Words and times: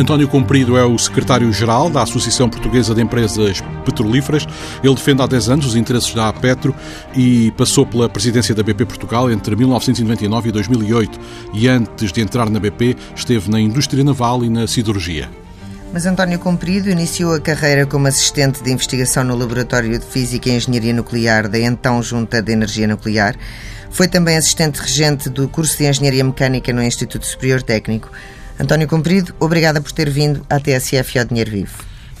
António 0.00 0.26
Comprido 0.26 0.78
é 0.78 0.84
o 0.84 0.96
secretário-geral 0.96 1.90
da 1.90 2.02
Associação 2.02 2.48
Portuguesa 2.48 2.94
de 2.94 3.02
Empresas 3.02 3.62
Petrolíferas. 3.84 4.46
Ele 4.82 4.94
defende 4.94 5.20
há 5.20 5.26
10 5.26 5.50
anos 5.50 5.66
os 5.66 5.76
interesses 5.76 6.14
da 6.14 6.26
Apetro 6.26 6.74
e 7.14 7.50
passou 7.50 7.84
pela 7.84 8.08
presidência 8.08 8.54
da 8.54 8.62
BP 8.62 8.86
Portugal 8.86 9.30
entre 9.30 9.54
1999 9.54 10.48
e 10.48 10.52
2008. 10.52 11.20
E 11.52 11.68
antes 11.68 12.12
de 12.12 12.22
entrar 12.22 12.48
na 12.48 12.58
BP, 12.58 12.96
esteve 13.14 13.50
na 13.50 13.60
indústria 13.60 14.02
naval 14.02 14.42
e 14.42 14.48
na 14.48 14.66
siderurgia. 14.66 15.28
Mas 15.92 16.06
António 16.06 16.38
Comprido 16.38 16.88
iniciou 16.88 17.34
a 17.34 17.40
carreira 17.40 17.84
como 17.84 18.06
assistente 18.06 18.62
de 18.62 18.72
investigação 18.72 19.22
no 19.22 19.36
Laboratório 19.36 19.98
de 19.98 20.06
Física 20.06 20.48
e 20.48 20.56
Engenharia 20.56 20.94
Nuclear 20.94 21.46
da 21.46 21.58
então 21.58 22.02
Junta 22.02 22.40
de 22.40 22.52
Energia 22.52 22.88
Nuclear. 22.88 23.36
Foi 23.90 24.08
também 24.08 24.38
assistente 24.38 24.78
regente 24.78 25.28
do 25.28 25.46
curso 25.46 25.76
de 25.76 25.86
Engenharia 25.86 26.24
Mecânica 26.24 26.72
no 26.72 26.82
Instituto 26.82 27.26
Superior 27.26 27.60
Técnico. 27.60 28.10
António 28.60 28.86
Comprido, 28.86 29.34
obrigada 29.40 29.80
por 29.80 29.90
ter 29.90 30.10
vindo 30.10 30.44
à 30.50 30.60
TSF 30.60 31.18
ao 31.18 31.24
Dinheiro 31.24 31.50
Vivo. 31.50 31.72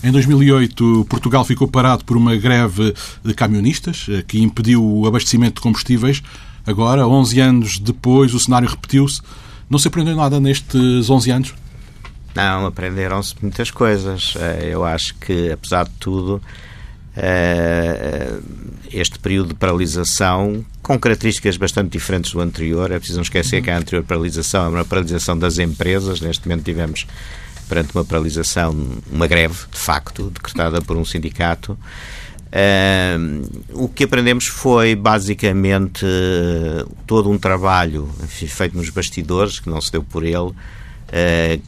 Em 0.02 0.10
2008, 0.10 1.04
Portugal 1.06 1.44
ficou 1.44 1.68
parado 1.68 2.02
por 2.02 2.16
uma 2.16 2.34
greve 2.34 2.94
de 3.22 3.34
camionistas 3.34 4.06
eh, 4.08 4.24
que 4.26 4.40
impediu 4.40 4.82
o 4.82 5.06
abastecimento 5.06 5.56
de 5.56 5.60
combustíveis. 5.60 6.22
Agora, 6.66 7.06
11 7.06 7.40
anos 7.40 7.78
depois, 7.78 8.32
o 8.32 8.40
cenário 8.40 8.66
repetiu-se. 8.66 9.20
Não 9.68 9.78
se 9.78 9.88
aprendeu 9.88 10.16
nada 10.16 10.40
nestes 10.40 11.10
11 11.10 11.30
anos? 11.30 11.54
Não, 12.34 12.64
aprenderam-se 12.64 13.34
muitas 13.42 13.70
coisas. 13.70 14.32
Eh, 14.38 14.70
eu 14.72 14.82
acho 14.82 15.14
que, 15.16 15.52
apesar 15.52 15.84
de 15.84 15.92
tudo, 16.00 16.40
este 18.92 19.18
período 19.18 19.48
de 19.48 19.54
paralisação, 19.54 20.64
com 20.82 20.98
características 20.98 21.56
bastante 21.56 21.90
diferentes 21.90 22.32
do 22.32 22.40
anterior, 22.40 22.90
é 22.90 22.98
preciso 22.98 23.18
não 23.18 23.22
esquecer 23.22 23.62
que 23.62 23.70
a 23.70 23.78
anterior 23.78 24.04
paralisação 24.04 24.64
é 24.64 24.68
uma 24.68 24.84
paralisação 24.84 25.38
das 25.38 25.58
empresas. 25.58 26.20
Neste 26.20 26.48
momento 26.48 26.64
tivemos 26.64 27.06
perante 27.68 27.94
uma 27.94 28.04
paralisação, 28.04 28.74
uma 29.10 29.28
greve, 29.28 29.54
de 29.70 29.78
facto, 29.78 30.30
decretada 30.30 30.82
por 30.82 30.96
um 30.96 31.04
sindicato. 31.04 31.78
Uh, 32.50 33.84
o 33.84 33.88
que 33.88 34.02
aprendemos 34.02 34.48
foi 34.48 34.96
basicamente 34.96 36.04
todo 37.06 37.30
um 37.30 37.38
trabalho 37.38 38.10
feito 38.26 38.76
nos 38.76 38.90
bastidores, 38.90 39.60
que 39.60 39.70
não 39.70 39.80
se 39.80 39.92
deu 39.92 40.02
por 40.02 40.24
ele, 40.24 40.36
uh, 40.36 40.54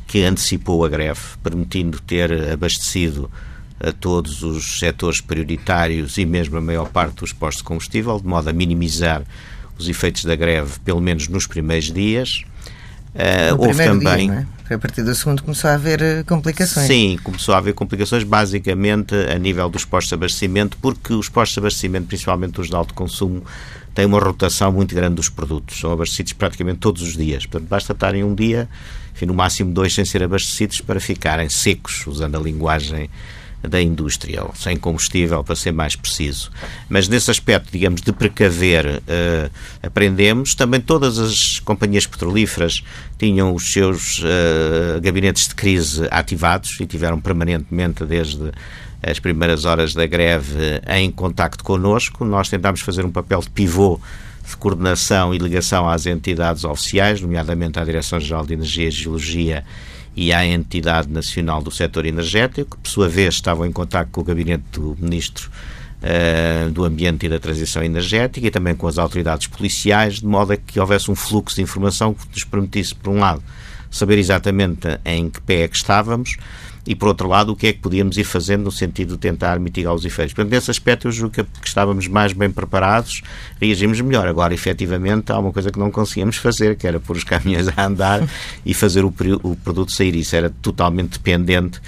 que 0.09 0.25
antecipou 0.25 0.85
a 0.85 0.89
greve, 0.89 1.21
permitindo 1.41 2.01
ter 2.01 2.51
abastecido 2.51 3.31
a 3.83 3.93
todos 3.93 4.43
os 4.43 4.79
setores 4.79 5.21
prioritários 5.21 6.17
e 6.17 6.25
mesmo 6.25 6.57
a 6.57 6.61
maior 6.61 6.89
parte 6.89 7.17
dos 7.17 7.33
postos 7.33 7.59
de 7.59 7.65
combustível, 7.65 8.19
de 8.21 8.27
modo 8.27 8.49
a 8.49 8.53
minimizar 8.53 9.23
os 9.77 9.89
efeitos 9.89 10.25
da 10.25 10.37
greve, 10.37 10.79
pelo 10.85 11.01
menos 11.01 11.27
nos 11.27 11.47
primeiros 11.47 11.91
dias. 11.93 12.45
Uh, 13.15 13.59
houve 13.59 13.85
também. 13.85 14.31
Dia, 14.31 14.49
é? 14.71 14.75
A 14.75 14.79
partir 14.79 15.03
do 15.03 15.15
segundo 15.15 15.43
começou 15.43 15.69
a 15.69 15.75
haver 15.75 16.01
eh, 16.01 16.23
complicações. 16.23 16.87
Sim, 16.87 17.19
começou 17.23 17.55
a 17.55 17.59
haver 17.59 17.75
complicações, 17.75 18.25
basicamente 18.25 19.15
a 19.15 19.39
nível 19.39 19.69
dos 19.69 19.85
postos 19.85 20.09
de 20.09 20.15
abastecimento, 20.15 20.79
porque 20.81 21.13
os 21.13 21.29
postos 21.29 21.55
de 21.55 21.61
abastecimento, 21.61 22.07
principalmente 22.07 22.59
os 22.59 22.69
de 22.69 22.75
alto 22.75 22.95
consumo, 22.95 23.45
têm 23.95 24.07
uma 24.07 24.19
rotação 24.19 24.73
muito 24.73 24.95
grande 24.95 25.17
dos 25.17 25.29
produtos. 25.29 25.79
São 25.79 25.93
abastecidos 25.93 26.33
praticamente 26.33 26.79
todos 26.79 27.03
os 27.03 27.15
dias. 27.15 27.45
Portanto, 27.45 27.69
basta 27.69 27.93
estarem 27.93 28.25
um 28.25 28.35
dia, 28.35 28.67
enfim, 29.15 29.27
no 29.27 29.35
máximo 29.35 29.75
dois, 29.75 29.93
sem 29.93 30.07
ser 30.07 30.23
abastecidos 30.23 30.81
para 30.81 30.99
ficarem 30.99 31.51
secos, 31.51 32.07
usando 32.07 32.37
a 32.37 32.41
linguagem 32.41 33.11
da 33.63 33.81
indústria, 33.81 34.45
ou 34.45 34.55
sem 34.55 34.77
combustível, 34.77 35.43
para 35.45 35.55
ser 35.55 35.73
mais 35.73 35.95
preciso. 35.95 36.51
Mas 36.89 37.09
nesse 37.09 37.31
aspecto, 37.31 37.71
digamos, 37.71 38.01
de 38.01 38.13
precaver, 38.13 38.87
uh, 38.87 39.51
aprendemos. 39.83 40.55
Também 40.55 40.81
todas 40.81 41.19
as 41.19 41.61
companhias 41.61 42.07
petrolíferas 42.07 42.83
tinham 43.19 43.55
os 43.55 43.73
seus 43.73 44.19
uh, 44.19 45.01
gabinetes 45.01 45.49
de 45.49 45.55
crise 45.55 46.07
ativados 46.11 46.79
e 46.81 46.87
tiveram 46.87 47.21
permanentemente 47.21 48.05
desde 48.05 48.51
as 49.03 49.19
primeiras 49.19 49.65
horas 49.65 49.95
da 49.95 50.07
greve 50.07 50.81
em 50.89 51.11
contacto 51.11 51.65
connosco. 51.65 52.25
Nós 52.25 52.49
tentámos 52.49 52.81
fazer 52.81 53.05
um 53.05 53.11
papel 53.11 53.41
de 53.41 53.51
pivô 53.51 54.01
de 54.49 54.57
coordenação 54.57 55.35
e 55.35 55.39
ligação 55.39 55.89
às 55.89 56.07
entidades 56.07 56.65
oficiais, 56.65 57.21
nomeadamente 57.21 57.79
à 57.79 57.85
Direção-Geral 57.85 58.45
de 58.45 58.55
Energia 58.55 58.89
e 58.89 58.91
Geologia 58.91 59.65
e 60.15 60.33
à 60.33 60.45
Entidade 60.45 61.09
Nacional 61.09 61.63
do 61.63 61.71
Setor 61.71 62.07
Energético, 62.07 62.77
que 62.77 62.83
por 62.83 62.89
sua 62.89 63.09
vez 63.09 63.35
estavam 63.35 63.67
em 63.67 63.73
contato 63.73 64.09
com 64.11 64.21
o 64.21 64.25
gabinete 64.25 64.65
do 64.73 64.97
Ministro 65.01 65.51
uh, 66.03 66.71
do 66.71 66.85
Ambiente 66.85 67.27
e 67.27 67.29
da 67.29 67.39
Transição 67.39 67.83
Energética 67.83 68.47
e 68.47 68.51
também 68.51 68.75
com 68.75 68.87
as 68.87 68.99
autoridades 68.99 69.47
policiais, 69.47 70.17
de 70.17 70.27
modo 70.27 70.53
a 70.53 70.57
que 70.57 70.79
houvesse 70.79 71.11
um 71.11 71.15
fluxo 71.15 71.57
de 71.57 71.63
informação 71.63 72.15
que 72.15 72.27
nos 72.31 72.45
permitisse, 72.45 72.95
por 72.95 73.11
um 73.11 73.19
lado, 73.19 73.43
saber 73.91 74.19
exatamente 74.19 74.89
em 75.05 75.31
que 75.31 75.41
pé 75.41 75.63
é 75.63 75.69
que 75.69 75.77
estávamos 75.77 76.37
e, 76.87 76.95
por 76.95 77.09
outro 77.09 77.29
lado, 77.29 77.53
o 77.53 77.57
que 77.57 77.69
é 77.69 77.73
que 77.73 77.79
podíamos 77.79 78.17
ir 78.17 78.25
fazendo 78.25 78.65
no 78.65 78.73
sentido 78.73 79.15
de 79.15 79.19
tentar 79.19 79.59
mitigar 79.61 79.95
os 79.95 80.05
efeitos. 80.05 80.35
Portanto, 80.35 80.53
nesse 80.53 80.71
aspecto, 80.71 81.07
eu 81.07 81.13
julgo 81.13 81.35
que, 81.35 81.45
que 81.45 81.67
estávamos 81.67 82.09
mais 82.09 82.33
bem 82.33 82.51
preparados, 82.51 83.23
reagimos 83.61 84.01
melhor. 84.01 84.27
Agora, 84.27 84.53
efetivamente, 84.53 85.31
há 85.31 85.39
uma 85.39 85.53
coisa 85.53 85.71
que 85.71 85.79
não 85.79 85.91
conseguíamos 85.91 86.37
fazer, 86.37 86.77
que 86.77 86.87
era 86.87 86.99
pôr 86.99 87.17
os 87.17 87.25
caminhões 87.25 87.69
a 87.69 87.87
andar 87.87 88.29
e 88.67 88.75
fazer 88.75 89.05
o, 89.05 89.15
o 89.43 89.57
produto 89.57 89.93
sair. 89.93 90.17
Isso 90.17 90.35
era 90.35 90.51
totalmente 90.51 91.13
dependente 91.13 91.81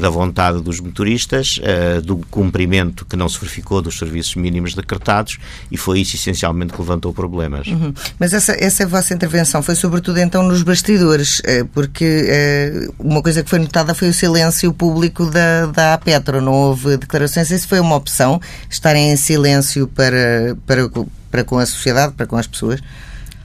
da 0.00 0.08
vontade 0.08 0.62
dos 0.62 0.78
motoristas, 0.78 1.58
uh, 1.58 2.00
do 2.00 2.18
cumprimento 2.30 3.04
que 3.04 3.16
não 3.16 3.28
se 3.28 3.38
verificou 3.40 3.82
dos 3.82 3.98
serviços 3.98 4.36
mínimos 4.36 4.74
decretados 4.74 5.38
e 5.70 5.76
foi 5.76 6.00
isso 6.00 6.14
essencialmente 6.14 6.72
que 6.72 6.80
levantou 6.80 7.12
problemas. 7.12 7.66
Uhum. 7.66 7.92
Mas 8.18 8.32
essa, 8.32 8.52
essa 8.52 8.86
vossa 8.86 9.12
intervenção 9.12 9.62
foi 9.62 9.74
sobretudo 9.74 10.20
então 10.20 10.44
nos 10.44 10.62
bastidores, 10.62 11.40
uh, 11.40 11.66
porque 11.72 12.88
uma 12.98 13.20
coisa 13.20 13.42
que 13.42 13.50
foi 13.50 13.58
notada 13.58 13.94
foi 13.94 14.08
o 14.08 14.14
silêncio 14.14 14.72
público 14.72 15.26
da, 15.26 15.66
da 15.66 15.98
Petro, 15.98 16.40
não 16.40 16.52
houve 16.52 16.96
declarações. 16.96 17.50
Isso 17.50 17.66
foi 17.66 17.80
uma 17.80 17.96
opção, 17.96 18.40
estarem 18.70 19.10
em 19.10 19.16
silêncio 19.16 19.88
para, 19.88 20.56
para, 20.66 20.88
para 21.30 21.44
com 21.44 21.58
a 21.58 21.66
sociedade, 21.66 22.14
para 22.14 22.26
com 22.26 22.36
as 22.36 22.46
pessoas? 22.46 22.80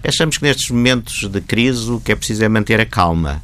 Achamos 0.04 0.38
que 0.38 0.44
nestes 0.44 0.70
momentos 0.70 1.28
de 1.28 1.42
crise 1.42 1.90
o 1.90 2.00
que 2.00 2.12
é 2.12 2.16
preciso 2.16 2.44
é 2.44 2.50
manter 2.50 2.80
a 2.80 2.86
calma 2.86 3.42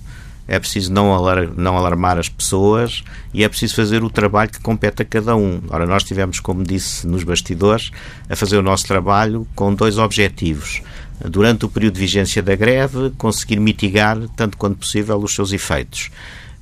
é 0.48 0.60
preciso 0.60 0.92
não, 0.92 1.14
alar, 1.14 1.48
não 1.56 1.76
alarmar 1.76 2.18
as 2.18 2.30
pessoas 2.30 3.04
e 3.34 3.44
é 3.44 3.50
preciso 3.50 3.76
fazer 3.76 4.04
o 4.04 4.10
trabalho 4.10 4.52
que 4.52 4.60
compete 4.60 5.02
a 5.02 5.06
cada 5.06 5.36
um. 5.36 5.62
Ora, 5.70 5.86
nós 5.86 6.04
tivemos, 6.04 6.40
como 6.40 6.64
disse 6.64 7.08
nos 7.08 7.24
bastidores, 7.24 7.92
a 8.30 8.36
fazer 8.36 8.58
o 8.58 8.62
nosso 8.62 8.86
trabalho 8.86 9.48
com 9.56 9.74
dois 9.74 9.98
objetivos. 9.98 10.82
Durante 11.24 11.66
o 11.66 11.70
período 11.70 11.96
de 11.96 12.02
vigência 12.02 12.44
da 12.44 12.56
greve, 12.56 13.12
conseguir 13.18 13.60
mitigar, 13.60 14.18
tanto 14.36 14.58
quanto 14.58 14.78
possível, 14.78 15.18
os 15.18 15.34
seus 15.34 15.54
efeitos. 15.54 16.12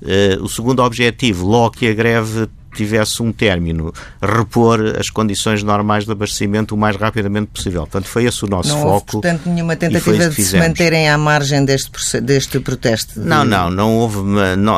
Uh, 0.02 0.44
o 0.44 0.50
segundo 0.50 0.82
objetivo, 0.84 1.48
logo 1.48 1.78
que 1.78 1.88
a 1.88 1.94
greve 1.94 2.48
tivesse 2.74 3.22
um 3.22 3.32
término, 3.32 3.94
repor 4.22 4.96
as 5.00 5.10
condições 5.10 5.64
normais 5.64 6.06
de 6.06 6.12
abastecimento 6.12 6.76
o 6.76 6.78
mais 6.78 6.96
rapidamente 6.96 7.48
possível. 7.48 7.82
Portanto, 7.82 8.08
foi 8.08 8.26
esse 8.26 8.44
o 8.44 8.48
nosso 8.48 8.70
não 8.70 8.82
foco. 8.82 8.94
Houve, 8.94 9.06
portanto, 9.12 9.50
nenhuma 9.50 9.76
tentativa 9.76 10.30
de 10.30 10.44
se 10.44 10.58
manterem 10.58 11.10
à 11.10 11.18
margem 11.18 11.64
deste, 11.64 12.22
deste 12.22 12.60
protesto? 12.60 13.20
De... 13.20 13.28
Não, 13.28 13.46
não, 13.46 13.70
não 13.70 13.96
houve. 13.96 14.20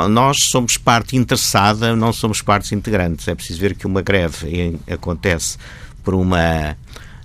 Nós 0.10 0.44
somos 0.44 0.78
parte 0.78 1.16
interessada, 1.16 1.96
não 1.96 2.12
somos 2.14 2.42
partes 2.42 2.72
integrantes. 2.72 3.28
É 3.28 3.36
preciso 3.36 3.60
ver 3.60 3.76
que 3.76 3.86
uma 3.86 4.02
greve 4.02 4.80
acontece 4.90 5.58
por 6.04 6.14
uma 6.14 6.78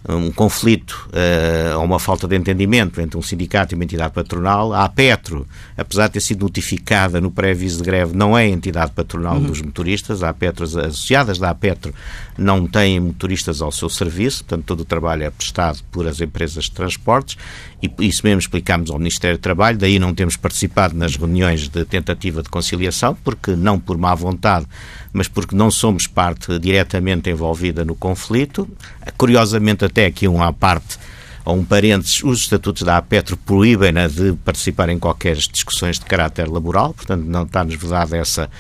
um 0.09 0.31
conflito 0.31 1.09
uh, 1.09 1.79
ou 1.79 1.85
uma 1.85 1.99
falta 1.99 2.27
de 2.27 2.37
entendimento 2.37 3.01
entre 3.01 3.19
um 3.19 3.23
sindicato 3.23 3.75
e 3.75 3.77
uma 3.77 3.85
entidade 3.85 4.13
patronal. 4.13 4.73
A 4.73 4.89
Petro, 4.89 5.47
apesar 5.77 6.07
de 6.07 6.15
ter 6.15 6.21
sido 6.21 6.43
notificada 6.43 7.21
no 7.21 7.31
pré-aviso 7.31 7.79
de 7.79 7.85
greve, 7.85 8.17
não 8.17 8.37
é 8.37 8.49
entidade 8.49 8.93
patronal 8.93 9.37
uhum. 9.37 9.43
dos 9.43 9.61
motoristas. 9.61 10.23
A 10.23 10.33
Petro, 10.33 10.65
as 10.65 10.77
associadas 10.77 11.39
da 11.39 11.55
Petro 11.55 11.95
não 12.39 12.67
têm 12.67 12.99
motoristas 12.99 13.61
ao 13.61 13.71
seu 13.71 13.89
serviço, 13.89 14.45
portanto, 14.45 14.65
todo 14.65 14.81
o 14.81 14.85
trabalho 14.85 15.25
é 15.25 15.31
prestado 15.31 15.81
por 15.91 16.07
as 16.07 16.21
empresas 16.21 16.65
de 16.65 16.73
transportes 16.73 17.37
e 17.83 17.91
isso 18.07 18.21
mesmo 18.25 18.41
explicámos 18.41 18.91
ao 18.91 18.99
Ministério 18.99 19.39
do 19.39 19.41
Trabalho, 19.41 19.79
daí 19.79 19.99
não 19.99 20.15
temos 20.15 20.37
participado 20.37 20.95
nas 20.95 21.17
reuniões 21.17 21.69
de 21.69 21.85
tentativa 21.85 22.43
de 22.43 22.49
conciliação, 22.49 23.17
porque 23.25 23.57
não 23.57 23.79
por 23.81 23.97
má 23.97 24.15
vontade, 24.15 24.67
mas 25.13 25.29
porque 25.29 25.57
não 25.57 25.71
somos 25.71 26.07
parte 26.07 26.59
diretamente 26.59 27.31
envolvida 27.31 27.85
no 27.85 27.95
conflito. 27.95 28.69
Curiosamente, 29.17 29.85
até 29.85 30.11
que 30.11 30.29
uma 30.29 30.53
parte 30.53 30.99
a 31.45 31.53
um 31.53 31.65
parênteses, 31.65 32.23
os 32.23 32.41
estatutos 32.41 32.83
da 32.83 32.97
APETRO 32.97 33.37
proíbem-na 33.37 34.09
de 34.09 34.33
participar 34.45 34.89
em 34.89 34.99
qualquer 34.99 35.37
discussões 35.37 35.99
de 35.99 36.05
caráter 36.05 36.49
laboral, 36.49 36.95
portanto 36.95 37.25
não 37.25 37.45
está-nos 37.45 37.75
vedada 37.75 38.17
essa 38.17 38.51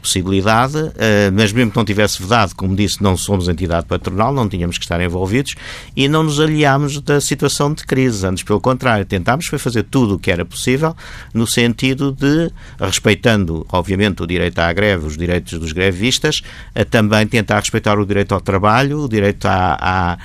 possibilidade, 0.00 0.92
eh, 0.96 1.30
mas 1.30 1.52
mesmo 1.52 1.72
que 1.72 1.76
não 1.76 1.84
tivesse 1.84 2.22
vedado, 2.22 2.54
como 2.54 2.74
disse, 2.74 3.02
não 3.02 3.16
somos 3.16 3.48
entidade 3.48 3.86
patronal, 3.86 4.32
não 4.32 4.48
tínhamos 4.48 4.78
que 4.78 4.84
estar 4.84 5.00
envolvidos 5.00 5.54
e 5.96 6.08
não 6.08 6.22
nos 6.22 6.40
aliámos 6.40 7.00
da 7.00 7.20
situação 7.20 7.72
de 7.74 7.84
crise. 7.84 8.26
Antes, 8.26 8.42
pelo 8.42 8.60
contrário, 8.60 9.04
tentámos 9.04 9.46
foi 9.46 9.58
fazer 9.58 9.82
tudo 9.84 10.14
o 10.14 10.18
que 10.18 10.30
era 10.30 10.44
possível 10.44 10.96
no 11.34 11.46
sentido 11.46 12.12
de, 12.12 12.50
respeitando, 12.80 13.66
obviamente, 13.70 14.22
o 14.22 14.26
direito 14.26 14.58
à 14.60 14.72
greve, 14.72 15.06
os 15.06 15.16
direitos 15.16 15.58
dos 15.58 15.72
grevistas, 15.72 16.42
também 16.90 17.26
tentar 17.26 17.58
respeitar 17.58 17.98
o 17.98 18.06
direito 18.06 18.32
ao 18.32 18.40
trabalho, 18.40 19.00
o 19.00 19.08
direito 19.08 19.46
à, 19.46 19.78
à 19.80 20.18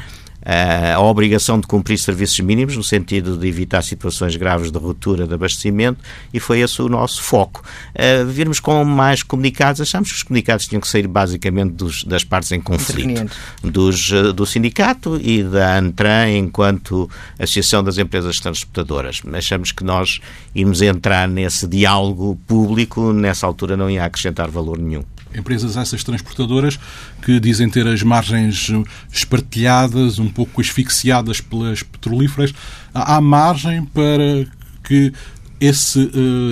a 0.46 1.00
obrigação 1.02 1.60
de 1.60 1.68
cumprir 1.68 1.98
serviços 1.98 2.40
mínimos, 2.40 2.76
no 2.76 2.84
sentido 2.84 3.38
de 3.38 3.48
evitar 3.48 3.82
situações 3.82 4.36
graves 4.36 4.72
de 4.72 4.78
ruptura 4.78 5.26
de 5.26 5.34
abastecimento, 5.34 6.00
e 6.34 6.40
foi 6.40 6.60
esse 6.60 6.82
o 6.82 6.90
nosso 6.90 7.22
foco. 7.22 7.64
Uh, 7.94 8.26
virmos 8.26 8.60
com 8.60 8.84
mais 8.84 9.24
comunicados, 9.24 9.82
achámos 9.82 10.12
que 10.12 10.18
os 10.18 10.24
comunicados 10.24 10.68
tinham 10.68 10.82
que 10.82 10.88
sair 10.88 11.08
basicamente 11.08 11.74
dos, 11.74 12.04
das 12.04 12.24
partes 12.24 12.52
em 12.52 12.60
conflito, 12.60 13.32
dos, 13.64 14.12
uh, 14.12 14.34
do 14.34 14.46
sindicato 14.46 15.20
e 15.22 15.44
da 15.44 15.78
ANTRAN 15.78 16.30
enquanto 16.32 17.10
Associação 17.40 17.84
das 17.84 17.98
Empresas 17.98 18.40
Transportadoras. 18.40 19.22
Achamos 19.34 19.72
que 19.72 19.84
nós 19.84 20.20
irmos 20.54 20.82
entrar 20.82 21.28
nesse 21.28 21.68
diálogo 21.68 22.38
público, 22.48 23.14
nessa 23.14 23.48
altura 23.48 23.78
não 23.78 23.90
ia 23.90 24.04
acrescentar 24.04 24.50
valor 24.50 24.78
nenhum. 24.78 25.04
Empresas 25.36 25.78
essas 25.78 26.04
transportadoras 26.04 26.80
que 27.22 27.40
dizem 27.40 27.70
ter 27.70 27.88
as 27.88 28.04
margens 28.04 28.70
espartilhadas, 29.12 30.20
um 30.20 30.30
pouco 30.30 30.62
asfixiadas 30.62 31.42
pelas 31.42 31.84
petrolíferas. 31.84 32.54
Há 32.94 33.20
margem 33.20 33.86
para 33.86 34.46
que 34.84 35.14
esse, 35.60 36.00
uh, 36.00 36.52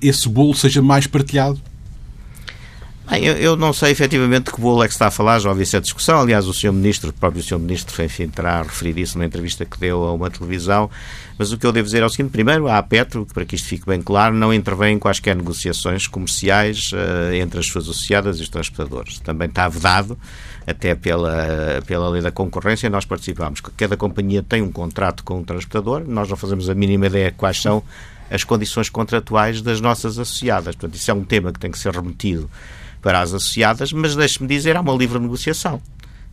esse 0.00 0.28
bolo 0.28 0.54
seja 0.54 0.80
mais 0.80 1.06
partilhado? 1.06 1.60
Bem, 3.08 3.24
eu, 3.24 3.34
eu, 3.34 3.56
não 3.56 3.72
sei 3.72 3.92
efetivamente 3.92 4.50
que 4.50 4.60
bolo 4.60 4.82
é 4.82 4.88
que 4.88 4.92
está 4.92 5.06
a 5.06 5.10
falar, 5.12 5.38
já 5.38 5.48
ouvi 5.48 5.62
essa 5.62 5.80
discussão. 5.80 6.18
Aliás, 6.18 6.48
o 6.48 6.52
Sr. 6.52 6.72
Ministro, 6.72 7.10
o 7.10 7.12
próprio 7.12 7.40
Sr. 7.40 7.56
Ministro, 7.56 8.02
enfim, 8.02 8.26
terá 8.26 8.62
referido 8.62 8.98
isso 8.98 9.16
numa 9.16 9.24
entrevista 9.24 9.64
que 9.64 9.78
deu 9.78 10.02
a 10.02 10.12
uma 10.12 10.28
televisão. 10.28 10.90
Mas 11.38 11.52
o 11.52 11.58
que 11.58 11.64
eu 11.64 11.70
devo 11.70 11.86
dizer 11.86 12.02
é 12.02 12.04
o 12.04 12.08
seguinte: 12.08 12.32
primeiro, 12.32 12.66
a 12.68 12.82
Petro, 12.82 13.24
para 13.32 13.44
que 13.44 13.54
isto 13.54 13.68
fique 13.68 13.86
bem 13.86 14.02
claro, 14.02 14.34
não 14.34 14.52
intervém 14.52 14.96
em 14.96 14.98
quaisquer 14.98 15.36
negociações 15.36 16.08
comerciais 16.08 16.90
uh, 16.92 17.32
entre 17.32 17.60
as 17.60 17.66
suas 17.66 17.84
associadas 17.84 18.40
e 18.40 18.42
os 18.42 18.48
transportadores. 18.48 19.20
Também 19.20 19.46
está 19.46 19.68
vedado, 19.68 20.18
até 20.66 20.96
pela, 20.96 21.80
pela 21.86 22.08
lei 22.08 22.20
da 22.20 22.32
concorrência, 22.32 22.90
nós 22.90 23.04
participamos. 23.04 23.60
Cada 23.76 23.96
companhia 23.96 24.42
tem 24.42 24.62
um 24.62 24.72
contrato 24.72 25.22
com 25.22 25.34
o 25.34 25.38
um 25.38 25.44
transportador, 25.44 26.02
nós 26.08 26.28
não 26.28 26.36
fazemos 26.36 26.68
a 26.68 26.74
mínima 26.74 27.06
ideia 27.06 27.30
de 27.30 27.36
quais 27.36 27.62
são 27.62 27.84
as 28.28 28.42
condições 28.42 28.90
contratuais 28.90 29.62
das 29.62 29.80
nossas 29.80 30.18
associadas. 30.18 30.74
Portanto, 30.74 30.96
isso 30.96 31.08
é 31.08 31.14
um 31.14 31.22
tema 31.22 31.52
que 31.52 31.60
tem 31.60 31.70
que 31.70 31.78
ser 31.78 31.94
remetido 31.94 32.50
para 33.06 33.20
as 33.20 33.32
associadas, 33.32 33.92
mas 33.92 34.16
deixe-me 34.16 34.48
dizer, 34.48 34.76
há 34.76 34.80
uma 34.80 34.92
livre 34.92 35.20
negociação. 35.20 35.80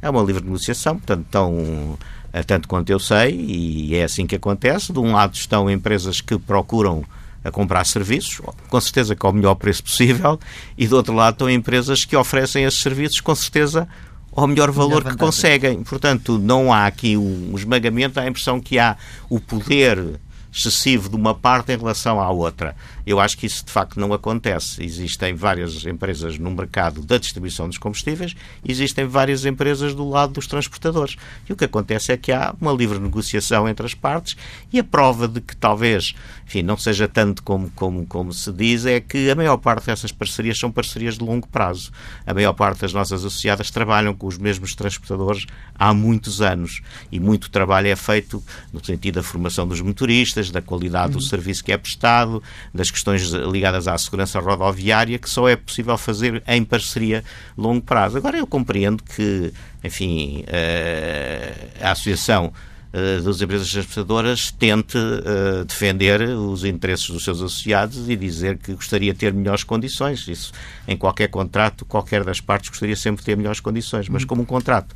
É 0.01 0.09
uma 0.09 0.23
livre 0.23 0.43
negociação, 0.43 0.97
portanto, 0.97 1.27
tão, 1.29 1.99
eh, 2.33 2.41
tanto 2.41 2.67
quanto 2.67 2.89
eu 2.89 2.97
sei, 2.97 3.29
e 3.39 3.95
é 3.95 4.03
assim 4.03 4.25
que 4.25 4.37
acontece. 4.37 4.91
De 4.91 4.97
um 4.97 5.13
lado 5.13 5.35
estão 5.35 5.69
empresas 5.69 6.19
que 6.19 6.35
procuram 6.35 7.05
a 7.43 7.51
comprar 7.51 7.85
serviços, 7.85 8.41
com 8.69 8.81
certeza 8.81 9.15
que 9.15 9.23
ao 9.23 9.31
melhor 9.31 9.53
preço 9.53 9.83
possível, 9.83 10.39
e 10.75 10.87
do 10.87 10.95
outro 10.95 11.13
lado 11.13 11.35
estão 11.35 11.47
empresas 11.47 12.05
que 12.05 12.15
oferecem 12.15 12.63
esses 12.63 12.79
serviços, 12.79 13.21
com 13.21 13.35
certeza, 13.35 13.87
ao 14.35 14.47
melhor 14.47 14.71
valor 14.71 15.03
melhor 15.03 15.11
que 15.11 15.19
conseguem. 15.19 15.83
Portanto, 15.83 16.39
não 16.39 16.73
há 16.73 16.87
aqui 16.87 17.15
um 17.15 17.53
esmagamento, 17.55 18.19
há 18.19 18.23
a 18.23 18.27
impressão 18.27 18.59
que 18.59 18.79
há 18.79 18.97
o 19.29 19.39
poder 19.39 20.19
excessivo 20.51 21.09
de 21.09 21.15
uma 21.15 21.33
parte 21.33 21.71
em 21.71 21.77
relação 21.77 22.19
à 22.19 22.31
outra. 22.31 22.75
Eu 23.05 23.19
acho 23.19 23.37
que 23.37 23.45
isso 23.45 23.65
de 23.65 23.71
facto 23.71 23.99
não 23.99 24.13
acontece. 24.13 24.83
Existem 24.83 25.33
várias 25.33 25.85
empresas 25.85 26.37
no 26.37 26.51
mercado 26.51 27.01
da 27.01 27.17
distribuição 27.17 27.67
dos 27.67 27.77
combustíveis, 27.77 28.35
existem 28.65 29.05
várias 29.05 29.45
empresas 29.45 29.93
do 29.93 30.07
lado 30.07 30.33
dos 30.33 30.47
transportadores. 30.47 31.15
E 31.47 31.53
o 31.53 31.55
que 31.55 31.65
acontece 31.65 32.11
é 32.11 32.17
que 32.17 32.31
há 32.31 32.55
uma 32.59 32.71
livre 32.71 32.99
negociação 32.99 33.67
entre 33.67 33.85
as 33.85 33.93
partes 33.93 34.35
e 34.71 34.79
a 34.79 34.83
prova 34.83 35.27
de 35.27 35.41
que 35.41 35.55
talvez, 35.55 36.13
enfim, 36.45 36.61
não 36.61 36.77
seja 36.77 37.07
tanto 37.07 37.43
como, 37.43 37.69
como, 37.71 38.05
como 38.05 38.33
se 38.33 38.51
diz, 38.51 38.85
é 38.85 38.99
que 38.99 39.29
a 39.29 39.35
maior 39.35 39.57
parte 39.57 39.87
dessas 39.87 40.11
parcerias 40.11 40.57
são 40.57 40.71
parcerias 40.71 41.17
de 41.17 41.23
longo 41.23 41.47
prazo. 41.47 41.91
A 42.25 42.33
maior 42.33 42.53
parte 42.53 42.81
das 42.81 42.93
nossas 42.93 43.25
associadas 43.25 43.69
trabalham 43.69 44.13
com 44.13 44.27
os 44.27 44.37
mesmos 44.37 44.75
transportadores 44.75 45.45
há 45.75 45.93
muitos 45.93 46.41
anos 46.41 46.81
e 47.11 47.19
muito 47.19 47.49
trabalho 47.49 47.87
é 47.87 47.95
feito 47.95 48.43
no 48.71 48.83
sentido 48.83 49.15
da 49.15 49.23
formação 49.23 49.67
dos 49.67 49.81
motoristas, 49.81 50.51
da 50.51 50.61
qualidade 50.61 51.13
do 51.13 51.15
uhum. 51.15 51.21
serviço 51.21 51.63
que 51.63 51.71
é 51.71 51.77
prestado, 51.77 52.41
das 52.73 52.91
questões 52.93 53.23
ligadas 53.31 53.87
à 53.87 53.97
segurança 53.97 54.39
rodoviária, 54.39 55.17
que 55.17 55.29
só 55.29 55.49
é 55.49 55.55
possível 55.55 55.97
fazer 55.97 56.41
em 56.47 56.63
parceria 56.63 57.23
a 57.57 57.61
longo 57.61 57.81
prazo. 57.81 58.17
Agora, 58.17 58.37
eu 58.37 58.47
compreendo 58.47 59.03
que, 59.03 59.51
enfim, 59.83 60.43
eh, 60.47 61.53
a 61.81 61.91
Associação 61.91 62.53
eh, 62.93 63.19
das 63.21 63.41
empresas 63.41 63.71
transportadoras 63.71 64.51
tente 64.51 64.99
uh, 64.99 65.65
defender 65.65 66.21
os 66.21 66.63
interesses 66.63 67.09
dos 67.09 67.23
seus 67.23 67.39
associados 67.39 68.07
e 68.07 68.15
dizer 68.15 68.59
que 68.59 68.73
gostaria 68.73 69.11
de 69.11 69.17
ter 69.17 69.33
melhores 69.33 69.63
condições. 69.63 70.27
Isso, 70.27 70.51
em 70.87 70.95
qualquer 70.95 71.27
contrato, 71.27 71.85
qualquer 71.85 72.23
das 72.23 72.39
partes 72.39 72.69
gostaria 72.69 72.95
sempre 72.95 73.21
de 73.21 73.25
ter 73.25 73.35
melhores 73.35 73.59
condições. 73.59 74.07
Mas 74.07 74.23
como 74.23 74.43
um 74.43 74.45
contrato 74.45 74.95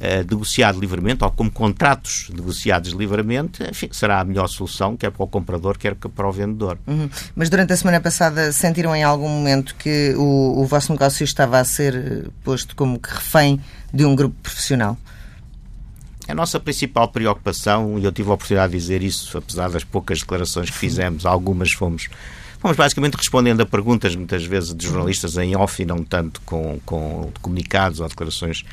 uh, 0.00 0.30
negociado 0.30 0.80
livremente, 0.80 1.24
ou 1.24 1.30
como 1.30 1.50
contratos 1.50 2.30
negociados 2.34 2.92
livremente, 2.92 3.62
enfim, 3.68 3.88
será 3.92 4.20
a 4.20 4.24
melhor 4.24 4.48
solução, 4.48 4.96
quer 4.96 5.10
para 5.10 5.24
o 5.24 5.26
comprador, 5.26 5.78
quer 5.78 5.94
para 5.94 6.28
o 6.28 6.32
vendedor. 6.32 6.78
Uhum. 6.86 7.08
Mas 7.34 7.48
durante 7.48 7.72
a 7.72 7.76
semana 7.76 8.00
passada 8.00 8.52
sentiram 8.52 8.94
em 8.94 9.02
algum 9.02 9.28
momento 9.28 9.74
que 9.76 10.14
o, 10.16 10.60
o 10.62 10.66
vosso 10.66 10.92
negócio 10.92 11.24
estava 11.24 11.58
a 11.58 11.64
ser 11.64 12.30
posto 12.42 12.76
como 12.76 12.98
que 12.98 13.10
refém 13.10 13.60
de 13.92 14.04
um 14.04 14.14
grupo 14.14 14.36
profissional? 14.42 14.98
A 16.26 16.34
nossa 16.34 16.58
principal 16.58 17.08
preocupação, 17.08 17.98
e 17.98 18.04
eu 18.04 18.10
tive 18.10 18.30
a 18.30 18.34
oportunidade 18.34 18.72
de 18.72 18.78
dizer 18.78 19.02
isso, 19.02 19.36
apesar 19.36 19.68
das 19.68 19.84
poucas 19.84 20.20
declarações 20.20 20.70
que 20.70 20.76
fizemos, 20.76 21.26
algumas 21.26 21.72
fomos 21.72 22.08
Fomos 22.64 22.78
basicamente 22.78 23.14
respondendo 23.14 23.60
a 23.60 23.66
perguntas, 23.66 24.16
muitas 24.16 24.42
vezes, 24.42 24.74
de 24.74 24.86
jornalistas 24.86 25.36
em 25.36 25.54
off 25.54 25.82
e 25.82 25.84
não 25.84 26.02
tanto 26.02 26.40
com, 26.46 26.80
com 26.86 27.30
comunicados 27.42 28.00
ou 28.00 28.08
declarações 28.08 28.64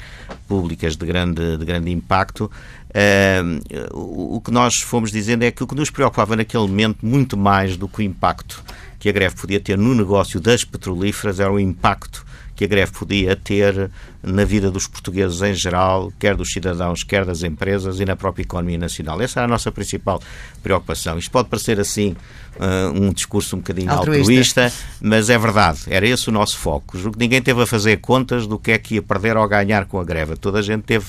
públicas 0.48 0.96
de 0.96 1.06
grande, 1.06 1.58
de 1.58 1.66
grande 1.66 1.92
impacto. 1.92 2.50
Uh, 2.88 3.94
o, 3.94 4.38
o 4.38 4.42
que 4.42 4.50
nós 4.50 4.80
fomos 4.80 5.12
dizendo 5.12 5.44
é 5.44 5.52
que 5.52 5.62
o 5.62 5.68
que 5.68 5.76
nos 5.76 5.90
preocupava 5.90 6.38
naquele 6.38 6.66
momento, 6.68 7.06
muito 7.06 7.36
mais 7.36 7.76
do 7.76 7.86
que 7.86 8.00
o 8.00 8.02
impacto 8.02 8.64
que 8.98 9.10
a 9.10 9.12
greve 9.12 9.36
podia 9.36 9.60
ter 9.60 9.78
no 9.78 9.94
negócio 9.94 10.40
das 10.40 10.64
petrolíferas, 10.64 11.42
era 11.42 11.52
o 11.52 11.60
impacto 11.60 12.26
que 12.62 12.66
a 12.66 12.68
greve 12.68 12.92
podia 12.92 13.36
ter 13.36 13.90
na 14.22 14.46
vida 14.46 14.70
dos 14.70 14.86
portugueses 14.86 15.42
em 15.42 15.56
geral, 15.56 16.14
quer 16.20 16.36
dos 16.36 16.52
cidadãos, 16.52 17.04
quer 17.04 17.26
das 17.26 17.42
empresas 17.42 18.00
e 18.00 18.06
na 18.06 18.16
própria 18.16 18.44
economia 18.44 18.78
nacional. 18.78 19.20
Essa 19.20 19.42
é 19.42 19.44
a 19.46 19.48
nossa 19.48 19.72
principal 19.72 20.22
preocupação. 20.62 21.18
Isto 21.18 21.32
pode 21.32 21.50
parecer 21.50 21.80
assim 21.80 22.16
uh, 22.58 22.92
um 22.94 23.12
discurso 23.12 23.56
um 23.56 23.60
bocadinho 23.60 23.90
altruísta. 23.90 24.66
altruísta, 24.66 24.74
mas 25.02 25.32
é 25.32 25.40
verdade, 25.40 25.80
era 25.88 26.08
esse 26.08 26.30
o 26.30 26.32
nosso 26.32 26.60
foco. 26.60 27.00
Ninguém 27.18 27.42
teve 27.42 27.64
a 27.64 27.66
fazer 27.66 27.98
contas 27.98 28.46
do 28.46 28.60
que 28.60 28.72
é 28.72 28.78
que 28.78 28.96
ia 28.96 29.02
perder 29.02 29.38
ou 29.38 29.48
ganhar 29.48 29.86
com 29.86 30.00
a 30.00 30.04
greve. 30.04 30.36
Toda 30.36 30.60
a 30.60 30.62
gente 30.62 30.84
teve 30.84 31.08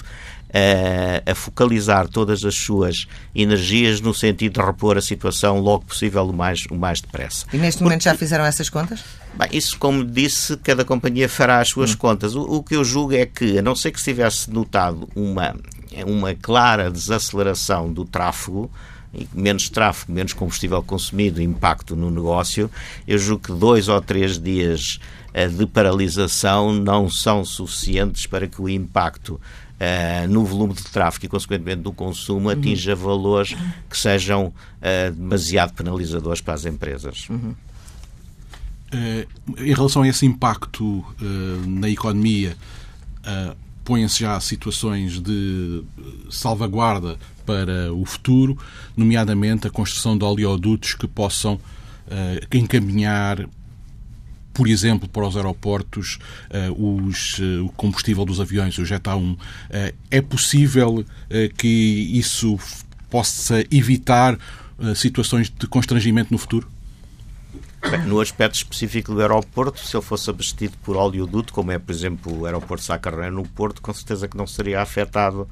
a, 0.53 1.31
a 1.31 1.35
focalizar 1.35 2.09
todas 2.09 2.45
as 2.45 2.55
suas 2.55 3.07
energias 3.35 4.01
no 4.01 4.13
sentido 4.13 4.61
de 4.61 4.67
repor 4.67 4.99
a 4.99 5.01
situação 5.01 5.59
logo 5.59 5.87
possível 5.87 6.25
o 6.27 6.33
mais, 6.33 6.67
o 6.71 6.75
mais 6.75 7.01
depressa. 7.01 7.47
E 7.53 7.57
neste 7.57 7.83
momento 7.83 8.01
Porque, 8.01 8.11
já 8.11 8.17
fizeram 8.17 8.45
essas 8.45 8.69
contas? 8.69 9.03
Bem, 9.35 9.49
isso, 9.53 9.79
como 9.79 10.05
disse, 10.05 10.57
cada 10.59 10.85
companhia 10.85 11.29
fará 11.29 11.61
as 11.61 11.69
suas 11.69 11.95
hum. 11.95 11.97
contas. 11.97 12.35
O, 12.35 12.43
o 12.43 12.63
que 12.63 12.77
eu 12.77 12.85
julgo 12.85 13.15
é 13.15 13.25
que, 13.25 13.59
a 13.59 13.63
não 13.63 13.75
ser 13.75 13.91
que 13.93 13.99
se 13.99 14.13
tivesse 14.13 14.51
notado 14.51 15.09
uma, 15.17 15.55
uma 16.07 16.35
clara 16.35 16.91
desaceleração 16.91 17.91
do 17.91 18.05
tráfego, 18.05 18.71
menos 19.33 19.69
tráfego, 19.69 20.13
menos 20.13 20.33
combustível 20.33 20.83
consumido, 20.83 21.41
impacto 21.41 21.95
no 21.95 22.11
negócio, 22.11 22.71
eu 23.07 23.19
julgo 23.19 23.45
que 23.45 23.53
dois 23.53 23.89
ou 23.89 24.01
três 24.01 24.39
dias 24.39 24.99
eh, 25.35 25.49
de 25.49 25.67
paralisação 25.67 26.73
não 26.73 27.11
são 27.11 27.45
suficientes 27.45 28.27
para 28.27 28.47
que 28.47 28.61
o 28.61 28.69
impacto 28.69 29.41
uh, 29.83 30.29
no 30.29 30.45
volume 30.45 30.75
de 30.75 30.85
tráfego 30.85 31.27
e, 31.27 31.29
consequentemente, 31.29 31.83
do 31.83 31.93
consumo, 31.93 32.49
uhum. 32.49 32.59
atinja 32.59 32.95
valores 32.95 33.57
que 33.91 33.99
sejam 33.99 34.47
uh, 34.47 35.13
demasiado 35.13 35.73
penalizadores 35.75 36.41
para 36.41 36.55
as 36.55 36.65
empresas. 36.65 37.29
Uhum. 37.29 37.55
Uh, 38.93 39.63
em 39.63 39.75
relação 39.75 40.03
a 40.03 40.09
esse 40.09 40.27
impacto 40.27 41.03
na 41.67 41.89
economia, 41.89 42.55
põem-se 43.85 44.21
já 44.21 44.39
situações 44.39 45.19
de 45.19 45.83
salvaguarda 46.31 47.17
para 47.47 47.91
o 47.93 48.05
futuro, 48.05 48.59
nomeadamente 48.95 49.67
a 49.67 49.71
construção 49.71 50.17
de 50.17 50.25
oleodutos 50.25 50.93
que 50.93 51.09
possam 51.09 51.59
encaminhar 52.53 53.49
por 54.53 54.69
exemplo, 54.69 55.09
para 55.09 55.27
os 55.27 55.37
aeroportos, 55.37 56.19
uh, 56.51 57.07
os, 57.07 57.39
uh, 57.39 57.65
o 57.65 57.69
combustível 57.71 58.25
dos 58.25 58.41
aviões, 58.41 58.77
o 58.79 58.85
Jet 58.85 59.03
A1. 59.03 59.35
Uh, 59.35 59.39
é 60.11 60.21
possível 60.21 61.05
que 61.57 61.69
isso 62.19 62.59
possa 63.09 63.65
evitar 63.71 64.39
situações 64.95 65.51
de 65.51 65.67
constrangimento 65.67 66.33
no 66.33 66.39
futuro? 66.39 66.69
Bem, 67.91 68.03
no 68.07 68.21
aspecto 68.21 68.55
específico 68.55 69.13
do 69.13 69.21
aeroporto, 69.21 69.81
se 69.81 69.97
ele 69.97 70.05
fosse 70.05 70.31
abastecido 70.31 70.77
por 70.83 70.97
oleoduto, 70.97 71.53
como 71.53 71.73
é, 71.73 71.79
por 71.79 71.93
exemplo, 71.93 72.41
o 72.41 72.47
aeroporto 72.47 72.83
de 72.83 72.87
Sacarré 72.87 73.31
no 73.31 73.43
Porto, 73.45 73.83
com 73.83 73.93
certeza 73.93 74.29
que 74.29 74.37
não 74.37 74.47
seria 74.47 74.81
afetado 74.81 75.49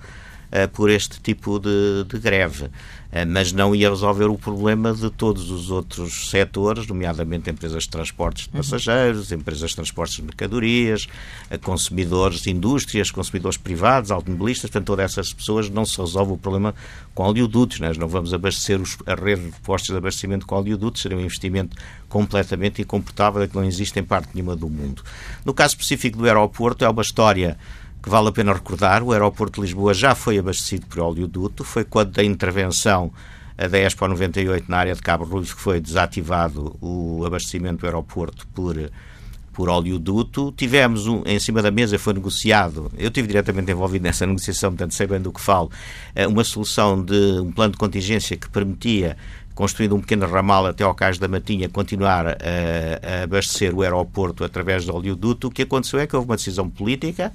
por 0.72 0.90
este 0.90 1.20
tipo 1.20 1.58
de, 1.58 2.04
de 2.08 2.18
greve. 2.18 2.70
Uh, 3.10 3.26
mas 3.26 3.50
não 3.50 3.74
ia 3.74 3.90
resolver 3.90 4.26
o 4.26 4.38
problema 4.38 4.92
de 4.92 5.10
todos 5.10 5.50
os 5.50 5.68
outros 5.68 6.30
setores, 6.30 6.86
nomeadamente 6.86 7.50
empresas 7.50 7.82
de 7.82 7.88
transportes 7.88 8.44
de 8.44 8.50
uhum. 8.50 8.62
passageiros, 8.62 9.32
empresas 9.32 9.70
de 9.70 9.76
transportes 9.76 10.16
de 10.16 10.22
mercadorias, 10.22 11.08
uh, 11.50 11.58
consumidores, 11.58 12.46
indústrias, 12.46 13.10
consumidores 13.10 13.56
privados, 13.56 14.12
automobilistas, 14.12 14.70
portanto, 14.70 14.86
todas 14.86 15.10
essas 15.10 15.32
pessoas 15.32 15.68
não 15.68 15.84
se 15.84 16.00
resolve 16.00 16.32
o 16.34 16.36
problema 16.36 16.72
com 17.12 17.24
oleodutos. 17.24 17.80
Nós 17.80 17.98
não 17.98 18.06
vamos 18.06 18.32
abastecer 18.32 18.80
os, 18.80 18.96
a 19.04 19.14
rede 19.16 19.50
de 19.50 19.60
postos 19.60 19.90
de 19.90 19.96
abastecimento 19.96 20.46
com 20.46 20.54
oleodutos, 20.54 21.02
seria 21.02 21.18
um 21.18 21.20
investimento 21.20 21.76
completamente 22.08 22.80
incomportável 22.80 23.46
que 23.48 23.56
não 23.56 23.64
existe 23.64 23.98
em 23.98 24.04
parte 24.04 24.30
nenhuma 24.34 24.54
do 24.54 24.68
mundo. 24.68 25.02
No 25.44 25.52
caso 25.52 25.74
específico 25.74 26.18
do 26.18 26.26
aeroporto, 26.26 26.84
é 26.84 26.88
uma 26.88 27.02
história 27.02 27.58
que 28.02 28.08
vale 28.08 28.28
a 28.28 28.32
pena 28.32 28.52
recordar. 28.52 29.02
O 29.02 29.12
aeroporto 29.12 29.60
de 29.60 29.66
Lisboa 29.66 29.94
já 29.94 30.14
foi 30.14 30.38
abastecido 30.38 30.86
por 30.86 31.00
oleoduto. 31.00 31.64
Foi 31.64 31.84
quando 31.84 32.12
da 32.12 32.24
intervenção 32.24 33.12
da 33.56 33.78
Expo 33.78 34.08
98 34.08 34.70
na 34.70 34.78
área 34.78 34.94
de 34.94 35.02
Cabo 35.02 35.24
Ruivo 35.24 35.54
que 35.54 35.60
foi 35.60 35.80
desativado 35.80 36.76
o 36.80 37.22
abastecimento 37.26 37.80
do 37.80 37.86
aeroporto 37.86 38.46
por 38.48 38.76
por 39.52 39.68
oleoduto. 39.68 40.52
Tivemos 40.56 41.06
um, 41.06 41.22
em 41.26 41.38
cima 41.38 41.60
da 41.60 41.70
mesa, 41.70 41.98
foi 41.98 42.14
negociado, 42.14 42.90
eu 42.96 43.08
estive 43.08 43.28
diretamente 43.28 43.70
envolvido 43.70 44.04
nessa 44.04 44.24
negociação, 44.26 44.70
portanto 44.70 44.94
sei 44.94 45.06
bem 45.06 45.20
do 45.20 45.32
que 45.32 45.40
falo, 45.40 45.70
eh, 46.14 46.26
uma 46.26 46.44
solução 46.44 47.02
de 47.02 47.40
um 47.40 47.52
plano 47.52 47.72
de 47.72 47.78
contingência 47.78 48.36
que 48.36 48.48
permitia 48.48 49.16
construindo 49.54 49.94
um 49.94 50.00
pequeno 50.00 50.26
ramal 50.26 50.64
até 50.64 50.84
ao 50.84 50.94
Cais 50.94 51.18
da 51.18 51.28
Matinha, 51.28 51.68
continuar 51.68 52.26
a, 52.26 52.32
a 52.32 53.22
abastecer 53.24 53.74
o 53.74 53.82
aeroporto 53.82 54.42
através 54.42 54.86
do 54.86 54.94
oleoduto. 54.94 55.48
O 55.48 55.50
que 55.50 55.62
aconteceu 55.62 55.98
é 55.98 56.06
que 56.06 56.16
houve 56.16 56.26
uma 56.26 56.36
decisão 56.36 56.70
política, 56.70 57.30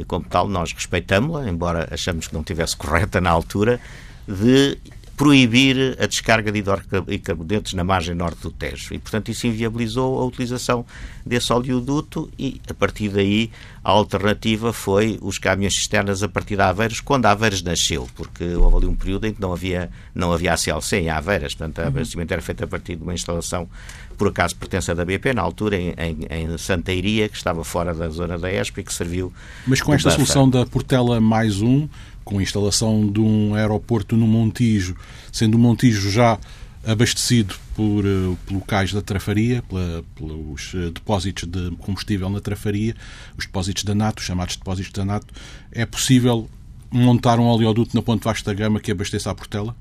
e 0.00 0.04
como 0.04 0.24
tal 0.24 0.48
nós 0.48 0.72
respeitamos-la, 0.72 1.46
embora 1.46 1.86
achamos 1.90 2.26
que 2.26 2.32
não 2.32 2.42
tivesse 2.42 2.74
correta 2.74 3.20
na 3.20 3.28
altura, 3.30 3.78
de 4.26 4.78
proibir 5.20 5.98
a 6.00 6.06
descarga 6.06 6.50
de 6.50 6.60
hidrocarbonetos 6.60 7.74
na 7.74 7.84
margem 7.84 8.14
norte 8.14 8.40
do 8.40 8.50
Tejo. 8.50 8.94
E, 8.94 8.98
portanto, 8.98 9.30
isso 9.30 9.46
inviabilizou 9.46 10.18
a 10.18 10.24
utilização 10.24 10.82
desse 11.26 11.52
oleoduto 11.52 12.30
e, 12.38 12.58
a 12.66 12.72
partir 12.72 13.10
daí, 13.10 13.50
a 13.84 13.90
alternativa 13.90 14.72
foi 14.72 15.18
os 15.20 15.36
caminhões 15.36 15.74
cisternas 15.74 16.22
a 16.22 16.28
partir 16.28 16.56
de 16.56 16.62
Aveiras, 16.62 17.00
quando 17.00 17.26
Aveiras 17.26 17.60
nasceu, 17.60 18.08
porque 18.16 18.44
houve 18.54 18.78
ali 18.78 18.86
um 18.86 18.94
período 18.94 19.26
em 19.26 19.34
que 19.34 19.42
não 19.42 19.52
havia, 19.52 19.90
não 20.14 20.32
havia 20.32 20.54
ACLC 20.54 20.96
em 20.96 21.10
Aveiras, 21.10 21.54
portanto, 21.54 21.84
o 21.84 21.88
abastecimento 21.88 22.32
era 22.32 22.40
feito 22.40 22.64
a 22.64 22.66
partir 22.66 22.96
de 22.96 23.02
uma 23.02 23.12
instalação, 23.12 23.68
por 24.16 24.28
acaso 24.28 24.56
pertence 24.56 24.94
da 24.94 25.04
BP, 25.04 25.34
na 25.34 25.42
altura 25.42 25.76
em, 25.76 25.94
em, 25.98 26.26
em 26.30 26.56
Santa 26.56 26.94
Iria, 26.94 27.28
que 27.28 27.36
estava 27.36 27.62
fora 27.62 27.92
da 27.92 28.08
zona 28.08 28.38
da 28.38 28.50
ESP 28.50 28.80
e 28.80 28.84
que 28.84 28.94
serviu... 28.94 29.30
Mas 29.66 29.82
com 29.82 29.92
esta 29.92 30.10
solução 30.10 30.48
da 30.48 30.64
Portela 30.64 31.20
mais 31.20 31.60
um, 31.60 31.86
com 32.30 32.38
a 32.38 32.42
instalação 32.42 33.10
de 33.10 33.20
um 33.20 33.54
aeroporto 33.54 34.16
no 34.16 34.26
Montijo, 34.26 34.96
sendo 35.32 35.56
o 35.56 35.58
Montijo 35.58 36.08
já 36.10 36.38
abastecido 36.86 37.56
por, 37.74 38.06
uh, 38.06 38.38
pelo 38.46 38.60
cais 38.60 38.92
da 38.92 39.02
Trafaria, 39.02 39.62
pela, 39.62 40.04
pelos 40.14 40.72
uh, 40.72 40.92
depósitos 40.92 41.46
de 41.46 41.72
combustível 41.78 42.30
na 42.30 42.40
Trafaria, 42.40 42.94
os 43.36 43.44
depósitos 43.44 43.82
da 43.82 43.94
NATO, 43.94 44.22
chamados 44.22 44.56
depósitos 44.56 44.92
da 44.92 45.04
NATO, 45.04 45.34
é 45.72 45.84
possível 45.84 46.48
montar 46.90 47.38
um 47.40 47.46
oleoduto 47.46 47.94
na 47.94 48.00
Ponte 48.02 48.24
Vasta 48.24 48.54
Gama 48.54 48.80
que 48.80 48.92
abasteça 48.92 49.30
a 49.30 49.34
Portela? 49.34 49.76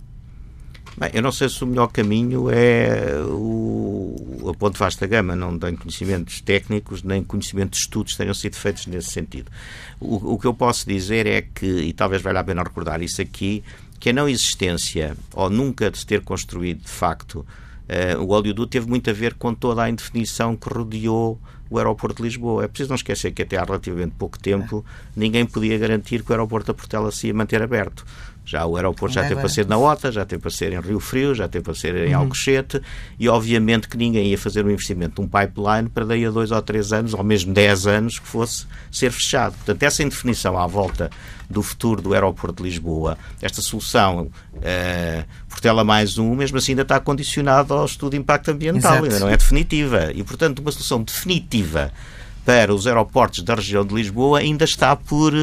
Bem, 0.97 1.11
eu 1.13 1.21
não 1.21 1.31
sei 1.31 1.47
se 1.47 1.63
o 1.63 1.67
melhor 1.67 1.87
caminho 1.87 2.49
é 2.49 3.15
o, 3.27 4.49
a 4.49 4.53
ponte 4.57 4.77
vasta 4.77 5.07
gama. 5.07 5.35
Não 5.35 5.57
tenho 5.57 5.77
conhecimentos 5.77 6.41
técnicos 6.41 7.03
nem 7.03 7.23
conhecimento 7.23 7.71
de 7.71 7.77
estudos 7.77 8.15
tenham 8.15 8.33
sido 8.33 8.55
feitos 8.55 8.85
nesse 8.87 9.11
sentido. 9.11 9.49
O, 9.99 10.33
o 10.33 10.39
que 10.39 10.47
eu 10.47 10.53
posso 10.53 10.87
dizer 10.87 11.25
é 11.25 11.41
que, 11.41 11.65
e 11.65 11.93
talvez 11.93 12.21
valha 12.21 12.39
a 12.39 12.43
pena 12.43 12.63
recordar 12.63 13.01
isso 13.01 13.21
aqui, 13.21 13.63
que 13.99 14.09
a 14.09 14.13
não 14.13 14.27
existência 14.27 15.15
ou 15.33 15.49
nunca 15.49 15.91
de 15.91 16.05
ter 16.05 16.21
construído 16.21 16.83
de 16.83 16.89
facto 16.89 17.45
uh, 17.89 18.21
o 18.21 18.29
oleoduto 18.29 18.67
teve 18.67 18.87
muito 18.87 19.09
a 19.09 19.13
ver 19.13 19.33
com 19.33 19.53
toda 19.53 19.83
a 19.83 19.89
indefinição 19.89 20.55
que 20.55 20.69
rodeou 20.69 21.39
o 21.69 21.77
aeroporto 21.77 22.17
de 22.17 22.23
Lisboa. 22.23 22.63
É 22.63 22.67
preciso 22.67 22.89
não 22.89 22.95
esquecer 22.95 23.31
que 23.31 23.43
até 23.43 23.57
há 23.57 23.63
relativamente 23.63 24.13
pouco 24.17 24.39
tempo 24.39 24.83
ninguém 25.15 25.45
podia 25.45 25.77
garantir 25.77 26.23
que 26.23 26.31
o 26.31 26.33
aeroporto 26.33 26.67
da 26.67 26.73
Portela 26.73 27.11
se 27.11 27.27
ia 27.27 27.33
manter 27.33 27.61
aberto. 27.61 28.05
Já 28.49 28.65
o 28.65 28.75
aeroporto 28.77 29.13
já 29.13 29.21
teve 29.21 29.35
para 29.35 29.47
ser 29.47 29.67
na 29.67 29.77
OTA, 29.77 30.11
já 30.11 30.25
teve 30.25 30.41
para 30.41 30.49
ser 30.49 30.73
em 30.73 30.79
Rio 30.79 30.99
Frio, 30.99 31.35
já 31.35 31.47
teve 31.47 31.63
para 31.63 31.75
ser 31.75 31.95
em 31.95 32.15
uhum. 32.15 32.21
Alcochete 32.21 32.81
e 33.19 33.29
obviamente 33.29 33.87
que 33.87 33.95
ninguém 33.95 34.25
ia 34.25 34.37
fazer 34.39 34.65
um 34.65 34.71
investimento, 34.71 35.21
um 35.21 35.27
pipeline 35.27 35.87
para 35.87 36.03
daí 36.03 36.25
a 36.25 36.31
dois 36.31 36.49
ou 36.49 36.59
três 36.59 36.91
anos, 36.91 37.13
ou 37.13 37.23
mesmo 37.23 37.53
dez 37.53 37.85
anos, 37.85 38.17
que 38.17 38.25
fosse 38.25 38.65
ser 38.91 39.11
fechado. 39.11 39.53
Portanto, 39.53 39.83
essa 39.83 40.01
indefinição 40.01 40.57
à 40.57 40.65
volta 40.65 41.11
do 41.47 41.61
futuro 41.61 42.01
do 42.01 42.11
aeroporto 42.11 42.63
de 42.63 42.69
Lisboa, 42.69 43.19
esta 43.39 43.61
solução 43.61 44.31
uh, 44.55 45.25
Portela 45.59 45.83
mais 45.83 46.17
um, 46.17 46.35
mesmo 46.35 46.57
assim 46.57 46.71
ainda 46.71 46.83
está 46.83 47.01
condicionada 47.01 47.73
ao 47.73 47.83
estudo 47.83 48.11
de 48.11 48.17
impacto 48.17 48.49
ambiental, 48.49 48.93
Exato. 48.93 49.03
ainda 49.03 49.19
não 49.19 49.27
é 49.27 49.35
definitiva. 49.35 50.09
E, 50.15 50.23
portanto, 50.23 50.59
uma 50.59 50.71
solução 50.71 51.03
definitiva 51.03 51.91
para 52.45 52.73
os 52.73 52.87
aeroportos 52.87 53.43
da 53.43 53.55
região 53.55 53.85
de 53.85 53.93
Lisboa 53.93 54.39
ainda 54.39 54.63
está 54.63 54.95
por 54.95 55.33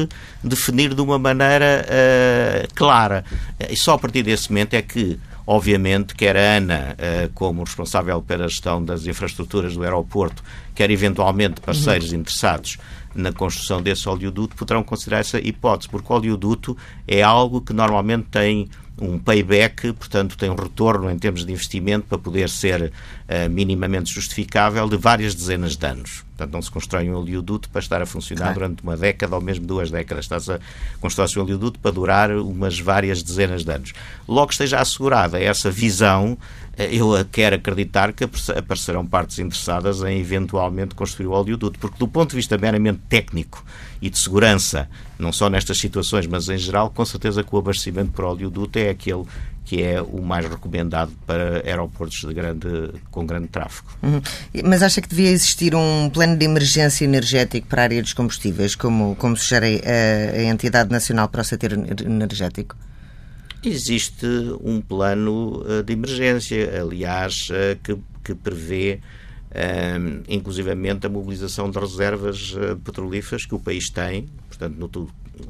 definir 0.43 0.95
de 0.95 1.01
uma 1.01 1.19
maneira 1.19 1.85
uh, 1.85 2.73
clara. 2.73 3.23
E 3.69 3.77
só 3.77 3.93
a 3.93 3.99
partir 3.99 4.23
desse 4.23 4.49
momento 4.49 4.73
é 4.73 4.81
que 4.81 5.19
Obviamente, 5.49 6.13
quer 6.13 6.35
a 6.35 6.57
ANA, 6.57 6.97
uh, 6.99 7.31
como 7.33 7.63
responsável 7.63 8.21
pela 8.21 8.49
gestão 8.49 8.83
das 8.83 9.07
infraestruturas 9.07 9.75
do 9.75 9.81
aeroporto, 9.81 10.43
quer 10.75 10.91
eventualmente 10.91 11.61
parceiros 11.61 12.11
uhum. 12.11 12.19
interessados 12.19 12.77
na 13.15 13.31
construção 13.31 13.81
desse 13.81 14.09
oleoduto, 14.09 14.57
poderão 14.57 14.83
considerar 14.83 15.19
essa 15.19 15.39
hipótese, 15.39 15.87
porque 15.87 16.11
o 16.11 16.15
oleoduto 16.17 16.75
é 17.07 17.23
algo 17.23 17.61
que 17.61 17.71
normalmente 17.71 18.27
tem 18.29 18.67
um 18.99 19.19
payback, 19.19 19.93
portanto, 19.93 20.37
tem 20.37 20.49
um 20.49 20.55
retorno 20.55 21.09
em 21.09 21.17
termos 21.17 21.45
de 21.45 21.51
investimento 21.51 22.07
para 22.07 22.17
poder 22.17 22.49
ser 22.49 22.91
uh, 22.91 23.49
minimamente 23.49 24.13
justificável 24.13 24.87
de 24.87 24.97
várias 24.97 25.35
dezenas 25.35 25.75
de 25.75 25.85
anos. 25.85 26.26
Portanto, 26.37 26.53
não 26.53 26.61
se 26.61 26.69
constrói 26.69 27.09
um 27.09 27.15
oleoduto 27.15 27.67
para 27.69 27.79
estar 27.79 27.99
a 27.99 28.05
funcionar 28.05 28.53
durante 28.53 28.83
uma 28.83 28.95
década 28.95 29.35
ou 29.35 29.41
mesmo 29.41 29.65
duas 29.65 29.89
décadas. 29.89 30.25
Está-se 30.25 30.51
a 30.51 30.59
construir 31.01 31.39
um 31.39 31.43
oleoduto 31.43 31.79
para 31.79 31.89
durar 31.89 32.31
umas 32.31 32.79
várias 32.79 33.23
dezenas 33.23 33.63
de 33.63 33.71
anos. 33.71 33.93
Logo 34.27 34.51
esteja 34.51 34.79
assegurada 34.79 35.41
essa 35.41 35.71
visão, 35.71 36.37
eh, 36.77 36.89
eu 36.93 37.09
quero 37.31 37.55
acreditar 37.55 38.13
que 38.13 38.23
aparecerão 38.23 39.03
partes 39.03 39.39
interessadas 39.39 40.03
em 40.03 40.19
eventualmente 40.19 40.93
construir 40.93 41.25
o 41.25 41.31
oleoduto, 41.31 41.79
porque 41.79 41.97
do 41.97 42.07
ponto 42.07 42.29
de 42.29 42.35
vista 42.35 42.55
meramente 42.55 42.99
técnico 43.09 43.65
e 43.99 44.11
de 44.11 44.17
segurança, 44.19 44.87
não 45.17 45.33
só 45.33 45.49
nestas 45.49 45.79
situações, 45.79 46.27
mas 46.27 46.49
em 46.49 46.57
geral, 46.57 46.91
com 46.91 47.03
certeza 47.03 47.43
que 47.43 47.55
o 47.55 47.57
abastecimento 47.57 48.11
por 48.11 48.25
oleoduto 48.25 48.77
é 48.77 48.89
aquele 48.89 49.25
que 49.67 49.83
é 49.83 50.01
o 50.01 50.21
mais 50.21 50.45
recomendado 50.49 51.11
para 51.25 51.61
aeroportos 51.65 52.21
de 52.21 52.33
grande, 52.33 52.69
com 53.11 53.25
grande 53.25 53.49
tráfego. 53.49 53.89
Uhum. 54.01 54.21
Mas 54.63 54.81
acha 54.81 55.01
que 55.01 55.09
devia 55.09 55.29
existir 55.29 55.75
um 55.75 56.09
plano 56.09 56.37
de 56.37 56.45
emergência 56.45 57.03
energético 57.03 57.67
para 57.67 57.81
a 57.81 57.83
área 57.83 58.01
dos 58.01 58.13
combustíveis, 58.13 58.75
como, 58.75 59.13
como 59.17 59.35
sugere 59.35 59.81
a, 59.85 60.37
a 60.37 60.43
Entidade 60.43 60.89
Nacional 60.89 61.27
para 61.27 61.41
o 61.41 61.43
Setor 61.43 61.73
Energético? 61.73 62.77
Existe 63.61 64.25
um 64.63 64.79
plano 64.79 65.61
uh, 65.61 65.83
de 65.83 65.91
emergência, 65.91 66.81
aliás, 66.81 67.49
uh, 67.49 67.77
que, 67.83 67.97
que 68.23 68.35
prevê 68.35 69.01
uh, 69.51 70.23
inclusivamente 70.29 71.05
a 71.05 71.09
mobilização 71.09 71.69
de 71.69 71.77
reservas 71.77 72.55
petrolíferas 72.85 73.45
que 73.45 73.53
o 73.53 73.59
país 73.59 73.89
tem, 73.89 74.29
portanto, 74.47 74.77
no, 74.77 74.87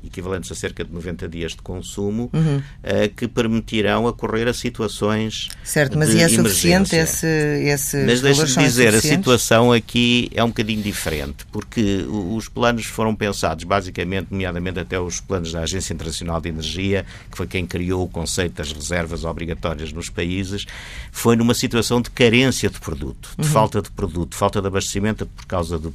equivalentes 0.04 0.52
a 0.52 0.56
cerca 0.56 0.84
de 0.84 0.92
90 0.92 1.28
dias 1.28 1.52
de 1.52 1.62
consumo, 1.62 2.30
uhum. 2.34 2.58
uh, 2.58 3.16
que 3.16 3.28
permitirão 3.28 4.06
ocorrer 4.06 4.48
a 4.48 4.54
situações 4.54 5.50
Certo, 5.64 5.98
mas 5.98 6.14
e 6.14 6.22
é 6.22 6.30
suficiente 6.30 6.96
esse, 6.96 7.28
esse 7.28 7.98
Mas 8.06 8.22
deixe-me 8.22 8.64
dizer, 8.64 8.94
a 8.94 9.02
situação 9.02 9.72
aqui 9.72 10.30
é 10.34 10.44
um 10.44 10.48
bocadinho 10.48 10.82
diferente, 10.82 11.46
porque 11.52 12.06
os 12.08 12.48
planos 12.48 12.86
foram 12.86 13.16
pensados 13.16 13.64
basicamente, 13.64 14.28
nomeadamente 14.32 14.80
até 14.80 15.00
os 15.00 15.20
planos 15.20 15.52
da 15.52 15.62
Agência 15.62 15.94
Internacional 15.94 16.40
de 16.40 16.50
Energia, 16.50 17.06
que 17.30 17.38
foi 17.38 17.48
quem 17.48 17.66
criou 17.66 18.04
o 18.04 18.08
conceito 18.08 18.56
das 18.56 18.72
reservas 18.72 19.24
obrigatórias 19.24 19.92
nos 19.92 20.10
países, 20.10 20.66
foi 21.12 21.36
numa 21.36 21.54
situação 21.54 22.02
de 22.02 22.10
carência 22.10 22.70
de 22.70 22.80
produto, 22.80 23.30
de 23.38 23.46
uhum. 23.46 23.54
falta 23.54 23.82
de 23.82 23.92
produto, 23.92 24.36
falta 24.36 24.62
de 24.62 24.68
abastecimento 24.68 25.26
por 25.26 25.46
causa 25.46 25.78
do 25.78 25.94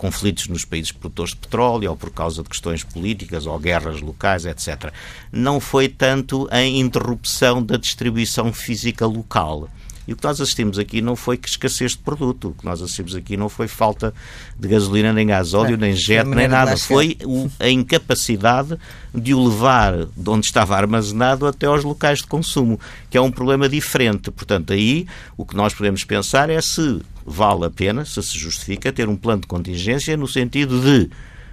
conflitos 0.00 0.48
nos 0.48 0.64
países 0.64 0.90
produtores 0.90 1.34
de 1.34 1.40
petróleo 1.40 1.90
ou 1.90 1.96
por 1.96 2.10
causa 2.10 2.42
de 2.42 2.48
questões 2.48 2.82
políticas 2.82 3.44
ou 3.44 3.58
guerras 3.58 4.00
locais, 4.00 4.46
etc. 4.46 4.90
Não 5.30 5.60
foi 5.60 5.88
tanto 5.88 6.48
em 6.50 6.80
interrupção 6.80 7.62
da 7.62 7.76
distribuição 7.76 8.50
física 8.50 9.06
local. 9.06 9.68
E 10.08 10.12
o 10.14 10.16
que 10.16 10.24
nós 10.24 10.40
assistimos 10.40 10.78
aqui 10.78 11.02
não 11.02 11.14
foi 11.14 11.36
que 11.36 11.48
escassez 11.48 11.92
de 11.92 11.98
produto, 11.98 12.48
o 12.48 12.54
que 12.54 12.64
nós 12.64 12.80
assistimos 12.80 13.14
aqui 13.14 13.36
não 13.36 13.50
foi 13.50 13.68
falta 13.68 14.12
de 14.58 14.66
gasolina, 14.66 15.12
nem 15.12 15.26
gasóleo, 15.26 15.76
nem 15.76 15.92
jet, 15.92 16.26
nem 16.26 16.48
nada. 16.48 16.76
Foi 16.78 17.16
a 17.60 17.68
incapacidade 17.68 18.76
de 19.14 19.34
o 19.34 19.48
levar 19.48 20.06
de 20.16 20.30
onde 20.30 20.46
estava 20.46 20.74
armazenado 20.74 21.46
até 21.46 21.66
aos 21.66 21.84
locais 21.84 22.20
de 22.20 22.26
consumo, 22.26 22.80
que 23.10 23.18
é 23.18 23.20
um 23.20 23.30
problema 23.30 23.68
diferente. 23.68 24.30
Portanto, 24.30 24.72
aí 24.72 25.06
o 25.36 25.44
que 25.44 25.54
nós 25.54 25.74
podemos 25.74 26.02
pensar 26.02 26.48
é 26.48 26.60
se 26.60 27.02
vale 27.30 27.66
a 27.66 27.70
pena, 27.70 28.04
se 28.04 28.22
se 28.22 28.38
justifica, 28.38 28.92
ter 28.92 29.08
um 29.08 29.16
plano 29.16 29.42
de 29.42 29.46
contingência 29.46 30.16
no 30.16 30.26
sentido 30.26 30.80
de 30.80 31.10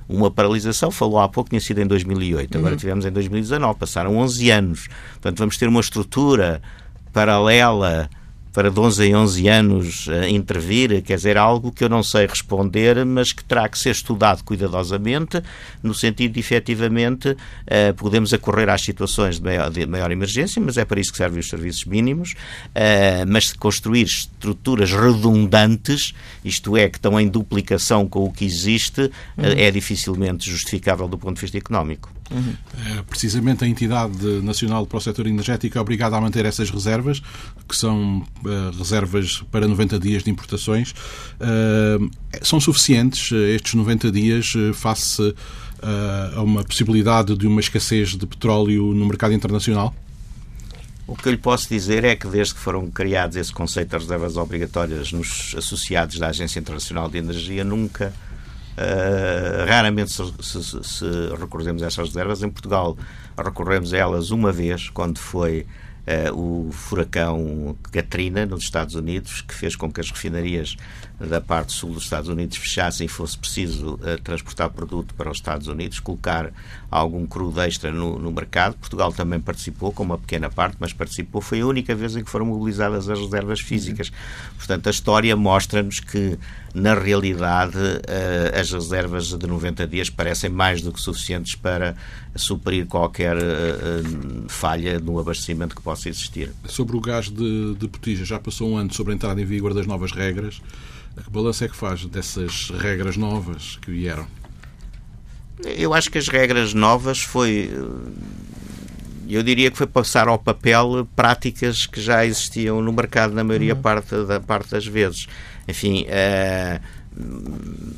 uma 0.10 0.32
paralisação, 0.32 0.90
falou 0.90 1.20
há 1.20 1.28
pouco, 1.28 1.50
tinha 1.50 1.60
sido 1.60 1.82
em 1.82 1.88
2008, 1.88 2.58
agora 2.58 2.74
uhum. 2.74 2.78
tivemos 2.78 3.06
em 3.06 3.12
2019, 3.12 3.78
passaram 3.78 4.18
11 4.18 4.50
anos. 4.50 4.88
Portanto, 5.14 5.40
vamos 5.40 5.58
ter 5.58 5.68
uma 5.68 5.82
estrutura 5.82 6.62
paralela 7.12 8.10
para 8.58 8.72
de 8.72 8.80
11 8.80 9.06
em 9.06 9.16
11 9.16 9.48
anos 9.50 10.08
uh, 10.08 10.28
intervir, 10.28 11.04
quer 11.04 11.16
dizer, 11.16 11.38
algo 11.38 11.72
que 11.72 11.84
eu 11.84 11.90
não 11.90 12.02
sei 12.02 12.26
responder, 12.26 13.06
mas 13.06 13.32
que 13.32 13.44
terá 13.44 13.70
que 13.70 13.78
ser 13.78 13.92
estudado 13.92 14.44
cuidadosamente, 14.44 15.44
no 15.84 15.94
sentido 15.94 16.32
de, 16.32 16.40
efetivamente, 16.40 17.30
uh, 17.30 17.94
podemos 17.96 18.34
acorrer 18.34 18.68
às 18.70 18.82
situações 18.82 19.36
de 19.36 19.44
maior, 19.44 19.70
de 19.70 19.86
maior, 19.86 20.10
emergência, 20.10 20.60
mas 20.60 20.76
é 20.76 20.84
para 20.84 21.00
isso 21.00 21.12
que 21.12 21.18
servem 21.18 21.40
os 21.40 21.48
serviços 21.48 21.86
mínimos, 21.86 22.32
uh, 22.32 23.28
mas 23.28 23.54
construir 23.54 24.06
estruturas 24.06 24.92
redundantes, 24.92 26.16
isto 26.44 26.76
é, 26.76 26.90
que 26.90 26.98
estão 26.98 27.20
em 27.20 27.28
duplicação 27.28 28.08
com 28.08 28.24
o 28.24 28.34
que 28.34 28.44
existe, 28.44 29.02
uhum. 29.02 29.54
é 29.56 29.70
dificilmente 29.70 30.50
justificável 30.50 31.08
do 31.08 31.16
ponto 31.20 31.36
de 31.36 31.42
vista 31.42 31.60
económico. 31.60 32.17
Uhum. 32.30 32.54
É, 32.86 33.02
precisamente 33.04 33.64
a 33.64 33.68
entidade 33.68 34.42
nacional 34.42 34.86
para 34.86 34.98
o 34.98 35.02
setor 35.02 35.28
energético 35.28 35.78
é 35.78 35.82
obrigada 35.82 36.18
a 36.18 36.22
manter 36.22 36.46
essas 36.46 36.70
reservas, 36.70 37.22
que 37.68 37.76
são 37.76 38.20
uh, 38.44 38.78
reservas 38.78 39.44
para 39.52 39.68
90 39.68 40.00
dias 40.00 40.24
de 40.24 40.30
importações. 40.30 40.92
Uh, 40.92 42.10
são 42.42 42.60
suficientes 42.60 43.32
uh, 43.32 43.36
estes 43.36 43.74
90 43.74 44.12
dias 44.12 44.54
face 44.74 45.36
a 46.36 46.42
uma 46.42 46.64
possibilidade 46.64 47.38
de 47.38 47.46
uma 47.46 47.60
escassez 47.60 48.16
de 48.16 48.26
petróleo 48.26 48.96
no 48.96 49.06
mercado 49.06 49.34
internacional? 49.34 49.94
O 51.06 51.16
que 51.16 51.30
eu 51.30 51.32
lhe 51.32 51.38
posso 51.38 51.70
dizer 51.70 52.04
é 52.04 52.16
que 52.16 52.28
desde 52.28 52.56
que 52.56 52.60
foram 52.60 52.90
criados 52.90 53.38
esse 53.38 53.54
conceito 53.54 53.92
de 53.92 53.98
reservas 53.98 54.36
obrigatórias 54.36 55.12
nos 55.12 55.54
associados 55.56 56.18
da 56.18 56.30
Agência 56.30 56.60
Internacional 56.60 57.08
de 57.08 57.20
Energia, 57.20 57.64
nunca 57.64 58.12
raramente 59.68 60.12
se, 60.12 60.24
se, 60.42 60.84
se, 60.84 61.06
recorremos 61.40 61.82
a 61.84 61.88
essas 61.88 62.10
reservas. 62.10 62.44
Em 62.44 62.50
Portugal 62.50 62.98
recorremos 63.38 63.94
a 63.94 63.98
elas 63.98 64.32
uma 64.32 64.52
vez, 64.52 64.90
quando 64.90 65.20
foi 65.20 65.66
uh, 66.08 66.68
o 66.68 66.72
furacão 66.72 67.76
Katrina, 67.92 68.46
nos 68.46 68.64
Estados 68.64 68.96
Unidos, 68.96 69.42
que 69.42 69.54
fez 69.54 69.76
com 69.76 69.92
que 69.92 70.00
as 70.00 70.10
refinarias 70.10 70.78
da 71.20 71.42
parte 71.42 71.74
sul 71.74 71.94
dos 71.94 72.04
Estados 72.04 72.30
Unidos 72.30 72.58
fechassem 72.58 73.06
e 73.06 73.08
fosse 73.10 73.38
preciso 73.38 73.96
uh, 73.96 74.22
transportar 74.24 74.70
produto 74.70 75.16
para 75.16 75.32
os 75.32 75.38
Estados 75.38 75.68
Unidos, 75.68 76.00
colocar 76.00 76.54
algum 76.92 77.26
crudo 77.26 77.60
extra 77.62 77.92
no, 77.92 78.20
no, 78.20 78.32
mercado. 78.32 78.76
Portugal 78.76 79.12
também 79.12 79.40
participou, 79.40 79.92
com 79.92 80.04
uma 80.04 80.18
pequena 80.18 80.50
parte, 80.50 80.78
mas 80.80 80.94
participou. 80.94 81.42
Foi 81.42 81.62
a 81.62 81.66
única 81.66 81.96
vez 81.96 82.16
em 82.16 82.24
que 82.24 82.30
foram 82.30 82.46
mobilizadas 82.46 83.10
as 83.10 83.20
reservas 83.20 83.60
físicas. 83.60 84.12
Portanto, 84.58 84.88
a 84.88 84.92
história 84.92 85.36
mostra-nos 85.36 86.00
que, 86.00 86.38
na 86.74 86.94
realidade, 86.94 87.78
uh, 87.78 88.60
as 88.60 88.72
reservas 88.72 89.30
de 89.30 89.48
90 89.48 89.88
dias 89.88 90.12
parecem 90.12 90.52
mais 90.52 90.84
do 90.84 90.92
que 90.92 91.02
suficientes 91.02 91.56
para 91.56 91.96
suprir 92.36 92.86
qualquer 92.86 93.36
uh, 93.38 94.50
falha 94.50 95.00
no 95.00 95.20
abastecimento 95.20 95.76
que 95.76 95.82
possa 95.82 96.10
existir. 96.10 96.54
Sobre 96.66 96.96
o 96.96 97.02
gás 97.02 97.26
de, 97.26 97.74
de 97.74 97.88
botija, 97.88 98.24
já 98.24 98.38
passou 98.38 98.70
um 98.70 98.78
ano 98.78 98.94
sobre 98.94 99.14
a 99.14 99.16
entrada 99.16 99.42
em 99.42 99.46
vigor 99.46 99.74
das 99.74 99.88
novas 99.88 100.12
regras. 100.12 100.62
Que 101.24 101.30
balanço 101.30 101.64
é 101.64 101.68
que 101.68 101.76
faz 101.76 102.06
dessas 102.06 102.70
regras 102.70 103.18
novas 103.18 103.78
que 103.82 103.92
vieram? 103.92 104.28
Eu 105.66 105.94
acho 105.94 106.12
que 106.12 106.18
as 106.18 106.28
regras 106.28 106.74
novas 106.74 107.22
foi. 107.22 107.72
Eu 109.28 109.44
diria 109.44 109.70
que 109.70 109.78
foi 109.78 109.88
passar 109.88 110.28
ao 110.28 110.40
papel 110.40 111.08
práticas 111.16 111.86
que 111.86 112.00
já 112.00 112.26
existiam 112.26 112.82
no 112.82 112.94
mercado 112.94 113.34
na 113.34 113.44
maioria 113.44 113.74
uhum. 113.74 113.82
parte, 113.82 114.24
da 114.26 114.40
parte 114.40 114.72
das 114.72 114.86
vezes. 114.86 115.28
Enfim, 115.68 116.06
uh, 116.06 116.80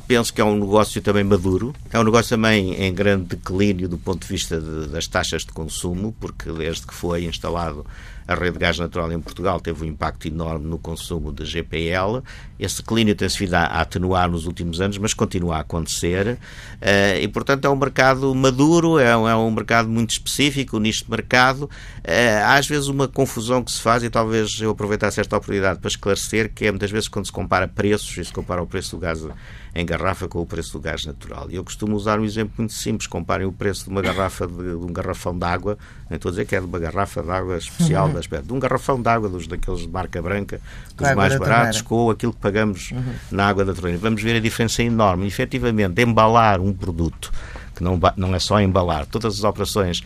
penso 0.08 0.32
que 0.32 0.40
é 0.40 0.44
um 0.44 0.58
negócio 0.58 1.00
também 1.02 1.22
maduro, 1.22 1.74
é 1.92 1.98
um 1.98 2.04
negócio 2.04 2.30
também 2.30 2.74
em 2.74 2.92
grande 2.92 3.36
declínio 3.36 3.88
do 3.88 3.98
ponto 3.98 4.22
de 4.22 4.32
vista 4.32 4.60
de, 4.60 4.88
das 4.88 5.06
taxas 5.06 5.44
de 5.44 5.52
consumo, 5.52 6.14
porque 6.18 6.50
desde 6.50 6.86
que 6.86 6.94
foi 6.94 7.24
instalado 7.26 7.86
a 8.30 8.34
rede 8.34 8.52
de 8.52 8.58
gás 8.60 8.78
natural 8.78 9.10
em 9.10 9.20
Portugal 9.20 9.58
teve 9.58 9.84
um 9.84 9.88
impacto 9.88 10.28
enorme 10.28 10.64
no 10.64 10.78
consumo 10.78 11.32
de 11.32 11.44
GPL. 11.44 12.22
Esse 12.60 12.76
declínio 12.76 13.12
tem-se 13.16 13.36
vindo 13.36 13.54
a 13.54 13.64
atenuar 13.64 14.30
nos 14.30 14.46
últimos 14.46 14.80
anos, 14.80 14.98
mas 14.98 15.12
continua 15.12 15.56
a 15.56 15.60
acontecer. 15.60 16.38
Eh, 16.80 17.22
e, 17.22 17.26
portanto, 17.26 17.64
é 17.64 17.68
um 17.68 17.74
mercado 17.74 18.32
maduro, 18.32 19.00
é 19.00 19.16
um, 19.16 19.28
é 19.28 19.34
um 19.34 19.50
mercado 19.50 19.88
muito 19.88 20.10
específico, 20.10 20.76
um 20.76 20.80
nicho 20.80 21.04
de 21.04 21.10
mercado. 21.10 21.68
Eh, 22.04 22.40
há, 22.40 22.54
às 22.54 22.68
vezes, 22.68 22.86
uma 22.86 23.08
confusão 23.08 23.64
que 23.64 23.72
se 23.72 23.80
faz, 23.80 24.04
e 24.04 24.10
talvez 24.10 24.60
eu 24.60 24.70
aproveitasse 24.70 25.20
esta 25.20 25.36
oportunidade 25.36 25.80
para 25.80 25.88
esclarecer, 25.88 26.52
que 26.54 26.66
é 26.66 26.70
muitas 26.70 26.90
vezes 26.92 27.08
quando 27.08 27.26
se 27.26 27.32
compara 27.32 27.66
preços, 27.66 28.16
e 28.16 28.24
se 28.24 28.32
compara 28.32 28.62
o 28.62 28.66
preço 28.66 28.94
do 28.94 29.00
gás 29.00 29.20
em 29.74 29.86
garrafa 29.86 30.28
com 30.28 30.40
o 30.40 30.46
preço 30.46 30.72
do 30.72 30.80
gás 30.80 31.04
natural. 31.04 31.46
E 31.50 31.56
eu 31.56 31.64
costumo 31.64 31.96
usar 31.96 32.18
um 32.18 32.24
exemplo 32.24 32.52
muito 32.58 32.72
simples. 32.72 33.06
Comparem 33.06 33.46
o 33.46 33.52
preço 33.52 33.84
de 33.84 33.90
uma 33.90 34.02
garrafa 34.02 34.46
de, 34.46 34.54
de 34.54 34.74
um 34.74 34.92
garrafão 34.92 35.36
de 35.36 35.44
água, 35.44 35.78
não 36.08 36.16
estou 36.16 36.30
a 36.30 36.32
dizer 36.32 36.44
que 36.46 36.56
é 36.56 36.60
de 36.60 36.66
uma 36.66 36.78
garrafa 36.78 37.22
de 37.22 37.30
água 37.30 37.56
especial, 37.56 38.08
uhum. 38.08 38.14
das, 38.14 38.26
de 38.26 38.52
um 38.52 38.58
garrafão 38.58 39.00
de 39.00 39.08
água 39.08 39.28
dos, 39.28 39.46
daqueles 39.46 39.80
de 39.80 39.88
marca 39.88 40.20
branca, 40.20 40.60
dos 40.96 41.14
mais 41.14 41.36
baratos, 41.36 41.82
com 41.82 42.10
aquilo 42.10 42.32
que 42.32 42.40
pagamos 42.40 42.90
uhum. 42.90 43.14
na 43.30 43.46
água 43.46 43.64
da 43.64 43.72
torneira. 43.72 43.98
Vamos 43.98 44.22
ver 44.22 44.36
a 44.36 44.40
diferença 44.40 44.82
enorme. 44.82 45.24
E, 45.24 45.28
efetivamente, 45.28 46.02
embalar 46.02 46.60
um 46.60 46.72
produto 46.72 47.32
que 47.74 47.84
não, 47.84 47.98
não 48.16 48.34
é 48.34 48.38
só 48.38 48.60
embalar, 48.60 49.06
todas 49.06 49.38
as 49.38 49.44
operações 49.44 50.02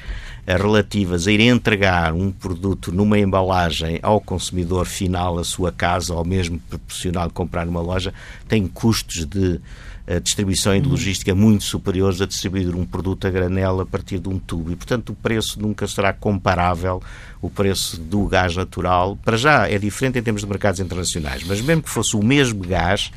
relativas 0.47 1.27
a 1.27 1.33
ir 1.33 1.41
entregar 1.41 2.13
um 2.13 2.31
produto 2.31 2.93
numa 2.93 3.19
embalagem 3.19 3.99
ao 4.03 4.21
consumidor 4.21 4.87
final, 4.87 5.39
a 5.39 5.45
sua 5.45 5.73
casa, 5.73 6.15
ou 6.15 6.25
mesmo 6.25 6.59
proporcional 6.69 7.31
comprar 7.31 7.65
numa 7.65 7.81
loja, 7.81 8.13
tem 8.47 8.67
custos 8.67 9.25
de 9.25 9.61
uh, 10.07 10.21
distribuição 10.23 10.75
e 10.75 10.81
de 10.81 10.87
uhum. 10.87 10.93
logística 10.93 11.35
muito 11.35 11.65
superiores 11.65 12.21
a 12.21 12.27
distribuir 12.27 12.75
um 12.77 12.85
produto 12.85 13.27
a 13.27 13.31
granel 13.31 13.81
a 13.81 13.87
partir 13.87 14.19
de 14.19 14.29
um 14.29 14.39
tubo. 14.39 14.71
E, 14.71 14.77
portanto, 14.77 15.11
o 15.11 15.15
preço 15.15 15.61
nunca 15.61 15.87
será 15.87 16.13
comparável 16.13 17.03
o 17.41 17.49
preço 17.49 17.99
do 17.99 18.27
gás 18.27 18.55
natural. 18.55 19.17
Para 19.25 19.39
já 19.39 19.69
é 19.69 19.79
diferente 19.79 20.19
em 20.19 20.23
termos 20.23 20.43
de 20.43 20.49
mercados 20.49 20.79
internacionais, 20.79 21.43
mas 21.45 21.61
mesmo 21.63 21.83
que 21.83 21.91
fosse 21.91 22.17
o 22.17 22.23
mesmo 22.23 22.61
gás, 22.61 23.11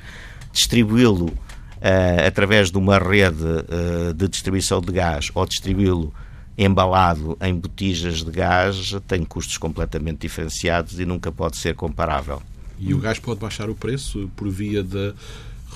distribuí-lo 0.54 1.26
uh, 1.26 2.26
através 2.26 2.72
de 2.72 2.78
uma 2.78 2.98
rede 2.98 3.44
uh, 3.44 4.14
de 4.14 4.30
distribuição 4.30 4.80
de 4.80 4.94
gás 4.94 5.30
ou 5.36 5.46
distribuí-lo 5.46 6.14
embalado 6.58 7.38
em 7.42 7.54
botijas 7.54 8.24
de 8.24 8.32
gás 8.32 8.96
tem 9.08 9.24
custos 9.24 9.58
completamente 9.58 10.20
diferenciados 10.22 11.00
e 11.00 11.06
nunca 11.06 11.32
pode 11.32 11.58
ser 11.58 11.76
comparável. 11.76 12.42
E 12.80 12.94
o 12.94 13.00
gás 13.00 13.20
pode 13.20 13.40
baixar 13.40 13.70
o 13.70 13.76
preço 13.76 14.30
por 14.36 14.50
via 14.50 14.84
da 14.84 15.14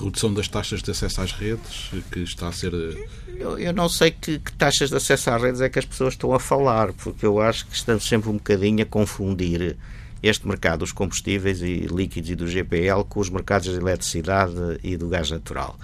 redução 0.00 0.32
das 0.32 0.48
taxas 0.48 0.82
de 0.82 0.90
acesso 0.90 1.20
às 1.20 1.32
redes, 1.32 1.90
que 2.10 2.20
está 2.20 2.48
a 2.48 2.52
ser. 2.52 2.72
Eh, 2.74 3.08
eu, 3.36 3.58
eu 3.58 3.72
não 3.72 3.88
sei 3.88 4.10
que, 4.10 4.38
que, 4.38 4.52
taxas 4.52 4.90
de 4.90 4.96
acesso 4.96 5.30
às 5.30 5.42
redes 5.42 5.60
é 5.60 5.68
que 5.68 5.78
as 5.78 5.84
pessoas 5.84 6.14
estão 6.14 6.32
a 6.32 6.40
falar, 6.40 6.92
porque 6.92 7.24
eu 7.24 7.40
acho 7.40 7.66
que 7.66 7.76
estamos 7.76 8.06
sempre 8.06 8.30
um 8.30 8.34
bocadinho 8.34 8.82
a 8.82 8.86
confundir 8.86 9.76
este 10.22 10.46
mercado 10.46 10.80
dos 10.80 10.92
combustíveis 10.92 11.60
e 11.62 11.86
líquidos 11.86 12.30
e 12.30 12.34
do 12.36 12.46
GPL 12.46 13.02
com 13.08 13.20
os 13.20 13.28
mercados 13.28 13.68
de 13.68 13.76
eletricidade 13.76 14.54
e 14.82 14.96
do 14.96 15.08
gás 15.08 15.30
natural. 15.30 15.76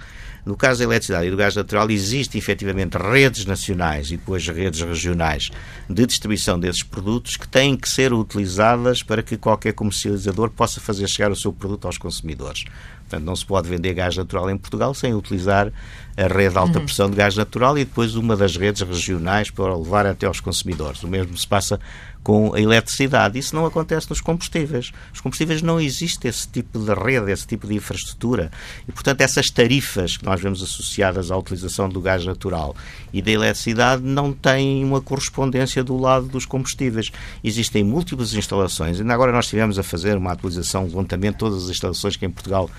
No 0.45 0.55
caso 0.55 0.79
da 0.79 0.85
eletricidade 0.85 1.27
e 1.27 1.31
do 1.31 1.37
gás 1.37 1.55
natural, 1.55 1.89
existem 1.89 2.39
efetivamente 2.39 2.97
redes 2.97 3.45
nacionais 3.45 4.07
e 4.07 4.17
depois 4.17 4.47
redes 4.47 4.81
regionais 4.81 5.49
de 5.89 6.05
distribuição 6.05 6.59
desses 6.59 6.83
produtos 6.83 7.37
que 7.37 7.47
têm 7.47 7.75
que 7.75 7.87
ser 7.87 8.13
utilizadas 8.13 9.03
para 9.03 9.21
que 9.21 9.37
qualquer 9.37 9.73
comercializador 9.73 10.49
possa 10.49 10.79
fazer 10.79 11.07
chegar 11.07 11.31
o 11.31 11.35
seu 11.35 11.51
produto 11.51 11.85
aos 11.85 11.97
consumidores. 11.97 12.65
Portanto, 13.09 13.25
não 13.25 13.35
se 13.35 13.45
pode 13.45 13.67
vender 13.67 13.93
gás 13.95 14.15
natural 14.15 14.49
em 14.51 14.57
Portugal 14.57 14.93
sem 14.93 15.15
utilizar 15.15 15.73
a 16.15 16.27
rede 16.27 16.53
de 16.53 16.57
alta 16.59 16.77
uhum. 16.77 16.85
pressão 16.85 17.09
de 17.09 17.15
gás 17.15 17.35
natural 17.35 17.75
e 17.77 17.83
depois 17.83 18.15
uma 18.15 18.37
das 18.37 18.55
redes 18.55 18.83
regionais 18.83 19.49
para 19.49 19.75
levar 19.75 20.05
até 20.05 20.27
aos 20.27 20.39
consumidores. 20.39 21.01
O 21.01 21.07
mesmo 21.07 21.35
se 21.35 21.47
passa 21.47 21.79
com 22.23 22.53
a 22.53 22.59
eletricidade. 22.59 23.39
Isso 23.39 23.55
não 23.55 23.65
acontece 23.65 24.09
nos 24.09 24.21
combustíveis. 24.21 24.91
Os 25.13 25.21
combustíveis 25.21 25.61
não 25.61 25.79
existe 25.79 26.27
esse 26.27 26.47
tipo 26.47 26.79
de 26.79 26.93
rede, 26.93 27.31
esse 27.31 27.47
tipo 27.47 27.67
de 27.67 27.75
infraestrutura. 27.75 28.51
E, 28.87 28.91
portanto, 28.91 29.21
essas 29.21 29.49
tarifas 29.49 30.17
que 30.17 30.25
nós 30.25 30.41
vemos 30.41 30.61
associadas 30.61 31.31
à 31.31 31.37
utilização 31.37 31.89
do 31.89 32.01
gás 32.01 32.25
natural 32.25 32.75
e 33.13 33.21
da 33.21 33.31
eletricidade 33.31 34.03
não 34.03 34.31
têm 34.31 34.83
uma 34.83 35.01
correspondência 35.01 35.83
do 35.83 35.97
lado 35.97 36.27
dos 36.27 36.45
combustíveis. 36.45 37.11
Existem 37.43 37.83
múltiplas 37.83 38.33
instalações. 38.33 38.99
Ainda 38.99 39.13
agora 39.13 39.31
nós 39.31 39.45
estivemos 39.45 39.79
a 39.79 39.83
fazer 39.83 40.17
uma 40.17 40.31
atualização, 40.31 40.83
um 40.83 40.87
levantamento 40.87 41.33
de 41.33 41.39
todas 41.39 41.63
as 41.65 41.69
instalações 41.69 42.15
que 42.15 42.25
em 42.25 42.29
Portugal 42.29 42.69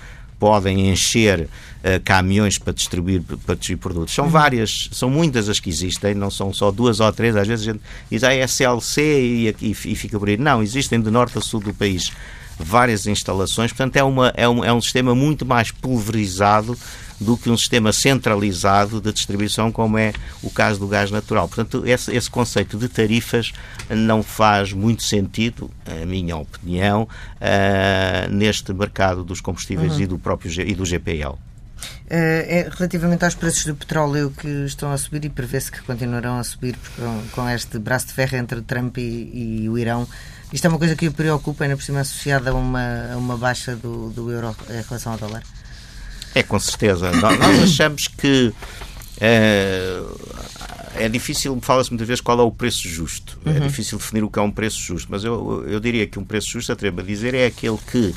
podem 0.41 0.89
encher 0.89 1.41
uh, 1.41 2.03
caminhões 2.03 2.57
para 2.57 2.73
distribuir, 2.73 3.21
para 3.21 3.53
distribuir 3.53 3.77
produtos. 3.79 4.15
São 4.15 4.27
várias, 4.27 4.89
são 4.91 5.07
muitas 5.07 5.47
as 5.47 5.59
que 5.59 5.69
existem, 5.69 6.15
não 6.15 6.31
são 6.31 6.51
só 6.51 6.71
duas 6.71 6.99
ou 6.99 7.13
três. 7.13 7.35
Às 7.35 7.47
vezes 7.47 7.67
a 7.67 7.71
gente 7.71 7.81
diz, 8.09 8.23
ah, 8.23 8.33
é 8.33 8.39
SLC 8.39 9.01
e, 9.01 9.55
e, 9.61 9.69
e 9.69 9.95
fica 9.95 10.17
por 10.17 10.27
aí. 10.27 10.37
Não, 10.37 10.63
existem 10.63 10.99
de 10.99 11.11
norte 11.11 11.37
a 11.37 11.41
sul 11.41 11.59
do 11.59 11.71
país 11.75 12.11
várias 12.57 13.05
instalações, 13.07 13.71
portanto 13.71 13.95
é, 13.95 14.03
uma, 14.03 14.33
é, 14.35 14.47
um, 14.47 14.63
é 14.63 14.73
um 14.73 14.81
sistema 14.81 15.15
muito 15.15 15.45
mais 15.45 15.71
pulverizado 15.71 16.77
do 17.21 17.37
que 17.37 17.49
um 17.49 17.57
sistema 17.57 17.93
centralizado 17.93 18.99
de 18.99 19.13
distribuição, 19.13 19.71
como 19.71 19.97
é 19.97 20.11
o 20.41 20.49
caso 20.49 20.79
do 20.79 20.87
gás 20.87 21.11
natural. 21.11 21.47
Portanto, 21.47 21.83
esse, 21.85 22.13
esse 22.13 22.29
conceito 22.29 22.77
de 22.77 22.89
tarifas 22.89 23.53
não 23.89 24.23
faz 24.23 24.73
muito 24.73 25.03
sentido, 25.03 25.69
a 25.85 26.05
minha 26.05 26.35
opinião, 26.35 27.03
uh, 27.03 28.31
neste 28.31 28.73
mercado 28.73 29.23
dos 29.23 29.39
combustíveis 29.39 29.93
uhum. 29.93 30.01
e 30.01 30.07
do 30.07 30.17
próprio 30.17 30.51
e 30.67 30.73
do 30.73 30.83
GPL. 30.83 31.37
Eh, 32.09 32.59
é, 32.59 32.69
relativamente 32.69 33.23
aos 33.23 33.35
preços 33.35 33.65
do 33.65 33.75
petróleo 33.75 34.33
que 34.37 34.47
estão 34.65 34.91
a 34.91 34.97
subir 34.97 35.23
e 35.25 35.29
prevê-se 35.29 35.71
que 35.71 35.81
continuarão 35.81 36.37
a 36.37 36.43
subir 36.43 36.75
com, 36.95 37.23
com, 37.31 37.49
este 37.49 37.79
braço 37.79 38.07
de 38.07 38.13
ferro 38.13 38.35
entre 38.37 38.61
Trump 38.61 38.97
e, 38.97 39.61
e, 39.63 39.69
o 39.69 39.77
Irão, 39.77 40.07
isto 40.51 40.65
é 40.65 40.69
uma 40.69 40.77
coisa 40.77 40.95
que 40.95 41.07
o 41.07 41.13
preocupa, 41.13 41.63
ainda 41.63 41.77
por 41.77 41.83
cima 41.83 42.01
associada 42.01 42.51
a 42.51 42.53
uma, 42.53 43.13
a 43.13 43.17
uma 43.17 43.37
baixa 43.37 43.75
do, 43.75 44.09
do 44.09 44.29
euro 44.29 44.55
em 44.69 44.81
relação 44.81 45.13
ao 45.13 45.17
dólar? 45.17 45.41
É, 46.33 46.43
com 46.43 46.59
certeza. 46.59 47.11
nós, 47.11 47.63
achamos 47.63 48.07
que 48.07 48.53
é, 49.19 50.01
é 50.95 51.09
difícil, 51.09 51.57
fala-se 51.61 51.91
muitas 51.91 52.07
vezes 52.07 52.21
qual 52.21 52.39
é 52.39 52.43
o 52.43 52.51
preço 52.51 52.87
justo. 52.87 53.37
É 53.45 53.49
uhum. 53.49 53.57
É 53.57 53.59
difícil 53.59 53.97
definir 53.97 54.23
o 54.23 54.29
que 54.29 54.39
é 54.39 54.41
um 54.41 54.51
preço 54.51 54.79
justo, 54.79 55.07
mas 55.11 55.23
eu, 55.23 55.63
eu 55.67 55.79
diria 55.79 56.07
que 56.07 56.17
um 56.17 56.23
preço 56.23 56.49
justo, 56.49 56.71
atrevo 56.71 57.01
a 57.01 57.03
dizer, 57.03 57.33
é 57.33 57.45
aquele 57.45 57.77
que 57.91 58.13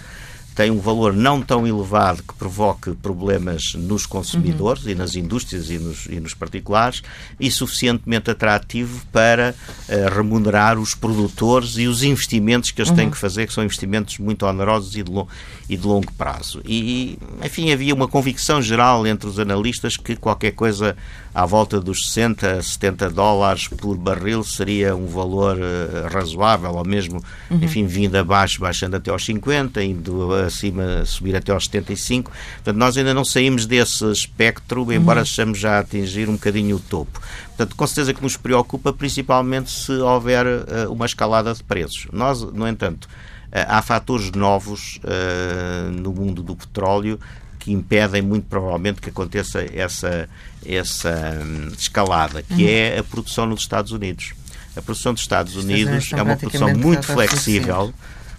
tem 0.55 0.71
um 0.71 0.79
valor 0.79 1.12
não 1.12 1.43
tão 1.43 1.67
elevado 1.67 2.23
que 2.23 2.35
provoque 2.35 2.93
problemas 2.93 3.75
nos 3.75 4.07
consumidores 4.07 4.85
uhum. 4.85 4.90
e 4.90 4.95
nas 4.95 5.17
indústrias 5.17 5.69
e 5.69 5.79
nos, 5.79 6.07
e 6.07 6.21
nos, 6.21 6.35
particulares 6.35 7.03
e 7.40 7.51
suficientemente 7.51 8.31
atrativo 8.31 9.05
para 9.11 9.55
uh, 9.88 10.14
remunerar 10.14 10.79
os 10.79 10.95
produtores 10.95 11.77
e 11.77 11.87
os 11.87 12.03
investimentos 12.03 12.71
que 12.71 12.81
eles 12.81 12.90
uhum. 12.90 12.97
têm 12.97 13.11
que 13.11 13.19
fazer, 13.19 13.47
que 13.47 13.53
são 13.53 13.64
investimentos 13.64 14.19
muito 14.19 14.47
onerosos 14.47 14.95
e 14.97 15.03
de, 15.03 15.11
lo, 15.11 15.29
e 15.69 15.77
de 15.77 15.87
longo 15.87 16.12
prazo. 16.12 16.62
E, 16.64 17.19
enfim, 17.43 17.73
havia 17.73 17.95
uma 17.95 18.07
convicção 18.07 18.62
geral 18.62 19.07
entre 19.07 19.29
os 19.29 19.38
analistas 19.38 19.97
que 19.97 20.14
qualquer 20.14 20.53
coisa 20.53 20.97
à 21.35 21.44
volta 21.44 21.81
dos 21.81 22.07
60, 22.07 22.62
70 22.62 23.11
dólares 23.11 23.66
por 23.66 23.97
barril 23.97 24.44
seria 24.44 24.94
um 24.94 25.07
valor 25.07 25.57
uh, 25.57 26.09
razoável, 26.09 26.73
ou 26.75 26.85
mesmo, 26.87 27.20
uhum. 27.51 27.59
enfim, 27.61 27.87
vindo 27.87 28.14
abaixo, 28.14 28.61
baixando 28.61 28.94
até 28.94 29.11
aos 29.11 29.25
50, 29.25 29.83
indo 29.83 30.33
acima, 30.33 31.05
subir 31.05 31.35
até 31.35 31.51
aos 31.51 31.64
75. 31.64 32.31
Portanto, 32.31 32.77
nós 32.77 32.97
ainda 32.97 33.12
não 33.12 33.25
saímos 33.25 33.66
desse 33.66 34.09
espectro, 34.12 34.92
embora 34.92 35.20
uhum. 35.20 35.25
estejamos 35.25 35.59
já 35.59 35.77
a 35.77 35.81
atingir 35.81 36.29
um 36.29 36.35
bocadinho 36.35 36.77
o 36.77 36.81
topo. 36.81 37.20
Portanto, 37.49 37.75
com 37.75 37.87
certeza 37.88 38.14
que 38.14 38.23
nos 38.23 38.37
preocupa, 38.37 38.92
principalmente 38.92 39.73
se 39.73 39.92
houver 39.92 40.47
uh, 40.47 40.92
uma 40.92 41.07
escalada 41.07 41.53
de 41.53 41.64
preços. 41.64 42.07
Nós, 42.12 42.42
no 42.42 42.68
entanto, 42.68 43.07
uh, 43.07 43.66
há 43.66 43.83
fatores 43.83 44.31
novos 44.31 45.01
no 46.01 46.12
mundo 46.12 46.42
do 46.42 46.55
petróleo 46.55 47.18
que 47.64 47.72
impedem 47.72 48.20
muito 48.20 48.46
provavelmente 48.46 49.00
que 49.00 49.09
aconteça 49.09 49.64
essa, 49.74 50.29
essa 50.66 51.40
hum, 51.42 51.72
escalada, 51.77 52.42
que 52.42 52.62
uhum. 52.62 52.68
é 52.68 52.98
a 52.98 53.03
produção 53.03 53.46
nos 53.46 53.62
Estados 53.62 53.90
Unidos. 53.90 54.35
A 54.77 54.83
produção 54.83 55.14
dos 55.14 55.22
Estados 55.22 55.57
Unidos 55.57 56.12
é 56.12 56.22
uma 56.22 56.37
produção 56.37 56.74
muito 56.74 57.07
flexível 57.07 57.94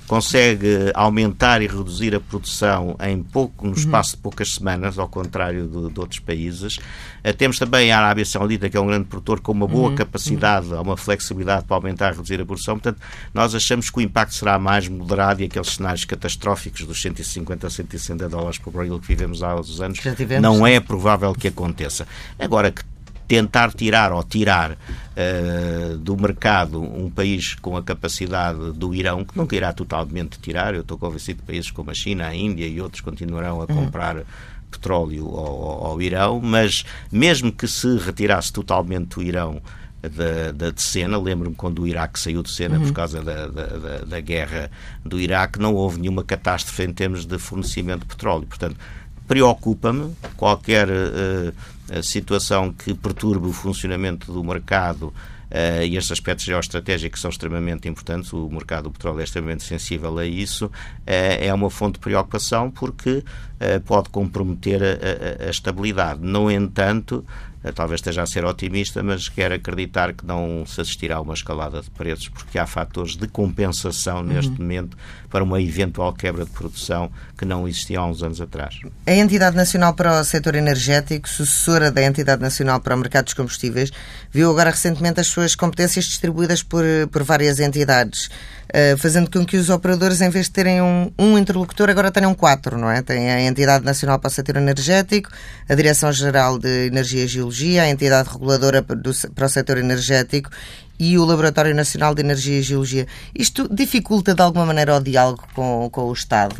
consegue 0.07 0.91
aumentar 0.93 1.61
e 1.61 1.67
reduzir 1.67 2.15
a 2.15 2.19
produção 2.19 2.95
em 3.01 3.21
pouco, 3.21 3.65
no 3.65 3.71
uhum. 3.71 3.77
espaço 3.77 4.15
de 4.15 4.21
poucas 4.21 4.53
semanas, 4.53 4.97
ao 4.97 5.07
contrário 5.07 5.67
de, 5.67 5.93
de 5.93 5.99
outros 5.99 6.19
países. 6.19 6.77
Uh, 7.23 7.33
temos 7.37 7.57
também 7.57 7.91
a 7.91 7.97
Arábia 7.97 8.25
Saudita, 8.25 8.69
que 8.69 8.77
é 8.77 8.79
um 8.79 8.87
grande 8.87 9.05
produtor 9.05 9.39
com 9.39 9.51
uma 9.51 9.67
boa 9.67 9.89
uhum. 9.89 9.95
capacidade, 9.95 10.67
uma 10.67 10.97
flexibilidade 10.97 11.65
para 11.65 11.75
aumentar 11.75 12.13
e 12.13 12.15
reduzir 12.15 12.41
a 12.41 12.45
produção. 12.45 12.75
Portanto, 12.75 13.01
nós 13.33 13.55
achamos 13.55 13.89
que 13.89 13.97
o 13.97 14.01
impacto 14.01 14.33
será 14.33 14.59
mais 14.59 14.87
moderado 14.87 15.41
e 15.41 15.45
aqueles 15.45 15.69
cenários 15.69 16.05
catastróficos 16.05 16.85
dos 16.85 17.01
150 17.01 17.67
a 17.67 17.69
160 17.69 18.29
dólares 18.29 18.57
por 18.57 18.71
barril 18.71 18.99
que 18.99 19.07
vivemos 19.07 19.41
há 19.43 19.55
uns 19.55 19.81
anos 19.81 19.99
não 20.41 20.65
é 20.65 20.79
provável 20.79 21.33
que 21.33 21.47
aconteça. 21.47 22.07
Agora 22.39 22.71
que 22.71 22.83
tentar 23.27 23.71
tirar 23.73 24.11
ou 24.11 24.23
tirar 24.23 24.71
uh, 24.71 25.97
do 25.97 26.15
mercado 26.17 26.81
um 26.81 27.09
país 27.09 27.55
com 27.55 27.75
a 27.75 27.83
capacidade 27.83 28.71
do 28.73 28.93
Irão, 28.93 29.23
que 29.23 29.37
nunca 29.37 29.55
irá 29.55 29.73
totalmente 29.73 30.39
tirar, 30.39 30.73
eu 30.73 30.81
estou 30.81 30.97
convencido 30.97 31.41
que 31.41 31.47
países 31.47 31.71
como 31.71 31.91
a 31.91 31.93
China, 31.93 32.27
a 32.27 32.35
Índia 32.35 32.67
e 32.67 32.79
outros 32.81 33.01
continuarão 33.01 33.61
a 33.61 33.65
uhum. 33.65 33.85
comprar. 33.85 34.17
Uhum 34.17 34.23
petróleo 34.71 35.27
ao, 35.37 35.85
ao, 35.85 36.01
Irão, 36.01 36.41
mas 36.41 36.83
mesmo 37.09 37.49
que 37.49 37.65
se 37.65 37.97
retirasse 37.97 38.51
totalmente 38.51 39.17
o 39.17 39.23
Irão 39.23 39.61
da, 40.09 40.51
da 40.51 40.71
de 40.71 40.81
cena, 40.81 41.17
lembro-me 41.17 41.55
quando 41.55 41.81
o 41.81 41.87
Iraque 41.87 42.19
saiu 42.19 42.43
de 42.43 42.51
cena 42.51 42.77
uhum. 42.77 42.85
por 42.85 42.93
causa 42.93 43.21
da, 43.23 43.47
da, 43.47 43.97
da, 44.05 44.19
guerra 44.19 44.69
do 45.03 45.19
Iraque, 45.19 45.59
não 45.59 45.73
houve 45.73 45.99
nenhuma 45.99 46.23
catástrofe 46.23 46.83
em 46.83 46.93
termos 46.93 47.25
de 47.25 47.37
fornecimento 47.37 48.01
de 48.01 48.07
petróleo. 48.07 48.45
Portanto, 48.45 48.77
preocupa-me 49.27 50.15
qualquer 50.37 50.87
uh, 50.89 52.03
situação 52.03 52.71
que 52.71 52.93
perturbe 52.93 53.47
o 53.47 53.53
funcionamento 53.53 54.31
do 54.31 54.43
mercado 54.43 55.07
uh, 55.07 55.83
e 55.83 55.97
estes 55.97 56.11
aspectos 56.11 56.45
geoestratégicos 56.45 57.21
são 57.21 57.29
extremamente 57.29 57.87
importantes, 57.87 58.31
o 58.33 58.49
mercado 58.49 58.83
do 58.85 58.91
petróleo 58.91 59.21
é 59.21 59.23
extremamente 59.23 59.63
sensível 59.63 60.17
a 60.17 60.25
isso, 60.25 60.65
uh, 60.65 60.71
é 61.05 61.53
uma 61.53 61.69
fonte 61.69 61.93
de 61.93 61.99
preocupação 61.99 62.69
porque 62.71 63.23
pode 63.85 64.09
comprometer 64.09 64.83
a, 64.83 65.45
a, 65.45 65.47
a 65.47 65.49
estabilidade. 65.49 66.19
No 66.21 66.51
entanto, 66.51 67.25
talvez 67.73 67.99
esteja 67.99 68.23
a 68.23 68.25
ser 68.25 68.45
otimista, 68.45 69.01
mas 69.01 69.29
quero 69.29 69.55
acreditar 69.55 70.13
que 70.13 70.25
não 70.25 70.65
se 70.65 70.81
assistirá 70.81 71.17
a 71.17 71.21
uma 71.21 71.33
escalada 71.33 71.81
de 71.81 71.89
preços, 71.89 72.29
porque 72.29 72.59
há 72.59 72.67
fatores 72.67 73.15
de 73.15 73.27
compensação 73.27 74.21
neste 74.21 74.51
uhum. 74.51 74.57
momento 74.57 74.97
para 75.29 75.43
uma 75.43 75.61
eventual 75.61 76.13
quebra 76.13 76.45
de 76.45 76.51
produção 76.51 77.11
que 77.37 77.43
não 77.43 77.67
existia 77.67 77.99
há 77.99 78.05
uns 78.05 78.23
anos 78.23 78.39
atrás. 78.39 78.79
A 79.05 79.13
Entidade 79.13 79.55
Nacional 79.55 79.93
para 79.93 80.21
o 80.21 80.23
Setor 80.23 80.55
Energético, 80.55 81.27
sucessora 81.27 81.91
da 81.91 82.01
Entidade 82.03 82.41
Nacional 82.41 82.79
para 82.79 82.95
o 82.95 82.97
Mercado 82.97 83.25
dos 83.25 83.33
Combustíveis, 83.33 83.91
viu 84.31 84.49
agora 84.49 84.69
recentemente 84.69 85.19
as 85.19 85.27
suas 85.27 85.55
competências 85.55 86.05
distribuídas 86.05 86.63
por, 86.63 86.83
por 87.11 87.23
várias 87.23 87.59
entidades. 87.59 88.29
Uh, 88.65 88.97
fazendo 88.97 89.29
com 89.29 89.45
que 89.45 89.57
os 89.57 89.69
operadores, 89.69 90.21
em 90.21 90.29
vez 90.29 90.47
de 90.47 90.51
terem 90.51 90.81
um, 90.81 91.11
um, 91.19 91.37
interlocutor, 91.37 91.89
agora 91.89 92.11
tenham 92.11 92.33
quatro, 92.33 92.77
não 92.77 92.89
é? 92.89 93.01
Tem 93.01 93.29
a 93.29 93.41
Entidade 93.41 93.85
Nacional 93.85 94.17
para 94.17 94.27
o 94.27 94.31
Setor 94.31 94.57
Energético, 94.57 95.29
a 95.69 95.75
Direção-Geral 95.75 96.57
de 96.57 96.87
Energia 96.87 97.23
e 97.23 97.27
Geologia, 97.27 97.54
a 97.63 97.89
Entidade 97.89 98.29
Reguladora 98.29 98.81
do, 98.81 99.11
para 99.33 99.45
o 99.45 99.49
Setor 99.49 99.77
Energético 99.77 100.49
e 100.99 101.17
o 101.17 101.25
Laboratório 101.25 101.73
Nacional 101.73 102.13
de 102.13 102.21
Energia 102.21 102.59
e 102.59 102.61
Geologia. 102.61 103.07
Isto 103.33 103.67
dificulta 103.73 104.33
de 104.33 104.41
alguma 104.41 104.65
maneira 104.65 104.95
o 104.95 104.99
diálogo 104.99 105.43
com, 105.53 105.89
com 105.89 106.03
o 106.05 106.13
Estado? 106.13 106.55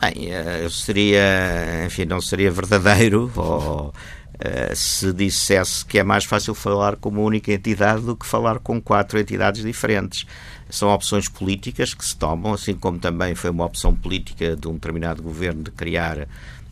Bem, 0.00 0.32
eh, 0.32 0.68
seria, 0.70 1.84
enfim, 1.86 2.04
não 2.04 2.20
seria 2.20 2.50
verdadeiro 2.50 3.30
ou, 3.34 3.88
uh, 3.88 4.76
se 4.76 5.12
dissesse 5.12 5.84
que 5.84 5.98
é 5.98 6.04
mais 6.04 6.24
fácil 6.24 6.54
falar 6.54 6.96
com 6.96 7.08
uma 7.08 7.20
única 7.20 7.52
entidade 7.52 8.02
do 8.02 8.16
que 8.16 8.24
falar 8.24 8.60
com 8.60 8.80
quatro 8.80 9.18
entidades 9.18 9.62
diferentes 9.62 10.24
são 10.70 10.88
opções 10.90 11.28
políticas 11.28 11.94
que 11.94 12.04
se 12.04 12.16
tomam, 12.16 12.52
assim 12.52 12.74
como 12.74 12.98
também 12.98 13.34
foi 13.34 13.50
uma 13.50 13.64
opção 13.64 13.94
política 13.94 14.56
de 14.56 14.68
um 14.68 14.74
determinado 14.74 15.22
governo 15.22 15.62
de 15.62 15.70
criar 15.70 16.28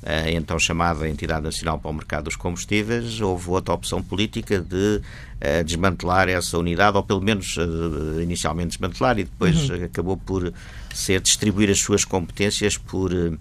a 0.07 0.31
então 0.31 0.57
chamada 0.59 1.09
Entidade 1.09 1.45
Nacional 1.45 1.81
para 1.81 1.91
o 1.91 1.95
Mercado 1.95 2.25
dos 2.25 2.37
Combustíveis, 2.37 3.21
houve 3.21 3.51
outra 3.51 3.75
opção 3.75 4.01
política 4.01 4.61
de 4.61 5.01
uh, 5.01 5.65
desmantelar 5.65 6.29
essa 6.29 6.57
unidade, 6.57 6.97
ou 6.97 7.03
pelo 7.03 7.21
menos 7.21 7.57
uh, 7.57 8.21
inicialmente 8.23 8.69
desmantelar, 8.69 9.19
e 9.19 9.25
depois 9.25 9.69
uhum. 9.69 9.85
acabou 9.85 10.17
por 10.17 10.53
ser 10.95 11.21
distribuir 11.21 11.71
as 11.71 11.81
suas 11.81 12.05
competências 12.05 12.77
por 12.77 13.13
uh, 13.13 13.37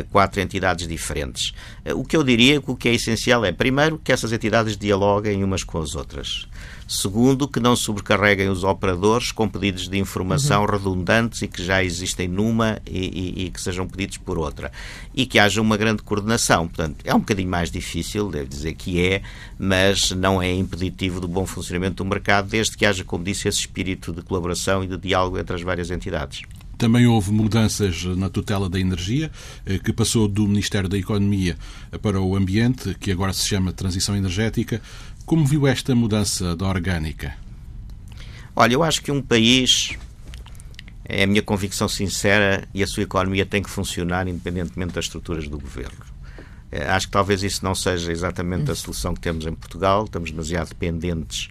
quatro 0.00 0.40
entidades 0.40 0.88
diferentes. 0.88 1.52
O 1.94 2.04
que 2.04 2.16
eu 2.16 2.24
diria 2.24 2.60
que 2.60 2.70
o 2.70 2.76
que 2.76 2.88
é 2.88 2.94
essencial 2.94 3.44
é, 3.44 3.52
primeiro, 3.52 3.98
que 3.98 4.12
essas 4.12 4.32
entidades 4.32 4.76
dialoguem 4.76 5.44
umas 5.44 5.62
com 5.62 5.78
as 5.78 5.94
outras. 5.94 6.46
Segundo, 6.88 7.48
que 7.48 7.58
não 7.58 7.74
sobrecarreguem 7.74 8.50
os 8.50 8.64
operadores 8.64 9.32
com 9.32 9.48
pedidos 9.48 9.88
de 9.88 9.96
informação 9.96 10.62
uhum. 10.62 10.70
redundantes 10.70 11.40
e 11.40 11.48
que 11.48 11.64
já 11.64 11.82
existem 11.82 12.28
numa 12.28 12.80
e, 12.86 12.98
e, 12.98 13.44
e, 13.46 13.50
que 13.50 13.60
sejam 13.60 13.88
pedidos 13.88 14.18
por 14.18 14.38
outra. 14.38 14.70
E 15.14 15.24
que 15.24 15.38
haja 15.38 15.62
uma 15.62 15.78
grande 15.78 16.02
coordenação. 16.02 16.68
Portanto, 16.68 16.96
é 17.04 17.14
um 17.14 17.20
bocadinho 17.20 17.48
mais 17.48 17.70
difícil, 17.70 18.28
devo 18.30 18.46
dizer 18.46 18.74
que 18.74 19.02
é, 19.02 19.22
mas 19.58 20.10
não 20.10 20.42
é 20.42 20.52
impeditivo 20.52 21.18
do 21.18 21.26
bom 21.26 21.46
funcionamento 21.46 22.04
do 22.04 22.08
mercado, 22.08 22.48
desde 22.48 22.76
que 22.76 22.84
haja, 22.84 23.02
como 23.04 23.24
disse, 23.24 23.48
esse 23.48 23.60
espírito 23.60 24.12
de 24.12 24.20
colaboração 24.20 24.84
e 24.84 24.86
de 24.86 24.98
diálogo 24.98 25.38
entre 25.38 25.56
as 25.56 25.62
várias 25.62 25.90
entidades. 25.90 26.42
Também 26.82 27.06
houve 27.06 27.30
mudanças 27.30 28.02
na 28.02 28.28
tutela 28.28 28.68
da 28.68 28.76
energia, 28.76 29.30
eh, 29.64 29.78
que 29.78 29.92
passou 29.92 30.26
do 30.26 30.48
Ministério 30.48 30.88
da 30.88 30.98
Economia 30.98 31.56
para 32.02 32.20
o 32.20 32.34
Ambiente, 32.34 32.92
que 32.98 33.12
agora 33.12 33.32
se 33.32 33.46
chama 33.46 33.72
Transição 33.72 34.16
Energética. 34.16 34.82
Como 35.24 35.46
viu 35.46 35.64
esta 35.68 35.94
mudança 35.94 36.56
da 36.56 36.66
orgânica? 36.66 37.36
Olha, 38.56 38.74
eu 38.74 38.82
acho 38.82 39.00
que 39.00 39.12
um 39.12 39.22
país, 39.22 39.96
é 41.04 41.22
a 41.22 41.26
minha 41.28 41.40
convicção 41.40 41.88
sincera, 41.88 42.66
e 42.74 42.82
a 42.82 42.86
sua 42.88 43.04
economia 43.04 43.46
tem 43.46 43.62
que 43.62 43.70
funcionar 43.70 44.26
independentemente 44.26 44.92
das 44.92 45.04
estruturas 45.04 45.46
do 45.46 45.60
governo. 45.60 46.04
Eh, 46.72 46.84
acho 46.84 47.06
que 47.06 47.12
talvez 47.12 47.44
isso 47.44 47.64
não 47.64 47.76
seja 47.76 48.10
exatamente 48.10 48.72
a 48.72 48.74
solução 48.74 49.14
que 49.14 49.20
temos 49.20 49.46
em 49.46 49.54
Portugal, 49.54 50.02
estamos 50.02 50.32
demasiado 50.32 50.70
dependentes 50.70 51.48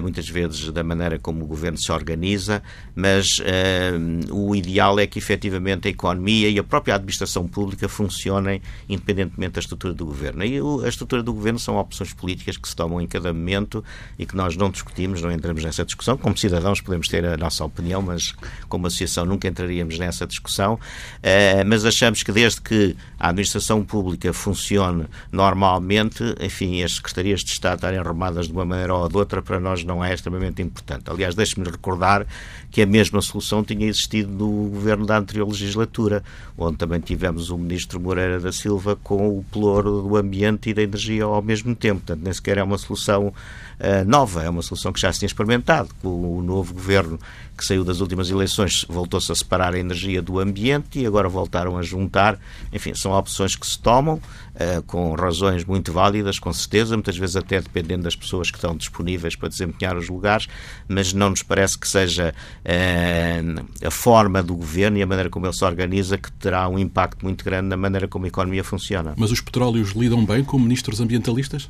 muitas 0.00 0.28
vezes 0.28 0.70
da 0.70 0.82
maneira 0.82 1.18
como 1.18 1.44
o 1.44 1.46
governo 1.46 1.78
se 1.78 1.90
organiza, 1.92 2.62
mas 2.94 3.38
uh, 3.38 4.34
o 4.34 4.54
ideal 4.54 4.98
é 4.98 5.06
que 5.06 5.18
efetivamente 5.18 5.88
a 5.88 5.90
economia 5.90 6.48
e 6.48 6.58
a 6.58 6.64
própria 6.64 6.94
administração 6.94 7.46
pública 7.46 7.88
funcionem 7.88 8.60
independentemente 8.88 9.54
da 9.54 9.60
estrutura 9.60 9.94
do 9.94 10.06
governo. 10.06 10.44
E 10.44 10.58
a 10.84 10.88
estrutura 10.88 11.22
do 11.22 11.32
governo 11.32 11.58
são 11.58 11.76
opções 11.76 12.12
políticas 12.12 12.56
que 12.56 12.68
se 12.68 12.76
tomam 12.76 13.00
em 13.00 13.06
cada 13.06 13.32
momento 13.32 13.84
e 14.18 14.26
que 14.26 14.36
nós 14.36 14.56
não 14.56 14.70
discutimos, 14.70 15.22
não 15.22 15.30
entramos 15.30 15.62
nessa 15.62 15.84
discussão. 15.84 16.16
Como 16.16 16.36
cidadãos 16.36 16.80
podemos 16.80 17.08
ter 17.08 17.24
a 17.24 17.36
nossa 17.36 17.64
opinião, 17.64 18.02
mas 18.02 18.34
como 18.68 18.86
associação 18.86 19.24
nunca 19.24 19.48
entraríamos 19.48 19.98
nessa 19.98 20.26
discussão. 20.26 20.74
Uh, 20.74 21.64
mas 21.66 21.84
achamos 21.84 22.22
que 22.22 22.32
desde 22.32 22.60
que 22.60 22.96
a 23.18 23.28
administração 23.28 23.84
pública 23.84 24.32
funcione 24.32 25.06
normalmente, 25.30 26.22
enfim, 26.40 26.82
as 26.82 26.96
secretarias 26.96 27.40
de 27.40 27.50
Estado 27.50 27.76
estarem 27.76 27.98
arrumadas 27.98 28.46
de 28.46 28.52
uma 28.52 28.64
maneira 28.64 28.94
ou 28.94 29.08
de 29.08 29.16
outra, 29.16 29.42
para 29.42 29.60
nós 29.60 29.83
não 29.84 30.04
é 30.04 30.12
extremamente 30.12 30.62
importante. 30.62 31.10
Aliás, 31.10 31.34
deixe-me 31.34 31.68
recordar 31.68 32.26
que 32.70 32.82
a 32.82 32.86
mesma 32.86 33.20
solução 33.20 33.62
tinha 33.62 33.86
existido 33.86 34.30
no 34.30 34.68
governo 34.70 35.06
da 35.06 35.18
anterior 35.18 35.46
legislatura, 35.46 36.22
onde 36.56 36.76
também 36.76 37.00
tivemos 37.00 37.50
o 37.50 37.58
ministro 37.58 38.00
Moreira 38.00 38.40
da 38.40 38.52
Silva 38.52 38.96
com 38.96 39.38
o 39.38 39.44
pelouro 39.44 40.02
do 40.02 40.16
ambiente 40.16 40.70
e 40.70 40.74
da 40.74 40.82
energia 40.82 41.24
ao 41.24 41.42
mesmo 41.42 41.74
tempo. 41.74 42.00
Portanto, 42.00 42.22
nem 42.22 42.32
sequer 42.32 42.58
é 42.58 42.62
uma 42.62 42.78
solução 42.78 43.32
uh, 43.80 44.08
nova, 44.08 44.42
é 44.42 44.50
uma 44.50 44.62
solução 44.62 44.92
que 44.92 45.00
já 45.00 45.12
se 45.12 45.20
tinha 45.20 45.26
experimentado. 45.26 45.88
Com 46.02 46.38
o 46.38 46.42
novo 46.42 46.74
governo 46.74 47.18
que 47.56 47.64
saiu 47.64 47.84
das 47.84 48.00
últimas 48.00 48.30
eleições 48.30 48.84
voltou-se 48.88 49.30
a 49.30 49.34
separar 49.34 49.74
a 49.74 49.78
energia 49.78 50.20
do 50.20 50.40
ambiente 50.40 50.98
e 50.98 51.06
agora 51.06 51.28
voltaram 51.28 51.78
a 51.78 51.82
juntar. 51.82 52.38
Enfim, 52.72 52.94
são 52.94 53.12
opções 53.12 53.54
que 53.54 53.66
se 53.66 53.78
tomam 53.78 54.14
uh, 54.16 54.82
com 54.86 55.14
razões 55.14 55.64
muito 55.64 55.92
válidas, 55.92 56.38
com 56.38 56.52
certeza, 56.52 56.96
muitas 56.96 57.16
vezes 57.16 57.36
até 57.36 57.60
dependendo 57.60 58.02
das 58.02 58.16
pessoas 58.16 58.50
que 58.50 58.58
estão 58.58 58.76
disponíveis 58.76 59.36
para 59.36 59.48
desempenhar 59.48 59.96
os 59.96 60.08
lugares, 60.08 60.48
mas 60.88 61.12
não 61.12 61.30
nos 61.30 61.42
parece 61.42 61.78
que 61.78 61.86
seja 61.86 62.34
uh, 62.64 63.86
a 63.86 63.90
forma 63.90 64.42
do 64.42 64.56
governo 64.56 64.98
e 64.98 65.02
a 65.02 65.06
maneira 65.06 65.30
como 65.30 65.46
ele 65.46 65.52
se 65.52 65.64
organiza 65.64 66.18
que 66.18 66.30
terá 66.32 66.68
um 66.68 66.78
impacto 66.78 67.24
muito 67.24 67.44
grande 67.44 67.68
na 67.68 67.76
maneira 67.76 68.08
como 68.08 68.24
a 68.24 68.28
economia 68.28 68.64
funciona. 68.64 69.14
Mas 69.16 69.30
os 69.30 69.40
petróleos 69.40 69.90
lidam 69.90 70.24
bem 70.24 70.42
com 70.42 70.58
ministros 70.58 71.00
ambientalistas? 71.00 71.68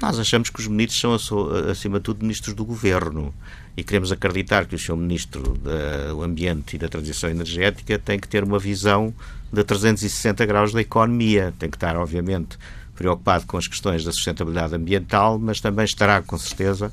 Nós 0.00 0.18
achamos 0.18 0.48
que 0.48 0.60
os 0.60 0.68
ministros 0.68 1.26
são, 1.26 1.48
acima 1.70 1.98
de 1.98 2.04
tudo, 2.04 2.22
ministros 2.22 2.54
do 2.54 2.64
governo 2.64 3.34
e 3.76 3.82
queremos 3.82 4.12
acreditar 4.12 4.66
que 4.66 4.74
o 4.74 4.78
Sr. 4.78 4.96
Ministro 4.96 5.54
do 5.54 6.22
Ambiente 6.22 6.76
e 6.76 6.78
da 6.78 6.88
Transição 6.88 7.30
Energética 7.30 7.98
tem 7.98 8.18
que 8.18 8.28
ter 8.28 8.44
uma 8.44 8.58
visão 8.58 9.12
de 9.52 9.64
360 9.64 10.44
graus 10.46 10.72
da 10.72 10.80
economia. 10.80 11.52
Tem 11.58 11.68
que 11.68 11.76
estar, 11.76 11.96
obviamente, 11.96 12.58
preocupado 12.94 13.46
com 13.46 13.56
as 13.56 13.66
questões 13.66 14.04
da 14.04 14.12
sustentabilidade 14.12 14.74
ambiental, 14.74 15.38
mas 15.38 15.60
também 15.60 15.84
estará, 15.84 16.22
com 16.22 16.36
certeza, 16.36 16.92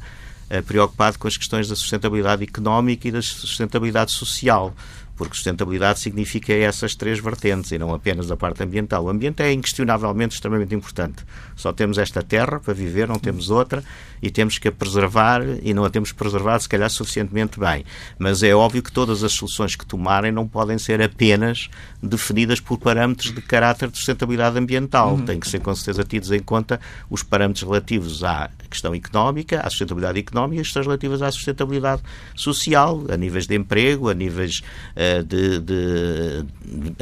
eh, 0.50 0.62
preocupado 0.62 1.18
com 1.18 1.28
as 1.28 1.38
questões 1.38 1.68
da 1.68 1.76
sustentabilidade 1.76 2.44
económica 2.44 3.08
e 3.08 3.12
da 3.12 3.22
sustentabilidade 3.22 4.12
social 4.12 4.74
porque 5.16 5.36
sustentabilidade 5.36 6.00
significa 6.00 6.54
essas 6.54 6.96
três 6.96 7.20
vertentes 7.20 7.72
e 7.72 7.78
não 7.78 7.94
apenas 7.94 8.30
a 8.30 8.38
parte 8.38 8.64
ambiental. 8.64 9.06
O 9.06 9.10
ambiente 9.10 9.42
é 9.42 9.52
inquestionavelmente 9.52 10.36
extremamente 10.36 10.76
importante. 10.76 11.24
Só 11.56 11.72
temos 11.72 11.98
esta 11.98 12.22
terra 12.22 12.60
para 12.60 12.74
viver, 12.74 13.08
não 13.08 13.20
temos 13.20 13.50
outra 13.50 13.84
e 14.22 14.30
temos 14.30 14.58
que 14.58 14.68
a 14.68 14.72
preservar 14.72 15.42
e 15.62 15.74
não 15.74 15.86
a 15.86 15.90
temos 15.90 16.12
preservado, 16.12 16.64
se 16.64 16.70
calhar, 16.70 16.90
suficientemente 16.90 17.60
bem. 17.60 17.86
Mas 18.18 18.44
é 18.44 18.54
óbvio 18.54 18.84
que 18.84 18.92
todas 18.92 19.24
as 19.24 19.32
soluções 19.32 19.76
que 19.76 19.86
tomarem 19.86 20.32
não 20.32 20.48
podem 20.48 20.78
ser 20.78 21.02
apenas 21.02 21.70
definidas 22.02 22.60
por 22.60 22.78
parâmetros 22.78 23.34
de 23.34 23.42
caráter 23.42 23.90
de 23.90 23.98
sustentabilidade 23.98 24.58
ambiental. 24.58 25.14
Uhum. 25.14 25.26
Tem 25.26 25.40
que 25.40 25.48
ser, 25.48 25.60
com 25.60 25.74
certeza, 25.76 26.04
tidos 26.04 26.32
em 26.32 26.40
conta 26.40 26.80
os 27.10 27.24
parâmetros 27.24 27.64
relativos 27.64 28.24
à 28.24 28.50
questão 28.66 28.94
económica, 28.94 29.62
à 29.62 29.70
sustentabilidade 29.70 30.20
económica 30.20 30.62
questões 30.62 30.86
relativas 30.86 31.22
à 31.22 31.32
sustentabilidade 31.32 32.02
social, 32.36 33.04
a 33.10 33.18
níveis 33.18 33.48
de 33.48 33.56
emprego, 33.56 34.10
a 34.10 34.14
níveis 34.14 34.62
uh, 34.96 35.24
de, 35.24 35.60
de, 35.60 36.46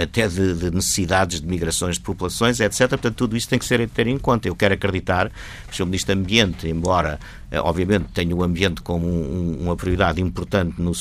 até 0.02 0.28
de, 0.28 0.54
de, 0.54 0.71
necessidades 0.71 1.41
de 1.41 1.47
migrações 1.47 1.95
de 1.95 2.02
populações, 2.02 2.60
etc. 2.60 2.89
Portanto, 2.89 3.15
tudo 3.15 3.38
isso 3.38 3.47
tem 3.47 3.60
que 3.60 3.65
ser 3.65 3.88
ter 3.89 4.08
em 4.08 4.17
conta. 4.17 4.47
Eu 4.47 4.56
quero 4.56 4.73
acreditar 4.73 5.30
que 5.67 5.73
o 5.73 5.76
Sr. 5.76 5.86
Ministro 5.86 6.15
do 6.15 6.19
Ambiente, 6.19 6.67
embora 6.67 7.19
uh, 7.52 7.58
obviamente 7.60 8.06
tenha 8.13 8.36
o 8.36 8.43
ambiente 8.43 8.82
como 8.82 9.08
um, 9.08 9.60
uma 9.62 9.76
prioridade 9.76 10.21
importante 10.21 10.82
no 10.82 10.93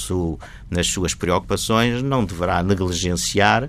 nas 0.70 0.86
suas 0.86 1.14
preocupações, 1.14 2.02
não 2.02 2.24
deverá 2.24 2.62
negligenciar 2.62 3.68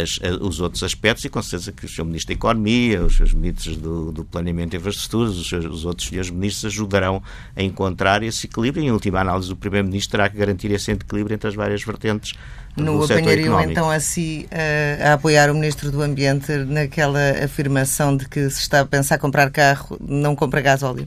as, 0.00 0.18
os 0.40 0.60
outros 0.60 0.82
aspectos 0.82 1.24
e 1.24 1.28
com 1.28 1.42
certeza 1.42 1.72
que 1.72 1.86
o 1.86 1.88
Sr. 1.88 2.04
Ministro 2.04 2.34
da 2.34 2.38
Economia, 2.38 3.04
os 3.04 3.16
seus 3.16 3.32
Ministros 3.32 3.76
do, 3.76 4.12
do 4.12 4.24
Planeamento 4.24 4.76
e 4.76 4.78
Infraestruturas, 4.78 5.36
os, 5.36 5.48
seus, 5.48 5.64
os 5.64 5.84
outros 5.84 6.08
senhores 6.08 6.30
Ministros 6.30 6.72
ajudarão 6.72 7.22
a 7.56 7.62
encontrar 7.62 8.22
esse 8.22 8.46
equilíbrio 8.46 8.84
e, 8.84 8.86
em 8.86 8.90
última 8.90 9.20
análise, 9.20 9.50
o 9.50 9.56
Primeiro-Ministro 9.56 10.12
terá 10.12 10.28
que 10.28 10.36
garantir 10.36 10.70
esse 10.70 10.90
equilíbrio 10.90 11.34
entre 11.34 11.48
as 11.48 11.54
várias 11.54 11.82
vertentes 11.82 12.34
no 12.76 13.02
apanhariam 13.02 13.60
então 13.60 13.90
a 13.90 13.98
si 13.98 14.48
a, 14.52 15.10
a, 15.10 15.12
apoiar 15.14 15.50
o 15.50 15.54
Ministro 15.54 15.90
do 15.90 16.00
Ambiente 16.00 16.52
naquela 16.52 17.44
afirmação 17.44 18.16
de 18.16 18.28
que 18.28 18.48
se 18.50 18.60
está 18.60 18.80
a 18.80 18.86
pensar 18.86 19.18
comprar 19.18 19.50
carro, 19.50 19.96
não 20.00 20.36
compra 20.36 20.60
gás 20.60 20.82
óleo? 20.82 21.06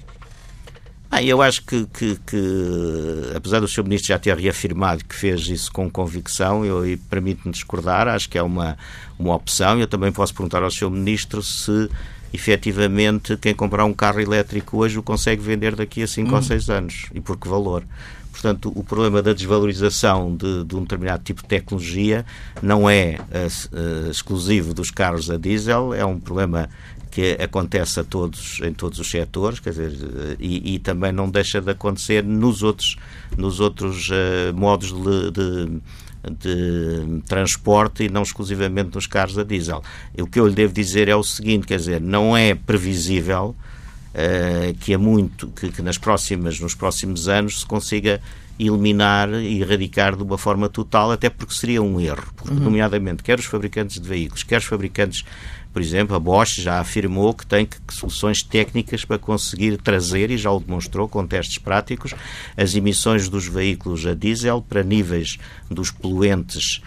Ah, 1.13 1.21
eu 1.21 1.41
acho 1.41 1.65
que, 1.65 1.85
que, 1.87 2.17
que, 2.25 3.33
apesar 3.35 3.59
do 3.59 3.67
Sr. 3.67 3.83
Ministro 3.83 4.07
já 4.07 4.17
ter 4.17 4.37
reafirmado 4.37 5.03
que 5.03 5.13
fez 5.13 5.41
isso 5.41 5.69
com 5.69 5.89
convicção, 5.89 6.63
eu 6.63 6.97
permito-me 7.09 7.51
discordar, 7.51 8.07
acho 8.07 8.29
que 8.29 8.37
é 8.37 8.41
uma, 8.41 8.77
uma 9.19 9.35
opção. 9.35 9.77
Eu 9.77 9.87
também 9.87 10.09
posso 10.09 10.33
perguntar 10.33 10.63
ao 10.63 10.71
Sr. 10.71 10.89
Ministro 10.89 11.43
se 11.43 11.89
efetivamente 12.33 13.35
quem 13.35 13.53
comprar 13.53 13.83
um 13.83 13.93
carro 13.93 14.21
elétrico 14.21 14.77
hoje 14.77 14.97
o 14.97 15.03
consegue 15.03 15.41
vender 15.41 15.75
daqui 15.75 16.01
a 16.01 16.07
5 16.07 16.31
hum. 16.31 16.33
ou 16.33 16.41
6 16.41 16.69
anos 16.69 17.05
e 17.13 17.19
por 17.19 17.37
que 17.37 17.45
valor. 17.45 17.83
Portanto, 18.31 18.71
o 18.73 18.81
problema 18.81 19.21
da 19.21 19.33
desvalorização 19.33 20.33
de, 20.33 20.63
de 20.63 20.75
um 20.77 20.83
determinado 20.83 21.21
tipo 21.23 21.41
de 21.41 21.47
tecnologia 21.49 22.25
não 22.61 22.89
é 22.89 23.17
uh, 23.19 24.09
exclusivo 24.09 24.73
dos 24.73 24.89
carros 24.89 25.29
a 25.29 25.37
diesel, 25.37 25.93
é 25.93 26.05
um 26.05 26.17
problema 26.17 26.69
que 27.11 27.37
acontece 27.41 27.99
a 27.99 28.03
todos, 28.03 28.61
em 28.61 28.73
todos 28.73 28.97
os 28.97 29.09
setores, 29.09 29.59
quer 29.59 29.71
dizer, 29.71 29.91
e, 30.39 30.75
e 30.75 30.79
também 30.79 31.11
não 31.11 31.29
deixa 31.29 31.61
de 31.61 31.69
acontecer 31.69 32.23
nos 32.23 32.63
outros, 32.63 32.95
nos 33.37 33.59
outros 33.59 34.09
uh, 34.09 34.53
modos 34.55 34.91
de, 34.91 35.31
de 35.31 35.81
de 36.29 37.21
transporte 37.27 38.03
e 38.03 38.09
não 38.09 38.21
exclusivamente 38.21 38.93
nos 38.93 39.07
carros 39.07 39.37
a 39.37 39.43
diesel. 39.43 39.81
O 40.19 40.27
que 40.27 40.39
eu 40.39 40.47
lhe 40.47 40.53
devo 40.53 40.73
dizer 40.73 41.07
é 41.07 41.15
o 41.15 41.23
seguinte, 41.23 41.65
quer 41.65 41.77
dizer, 41.77 41.99
não 41.99 42.37
é 42.37 42.53
previsível 42.53 43.55
uh, 44.13 44.73
que, 44.79 44.93
é 44.93 44.97
muito, 44.97 45.47
que, 45.47 45.71
que, 45.71 45.81
nas 45.81 45.97
próximas, 45.97 46.59
nos 46.59 46.75
próximos 46.75 47.27
anos 47.27 47.61
se 47.61 47.65
consiga 47.65 48.21
eliminar 48.59 49.33
e 49.33 49.61
erradicar 49.61 50.15
de 50.15 50.21
uma 50.21 50.37
forma 50.37 50.69
total, 50.69 51.11
até 51.11 51.29
porque 51.29 51.53
seria 51.53 51.81
um 51.81 51.99
erro, 51.99 52.31
porque, 52.35 52.53
uhum. 52.53 52.59
nomeadamente, 52.59 53.23
quer 53.23 53.39
os 53.39 53.45
fabricantes 53.45 53.99
de 53.99 54.07
veículos, 54.07 54.43
quer 54.43 54.59
os 54.59 54.65
fabricantes 54.65 55.25
por 55.73 55.81
exemplo, 55.81 56.15
a 56.15 56.19
Bosch 56.19 56.61
já 56.61 56.79
afirmou 56.79 57.33
que 57.33 57.45
tem 57.45 57.65
que, 57.65 57.77
soluções 57.93 58.43
técnicas 58.43 59.05
para 59.05 59.17
conseguir 59.17 59.77
trazer, 59.77 60.29
e 60.31 60.37
já 60.37 60.51
o 60.51 60.59
demonstrou 60.59 61.07
com 61.07 61.25
testes 61.25 61.57
práticos, 61.57 62.13
as 62.57 62.75
emissões 62.75 63.29
dos 63.29 63.47
veículos 63.47 64.05
a 64.05 64.13
diesel 64.13 64.61
para 64.61 64.83
níveis 64.83 65.37
dos 65.69 65.91
poluentes 65.91 66.81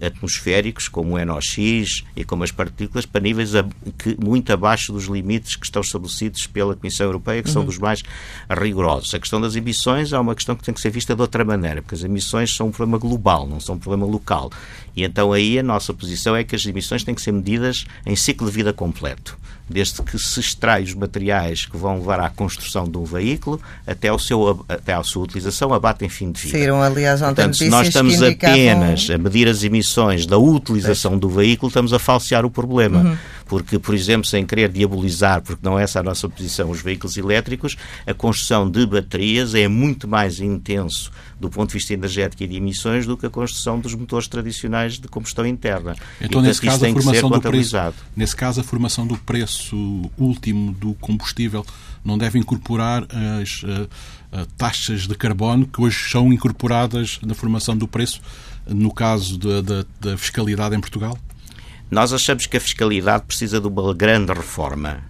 atmosféricos, 0.00 0.88
como 0.88 1.16
o 1.16 1.24
NOx 1.24 1.56
e 1.58 2.24
como 2.24 2.44
as 2.44 2.50
partículas, 2.50 3.06
para 3.06 3.20
níveis 3.20 3.54
a, 3.54 3.64
que, 3.98 4.16
muito 4.22 4.52
abaixo 4.52 4.92
dos 4.92 5.04
limites 5.04 5.56
que 5.56 5.64
estão 5.64 5.82
estabelecidos 5.82 6.46
pela 6.46 6.74
Comissão 6.74 7.06
Europeia, 7.06 7.42
que 7.42 7.48
uhum. 7.48 7.54
são 7.54 7.64
dos 7.64 7.78
mais 7.78 8.02
rigorosos. 8.50 9.14
A 9.14 9.18
questão 9.18 9.40
das 9.40 9.56
emissões 9.56 10.12
é 10.12 10.18
uma 10.18 10.34
questão 10.34 10.56
que 10.56 10.62
tem 10.62 10.74
que 10.74 10.80
ser 10.80 10.90
vista 10.90 11.14
de 11.14 11.20
outra 11.20 11.44
maneira, 11.44 11.82
porque 11.82 11.94
as 11.94 12.04
emissões 12.04 12.54
são 12.54 12.68
um 12.68 12.70
problema 12.70 12.98
global, 12.98 13.46
não 13.46 13.60
são 13.60 13.74
um 13.74 13.78
problema 13.78 14.06
local. 14.06 14.50
E 14.94 15.04
então 15.04 15.32
aí 15.32 15.58
a 15.58 15.62
nossa 15.62 15.94
posição 15.94 16.34
é 16.34 16.42
que 16.42 16.54
as 16.54 16.66
emissões 16.66 17.04
têm 17.04 17.14
que 17.14 17.22
ser 17.22 17.32
medidas 17.32 17.86
em 18.04 18.16
ciclo 18.20 18.46
de 18.46 18.52
vida 18.52 18.72
completo, 18.72 19.36
desde 19.70 20.02
que 20.02 20.18
se 20.18 20.40
extrai 20.40 20.82
os 20.82 20.94
materiais 20.94 21.64
que 21.64 21.76
vão 21.76 21.98
levar 21.98 22.20
à 22.20 22.28
construção 22.28 22.84
de 22.84 22.98
um 22.98 23.04
veículo 23.04 23.60
até, 23.86 24.08
ao 24.08 24.18
seu, 24.18 24.64
até 24.68 24.92
à 24.92 25.02
sua 25.02 25.22
utilização, 25.22 25.72
abate 25.72 26.04
em 26.04 26.08
fim 26.08 26.32
de 26.32 26.40
vida. 26.40 26.58
Saíram, 26.58 26.82
aliás, 26.82 27.22
ontem 27.22 27.36
Portanto, 27.36 27.56
se 27.56 27.68
nós 27.68 27.86
estamos 27.86 28.14
indicavam... 28.14 28.54
apenas 28.54 29.08
a 29.08 29.16
medir 29.16 29.48
as 29.48 29.62
emissões 29.62 30.26
da 30.26 30.38
utilização 30.38 31.16
do 31.16 31.28
veículo, 31.28 31.68
estamos 31.68 31.92
a 31.92 31.98
falsear 31.98 32.44
o 32.44 32.50
problema. 32.50 33.00
Uhum. 33.00 33.16
Porque, 33.46 33.78
por 33.78 33.94
exemplo, 33.94 34.26
sem 34.26 34.46
querer 34.46 34.68
diabolizar, 34.68 35.42
porque 35.42 35.60
não 35.62 35.78
é 35.78 35.82
essa 35.82 36.00
a 36.00 36.02
nossa 36.02 36.28
posição, 36.28 36.70
os 36.70 36.80
veículos 36.80 37.16
elétricos, 37.16 37.76
a 38.06 38.14
construção 38.14 38.70
de 38.70 38.86
baterias 38.86 39.54
é 39.54 39.66
muito 39.66 40.06
mais 40.06 40.40
intenso 40.40 41.10
do 41.40 41.48
ponto 41.48 41.68
de 41.68 41.74
vista 41.74 41.94
energético 41.94 42.42
e 42.42 42.46
de 42.46 42.56
emissões 42.56 43.06
do 43.06 43.16
que 43.16 43.26
a 43.26 43.30
construção 43.30 43.80
dos 43.80 43.94
motores 43.94 44.28
tradicionais 44.28 44.98
de 44.98 45.08
combustão 45.08 45.46
interna. 45.46 45.96
Então, 46.20 46.40
e, 46.42 46.46
nesse 46.46 46.60
caso, 46.60 46.84
a 46.84 46.90
formação 46.90 47.30
do 47.30 47.40
preço, 47.40 47.76
nesse 48.14 48.36
caso, 48.36 48.60
a 48.60 48.64
formação 48.64 49.06
do 49.06 49.16
preço 49.16 49.59
último 50.18 50.72
do 50.72 50.94
combustível 50.94 51.64
não 52.04 52.16
deve 52.16 52.38
incorporar 52.38 53.06
as 53.40 53.62
uh, 53.62 53.88
uh, 54.32 54.46
taxas 54.56 55.06
de 55.06 55.14
carbono 55.14 55.66
que 55.66 55.80
hoje 55.80 56.10
são 56.10 56.32
incorporadas 56.32 57.18
na 57.22 57.34
formação 57.34 57.76
do 57.76 57.86
preço, 57.86 58.20
no 58.66 58.92
caso 58.92 59.38
da, 59.38 59.60
da, 59.60 59.84
da 60.00 60.16
fiscalidade 60.16 60.74
em 60.74 60.80
Portugal? 60.80 61.18
Nós 61.90 62.12
achamos 62.12 62.46
que 62.46 62.56
a 62.56 62.60
fiscalidade 62.60 63.24
precisa 63.24 63.60
de 63.60 63.66
uma 63.66 63.92
grande 63.92 64.32
reforma 64.32 65.02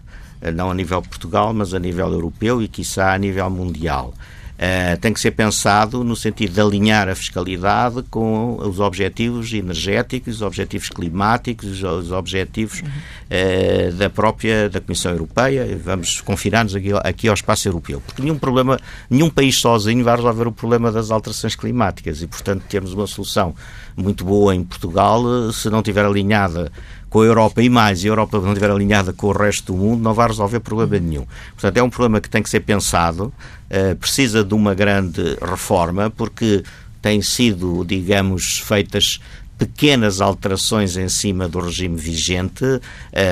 não 0.54 0.70
a 0.70 0.74
nível 0.74 1.02
Portugal, 1.02 1.52
mas 1.52 1.74
a 1.74 1.78
nível 1.78 2.10
europeu 2.10 2.62
e, 2.62 2.68
quiçá, 2.68 3.12
a 3.12 3.18
nível 3.18 3.50
mundial. 3.50 4.14
Uh, 4.60 5.00
tem 5.00 5.10
que 5.10 5.18
ser 5.18 5.30
pensado 5.30 6.04
no 6.04 6.14
sentido 6.14 6.52
de 6.52 6.60
alinhar 6.60 7.08
a 7.08 7.14
fiscalidade 7.14 8.02
com 8.10 8.58
os 8.60 8.78
objetivos 8.78 9.50
energéticos, 9.54 10.34
os 10.34 10.42
objetivos 10.42 10.90
climáticos, 10.90 11.82
os 11.82 12.12
objetivos 12.12 12.80
uh, 12.82 13.92
da 13.94 14.10
própria 14.10 14.68
da 14.68 14.78
Comissão 14.78 15.12
Europeia. 15.12 15.66
Vamos 15.82 16.20
confinar-nos 16.20 16.74
aqui, 16.74 16.90
aqui, 17.02 17.28
ao 17.28 17.32
espaço 17.32 17.68
europeu, 17.68 18.02
porque 18.04 18.20
nenhum 18.20 18.38
problema, 18.38 18.78
nenhum 19.08 19.30
país 19.30 19.56
sozinho 19.56 20.04
vai 20.04 20.14
resolver 20.14 20.48
o 20.48 20.52
problema 20.52 20.92
das 20.92 21.10
alterações 21.10 21.56
climáticas 21.56 22.20
e, 22.20 22.26
portanto, 22.26 22.62
temos 22.68 22.92
uma 22.92 23.06
solução 23.06 23.54
muito 23.96 24.26
boa 24.26 24.54
em 24.54 24.62
Portugal 24.62 25.22
se 25.54 25.70
não 25.70 25.78
estiver 25.78 26.04
alinhada 26.04 26.70
com 27.10 27.20
a 27.20 27.24
Europa 27.24 27.60
e 27.60 27.68
mais, 27.68 28.04
e 28.04 28.06
a 28.06 28.10
Europa 28.10 28.38
não 28.40 28.52
estiver 28.52 28.70
alinhada 28.70 29.12
com 29.12 29.26
o 29.26 29.32
resto 29.32 29.72
do 29.72 29.78
mundo, 29.78 30.00
não 30.00 30.14
vai 30.14 30.28
resolver 30.28 30.60
problema 30.60 30.98
nenhum. 30.98 31.26
Portanto, 31.52 31.76
é 31.76 31.82
um 31.82 31.90
problema 31.90 32.20
que 32.20 32.30
tem 32.30 32.40
que 32.40 32.48
ser 32.48 32.60
pensado, 32.60 33.24
uh, 33.68 33.96
precisa 33.96 34.44
de 34.44 34.54
uma 34.54 34.74
grande 34.74 35.36
reforma, 35.42 36.08
porque 36.08 36.62
têm 37.02 37.20
sido, 37.20 37.84
digamos, 37.84 38.60
feitas 38.60 39.20
pequenas 39.58 40.22
alterações 40.22 40.96
em 40.96 41.08
cima 41.08 41.46
do 41.46 41.58
regime 41.58 41.96
vigente, 41.96 42.64
uh, 42.64 42.80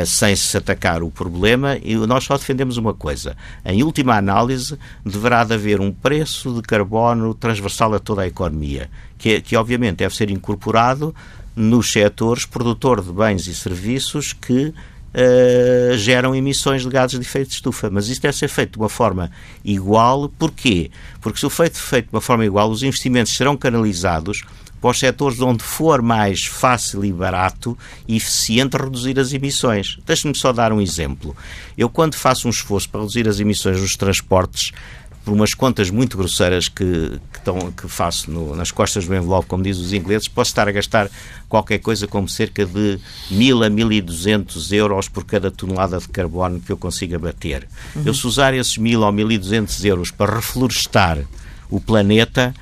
sem 0.04 0.34
se 0.34 0.56
atacar 0.56 1.02
o 1.04 1.10
problema, 1.10 1.78
e 1.80 1.94
nós 1.94 2.24
só 2.24 2.36
defendemos 2.36 2.78
uma 2.78 2.92
coisa. 2.92 3.36
Em 3.64 3.84
última 3.84 4.16
análise, 4.16 4.76
deverá 5.06 5.44
de 5.44 5.54
haver 5.54 5.80
um 5.80 5.92
preço 5.92 6.52
de 6.52 6.62
carbono 6.62 7.32
transversal 7.32 7.94
a 7.94 8.00
toda 8.00 8.22
a 8.22 8.26
economia, 8.26 8.90
que, 9.16 9.40
que 9.40 9.56
obviamente 9.56 9.98
deve 9.98 10.16
ser 10.16 10.30
incorporado 10.30 11.14
nos 11.58 11.90
setores 11.90 12.46
produtor 12.46 13.02
de 13.02 13.12
bens 13.12 13.46
e 13.46 13.54
serviços 13.54 14.32
que 14.32 14.66
uh, 14.68 15.98
geram 15.98 16.34
emissões 16.34 16.82
de 16.82 16.88
gases 16.88 17.18
de 17.18 17.26
efeito 17.26 17.48
de 17.48 17.54
estufa. 17.54 17.90
Mas 17.90 18.08
isso 18.08 18.22
deve 18.22 18.36
ser 18.36 18.48
feito 18.48 18.72
de 18.72 18.78
uma 18.78 18.88
forma 18.88 19.30
igual. 19.64 20.28
Porquê? 20.28 20.90
Porque 21.20 21.38
se 21.38 21.46
o 21.46 21.50
feito 21.50 21.78
feito 21.78 22.06
de 22.06 22.14
uma 22.14 22.20
forma 22.20 22.44
igual, 22.44 22.70
os 22.70 22.82
investimentos 22.82 23.34
serão 23.36 23.56
canalizados 23.56 24.42
para 24.80 24.90
os 24.90 24.98
setores 24.98 25.40
onde 25.40 25.62
for 25.62 26.00
mais 26.00 26.44
fácil 26.44 27.04
e 27.04 27.12
barato 27.12 27.76
e 28.06 28.16
eficiente 28.16 28.76
reduzir 28.76 29.18
as 29.18 29.32
emissões. 29.32 29.98
Deixe-me 30.06 30.34
só 30.36 30.52
dar 30.52 30.72
um 30.72 30.80
exemplo. 30.80 31.36
Eu, 31.76 31.88
quando 31.88 32.14
faço 32.14 32.46
um 32.46 32.50
esforço 32.50 32.88
para 32.88 33.00
reduzir 33.00 33.28
as 33.28 33.40
emissões 33.40 33.80
nos 33.80 33.96
transportes, 33.96 34.72
por 35.28 35.34
umas 35.34 35.52
contas 35.52 35.90
muito 35.90 36.16
grosseiras 36.16 36.70
que, 36.70 37.20
que, 37.30 37.40
tão, 37.44 37.70
que 37.70 37.86
faço 37.86 38.30
no, 38.30 38.56
nas 38.56 38.70
costas 38.70 39.06
do 39.06 39.14
envelope, 39.14 39.46
como 39.46 39.62
dizem 39.62 39.84
os 39.84 39.92
ingleses, 39.92 40.26
posso 40.26 40.50
estar 40.50 40.66
a 40.66 40.72
gastar 40.72 41.10
qualquer 41.46 41.80
coisa 41.80 42.06
como 42.06 42.26
cerca 42.26 42.64
de 42.64 42.98
1.000 43.30 43.66
a 43.66 43.70
1.200 43.70 44.72
euros 44.72 45.06
por 45.06 45.26
cada 45.26 45.50
tonelada 45.50 45.98
de 45.98 46.08
carbono 46.08 46.58
que 46.60 46.72
eu 46.72 46.78
consiga 46.78 47.18
bater. 47.18 47.68
Uhum. 47.94 48.04
Eu 48.06 48.14
se 48.14 48.26
usar 48.26 48.54
esses 48.54 48.78
1.000 48.78 49.00
ou 49.00 49.12
1.200 49.12 49.84
euros 49.84 50.10
para 50.10 50.34
reflorestar 50.34 51.18
o 51.68 51.78
planeta, 51.78 52.54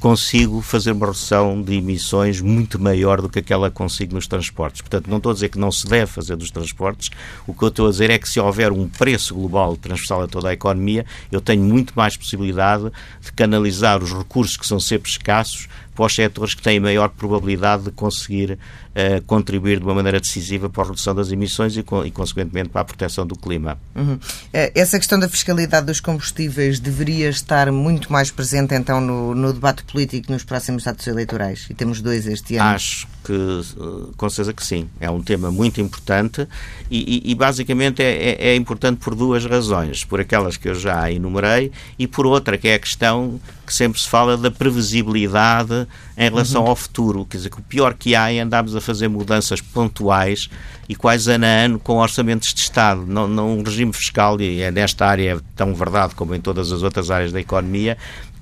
consigo 0.00 0.60
fazer 0.60 0.92
uma 0.92 1.06
redução 1.06 1.60
de 1.60 1.74
emissões 1.74 2.40
muito 2.40 2.78
maior 2.78 3.20
do 3.20 3.28
que 3.28 3.40
aquela 3.40 3.70
que 3.70 3.76
consigo 3.76 4.14
nos 4.14 4.26
transportes. 4.26 4.80
Portanto, 4.80 5.08
não 5.08 5.16
estou 5.16 5.30
a 5.30 5.34
dizer 5.34 5.48
que 5.48 5.58
não 5.58 5.72
se 5.72 5.86
deve 5.86 6.06
fazer 6.06 6.36
dos 6.36 6.50
transportes, 6.50 7.10
o 7.46 7.52
que 7.52 7.62
eu 7.62 7.68
estou 7.68 7.88
a 7.88 7.90
dizer 7.90 8.10
é 8.10 8.18
que 8.18 8.28
se 8.28 8.38
houver 8.38 8.70
um 8.72 8.88
preço 8.88 9.34
global 9.34 9.76
transversal 9.76 10.22
a 10.22 10.28
toda 10.28 10.50
a 10.50 10.52
economia, 10.52 11.04
eu 11.32 11.40
tenho 11.40 11.62
muito 11.62 11.92
mais 11.96 12.16
possibilidade 12.16 12.90
de 13.20 13.32
canalizar 13.32 14.02
os 14.02 14.12
recursos 14.12 14.56
que 14.56 14.66
são 14.66 14.78
sempre 14.78 15.10
escassos 15.10 15.68
para 15.98 16.06
os 16.06 16.14
setores 16.14 16.54
que 16.54 16.62
têm 16.62 16.78
maior 16.78 17.08
probabilidade 17.08 17.82
de 17.82 17.90
conseguir 17.90 18.52
uh, 18.52 19.20
contribuir 19.26 19.80
de 19.80 19.84
uma 19.84 19.94
maneira 19.94 20.20
decisiva 20.20 20.70
para 20.70 20.84
a 20.84 20.86
redução 20.86 21.12
das 21.12 21.32
emissões 21.32 21.76
e, 21.76 21.80
e 21.80 22.10
consequentemente, 22.12 22.68
para 22.68 22.82
a 22.82 22.84
proteção 22.84 23.26
do 23.26 23.34
clima. 23.34 23.76
Uhum. 23.96 24.16
Eh, 24.52 24.70
essa 24.76 24.96
questão 24.96 25.18
da 25.18 25.28
fiscalidade 25.28 25.86
dos 25.86 25.98
combustíveis 25.98 26.78
deveria 26.78 27.28
estar 27.28 27.72
muito 27.72 28.12
mais 28.12 28.30
presente, 28.30 28.76
então, 28.76 29.00
no, 29.00 29.34
no 29.34 29.52
debate 29.52 29.82
político 29.82 30.30
nos 30.30 30.44
próximos 30.44 30.86
atos 30.86 31.04
eleitorais? 31.08 31.66
E 31.68 31.74
temos 31.74 32.00
dois 32.00 32.28
este 32.28 32.54
ano. 32.54 32.70
Acho 32.70 33.08
que, 33.24 33.32
eh, 33.32 34.12
com 34.16 34.30
certeza 34.30 34.52
que 34.52 34.64
sim. 34.64 34.88
É 35.00 35.10
um 35.10 35.20
tema 35.20 35.50
muito 35.50 35.80
importante 35.80 36.46
e, 36.88 37.26
e, 37.26 37.32
e 37.32 37.34
basicamente 37.34 38.04
é, 38.04 38.12
é, 38.12 38.48
é, 38.50 38.54
importante 38.54 38.98
por 38.98 39.16
duas 39.16 39.44
razões. 39.44 40.04
Por 40.04 40.20
aquelas 40.20 40.56
que 40.56 40.68
eu 40.68 40.76
já 40.76 41.10
enumerei 41.10 41.72
e 41.98 42.06
por 42.06 42.24
outra, 42.24 42.56
que 42.56 42.68
é 42.68 42.74
a 42.74 42.78
questão 42.78 43.40
que 43.66 43.74
sempre 43.74 44.00
se 44.00 44.08
fala 44.08 44.36
da 44.36 44.50
previsibilidade 44.50 45.87
em 46.16 46.28
relação 46.28 46.62
uhum. 46.62 46.68
ao 46.68 46.76
futuro. 46.76 47.24
Quer 47.24 47.36
dizer, 47.38 47.50
que 47.50 47.58
o 47.58 47.62
pior 47.62 47.94
que 47.94 48.14
há 48.14 48.32
é 48.32 48.40
andarmos 48.40 48.74
a 48.74 48.80
fazer 48.80 49.08
mudanças 49.08 49.60
pontuais 49.60 50.48
e 50.88 50.94
quase 50.94 51.30
ano 51.30 51.44
a 51.44 51.48
ano 51.48 51.78
com 51.78 51.96
orçamentos 51.96 52.52
de 52.54 52.60
Estado. 52.60 53.04
Não, 53.06 53.28
não 53.28 53.58
um 53.58 53.62
regime 53.62 53.92
fiscal, 53.92 54.40
e 54.40 54.62
é 54.62 54.70
nesta 54.70 55.06
área 55.06 55.40
tão 55.54 55.74
verdade 55.74 56.14
como 56.14 56.34
em 56.34 56.40
todas 56.40 56.72
as 56.72 56.82
outras 56.82 57.10
áreas 57.10 57.32
da 57.32 57.40
economia, 57.40 57.96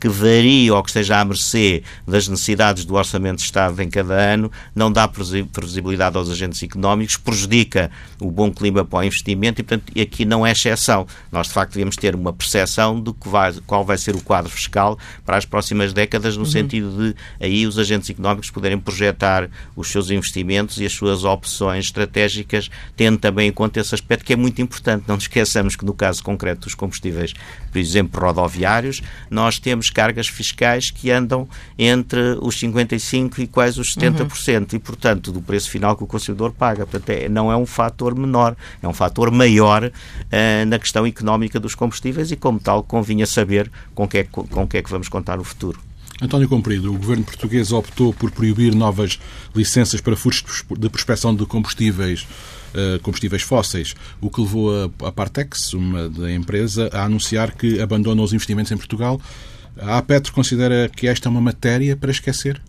que 0.07 0.09
varia 0.09 0.75
ou 0.75 0.83
que 0.83 0.91
esteja 0.91 1.21
à 1.21 1.25
mercê 1.25 1.83
das 2.07 2.29
necessidades 2.29 2.85
do 2.85 2.95
Orçamento 2.95 3.39
de 3.39 3.45
Estado 3.45 3.81
em 3.83 3.91
cada 3.91 4.15
ano, 4.15 4.51
não 4.75 4.93
dá 4.93 5.09
previsibilidade 5.09 6.17
aos 6.17 6.31
agentes 6.31 6.63
económicos, 6.63 7.17
prejudica 7.17 7.91
o 8.21 8.31
bom 8.31 8.53
clima 8.53 8.85
para 8.85 9.01
o 9.01 9.05
investimento 9.05 9.61
e, 9.61 9.65
portanto, 9.65 9.93
aqui 10.01 10.25
não 10.25 10.47
é 10.47 10.53
exceção. 10.53 11.07
Nós, 11.33 11.49
de 11.49 11.55
facto, 11.55 11.73
devemos 11.73 11.97
ter 11.97 12.15
uma 12.15 12.33
percepção 12.33 13.01
do 13.01 13.13
que 13.13 13.29
vai, 13.29 13.53
qual 13.67 13.85
vai 13.85 13.99
ser 13.99 14.15
o 14.15 14.21
quadro 14.21 14.51
fiscal 14.51 14.99
para 15.25 15.37
as 15.37 15.45
próximas 15.45 15.93
décadas, 15.93 16.37
no 16.37 16.45
uhum. 16.45 16.51
sentido 16.51 16.91
de 16.97 17.17
aí 17.41 17.67
os 17.67 17.79
agentes 17.79 18.09
económicos 18.09 18.51
poderem 18.51 18.79
projetar 18.79 19.49
os 19.75 19.89
seus 19.89 20.11
investimentos 20.11 20.79
e 20.79 20.87
as 20.87 20.93
suas 20.93 21.25
opções 21.25 21.87
estratégicas, 21.87 22.71
tendo 22.97 23.19
também 23.19 23.49
em 23.49 23.53
conta 23.53 23.81
esse 23.81 23.95
aspecto 23.95 24.25
que 24.25 24.33
é 24.33 24.37
muito 24.37 24.61
importante. 24.63 25.05
Não 25.09 25.17
nos 25.17 25.25
esqueçamos 25.25 25.75
que, 25.75 25.85
no 25.85 25.95
caso 25.95 26.23
concreto 26.23 26.63
dos 26.63 26.75
combustíveis, 26.75 27.33
por 27.73 27.79
exemplo, 27.79 28.21
rodoviários, 28.21 29.03
nós 29.31 29.59
temos 29.59 29.87
temos 29.87 29.91
cargas 29.97 30.29
fiscais 30.29 30.91
que 30.91 31.11
andam 31.11 31.49
entre 31.79 32.37
os 32.43 32.61
55% 32.61 33.39
e 33.39 33.47
quase 33.47 33.81
os 33.81 33.97
70%, 33.97 34.21
uhum. 34.61 34.67
e, 34.75 34.79
portanto, 34.79 35.33
do 35.33 35.41
preço 35.41 35.71
final 35.71 35.97
que 35.97 36.05
o 36.05 36.07
consumidor 36.07 36.53
paga. 36.53 36.87
Portanto, 36.87 37.09
é, 37.09 37.31
não 37.31 37.51
é 37.51 37.57
um 37.57 37.65
fator 37.65 38.15
menor, 38.15 38.55
é 38.83 38.87
um 38.87 38.93
fator 38.93 39.31
maior 39.31 39.85
uh, 39.85 40.67
na 40.67 40.79
questão 40.79 41.07
económica 41.07 41.59
dos 41.59 41.75
combustíveis 41.75 42.31
e, 42.31 42.37
como 42.37 42.61
tal, 42.61 42.83
convinha 42.83 43.27
saber 43.27 43.71
com 43.95 44.07
que, 44.07 44.19
é, 44.19 44.25
com 44.25 44.69
que 44.69 44.77
é 44.77 44.83
que 44.83 44.91
vamos 44.91 45.09
contar 45.09 45.39
no 45.39 45.45
futuro. 45.45 45.81
António 46.21 46.47
Comprido, 46.49 46.93
o 46.93 46.99
governo 46.99 47.25
português 47.25 47.73
optou 47.73 48.13
por 48.13 48.31
proibir 48.31 48.75
novas 48.75 49.19
licenças 49.55 50.03
para 50.03 50.15
furos 50.15 50.45
de 50.79 50.89
prospecção 50.91 51.35
de 51.35 51.47
combustíveis, 51.47 52.27
uh, 52.75 53.01
combustíveis 53.01 53.43
fósseis, 53.43 53.95
o 54.21 54.29
que 54.29 54.43
levou 54.43 54.71
a, 54.71 55.09
a 55.09 55.13
Partex, 55.13 55.73
uma 55.73 56.11
da 56.11 56.31
empresa, 56.31 56.91
a 56.93 57.05
anunciar 57.05 57.53
que 57.53 57.81
abandona 57.81 58.21
os 58.21 58.35
investimentos 58.35 58.71
em 58.71 58.77
Portugal 58.77 59.19
a 59.81 60.01
Petro 60.03 60.33
considera 60.33 60.89
que 60.89 61.07
esta 61.07 61.29
é 61.29 61.31
uma 61.31 61.41
matéria 61.41 61.97
para 61.97 62.11
esquecer? 62.11 62.61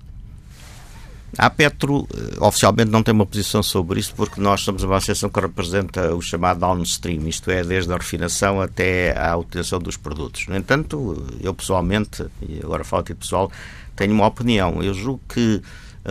A 1.37 1.49
Petro 1.49 2.07
eh, 2.13 2.37
oficialmente 2.39 2.89
não 2.89 3.03
tem 3.03 3.13
uma 3.13 3.25
posição 3.25 3.61
sobre 3.61 3.99
isso 3.99 4.13
porque 4.15 4.39
nós 4.39 4.61
somos 4.61 4.83
uma 4.83 4.97
associação 4.97 5.29
que 5.29 5.39
representa 5.39 6.15
o 6.15 6.21
chamado 6.21 6.59
downstream, 6.59 7.27
isto 7.27 7.51
é, 7.51 7.63
desde 7.63 7.91
a 7.91 7.97
refinação 7.97 8.61
até 8.61 9.17
à 9.17 9.35
utilização 9.35 9.79
dos 9.79 9.97
produtos. 9.97 10.47
No 10.47 10.55
entanto, 10.55 11.25
eu 11.41 11.53
pessoalmente, 11.53 12.25
e 12.41 12.59
agora 12.63 12.83
falo 12.83 13.01
aqui 13.01 13.13
pessoal, 13.13 13.51
tenho 13.95 14.13
uma 14.13 14.25
opinião. 14.25 14.81
Eu 14.81 14.93
julgo 14.93 15.21
que 15.27 15.61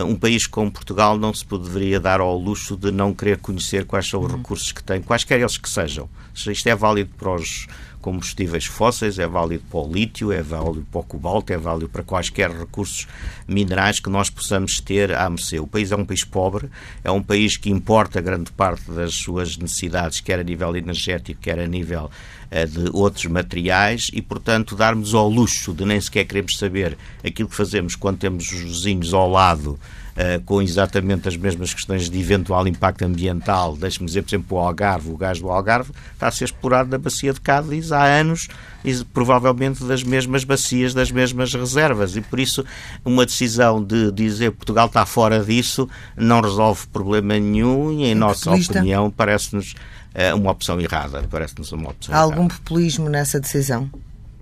um 0.03 0.15
país 0.15 0.45
como 0.45 0.71
Portugal 0.71 1.17
não 1.17 1.33
se 1.33 1.45
deveria 1.45 1.99
dar 1.99 2.19
ao 2.19 2.37
luxo 2.37 2.77
de 2.77 2.91
não 2.91 3.13
querer 3.13 3.37
conhecer 3.37 3.85
quais 3.85 4.07
são 4.07 4.21
os 4.21 4.31
uhum. 4.31 4.37
recursos 4.37 4.71
que 4.71 4.83
tem, 4.83 5.01
quaisquer 5.01 5.39
eles 5.39 5.57
que 5.57 5.69
sejam. 5.69 6.09
Isto 6.33 6.67
é 6.67 6.75
válido 6.75 7.09
para 7.17 7.33
os 7.33 7.67
combustíveis 8.07 8.65
fósseis, 8.65 9.19
é 9.19 9.27
válido 9.27 9.63
para 9.69 9.79
o 9.79 9.91
lítio, 9.91 10.31
é 10.31 10.41
válido 10.41 10.85
para 10.91 11.01
o 11.01 11.03
cobalto, 11.03 11.51
é 11.51 11.57
válido 11.57 11.89
para 11.89 12.03
quaisquer 12.03 12.51
recursos 12.51 13.07
minerais 13.47 13.99
que 13.99 14.09
nós 14.09 14.29
possamos 14.29 14.79
ter 14.79 15.13
à 15.13 15.29
mercê. 15.29 15.59
O 15.59 15.67
país 15.67 15.91
é 15.91 15.95
um 15.95 16.05
país 16.05 16.23
pobre, 16.23 16.69
é 17.03 17.11
um 17.11 17.21
país 17.21 17.57
que 17.57 17.69
importa 17.69 18.21
grande 18.21 18.51
parte 18.51 18.89
das 18.91 19.13
suas 19.13 19.57
necessidades, 19.57 20.21
quer 20.21 20.39
a 20.39 20.43
nível 20.43 20.75
energético, 20.75 21.41
quer 21.41 21.59
a 21.59 21.67
nível 21.67 22.09
de 22.49 22.89
outros 22.93 23.25
materiais, 23.25 24.09
e, 24.13 24.21
portanto, 24.21 24.75
darmos 24.75 25.13
ao 25.13 25.29
luxo 25.29 25.73
de 25.73 25.85
nem 25.85 25.99
sequer 25.99 26.25
queremos 26.25 26.57
saber 26.57 26.97
aquilo 27.23 27.49
que 27.49 27.55
fazemos 27.55 27.95
quando 27.95 28.17
temos 28.17 28.51
os 28.51 28.61
vizinhos 28.61 29.13
ao 29.13 29.29
lado 29.29 29.79
uh, 30.17 30.41
com 30.43 30.61
exatamente 30.61 31.27
as 31.27 31.37
mesmas 31.37 31.73
questões 31.73 32.09
de 32.09 32.19
eventual 32.19 32.67
impacto 32.67 33.03
ambiental. 33.03 33.75
Deixe-me 33.75 34.07
dizer, 34.07 34.23
por 34.23 34.29
exemplo, 34.29 34.57
o 34.57 34.59
Algarve. 34.59 35.11
O 35.11 35.17
gás 35.17 35.39
do 35.39 35.49
Algarve 35.49 35.91
está 36.13 36.27
a 36.27 36.31
ser 36.31 36.45
explorado 36.45 36.89
na 36.89 36.97
bacia 36.97 37.31
de 37.31 37.39
Cádiz 37.39 37.91
há 37.91 38.03
anos 38.03 38.47
e 38.83 38.93
provavelmente 39.05 39.83
das 39.83 40.03
mesmas 40.03 40.43
bacias, 40.43 40.93
das 40.93 41.11
mesmas 41.11 41.53
reservas. 41.53 42.15
E 42.15 42.21
por 42.21 42.39
isso, 42.39 42.65
uma 43.05 43.25
decisão 43.25 43.83
de 43.83 44.11
dizer 44.11 44.51
que 44.51 44.57
Portugal 44.57 44.87
está 44.87 45.05
fora 45.05 45.43
disso 45.43 45.87
não 46.15 46.41
resolve 46.41 46.87
problema 46.87 47.39
nenhum 47.39 47.91
e, 47.91 48.05
em 48.05 48.15
nossa 48.15 48.51
opinião, 48.51 49.11
parece-nos 49.11 49.75
uh, 50.17 50.35
uma 50.35 50.51
opção 50.51 50.79
errada. 50.81 51.23
Parece-nos 51.29 51.71
uma 51.71 51.91
opção 51.91 52.13
Há 52.13 52.17
algum 52.19 52.47
populismo 52.47 53.09
nessa 53.09 53.39
decisão? 53.39 53.89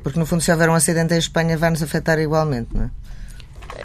Porque, 0.02 0.18
no 0.18 0.26
fundo, 0.26 0.42
se 0.42 0.52
houver 0.52 0.70
um 0.70 0.74
acidente 0.74 1.14
em 1.14 1.18
Espanha, 1.18 1.58
vai 1.58 1.70
nos 1.70 1.84
afetar 1.84 2.20
igualmente, 2.20 2.70
não 2.74 2.86
é? 2.86 2.90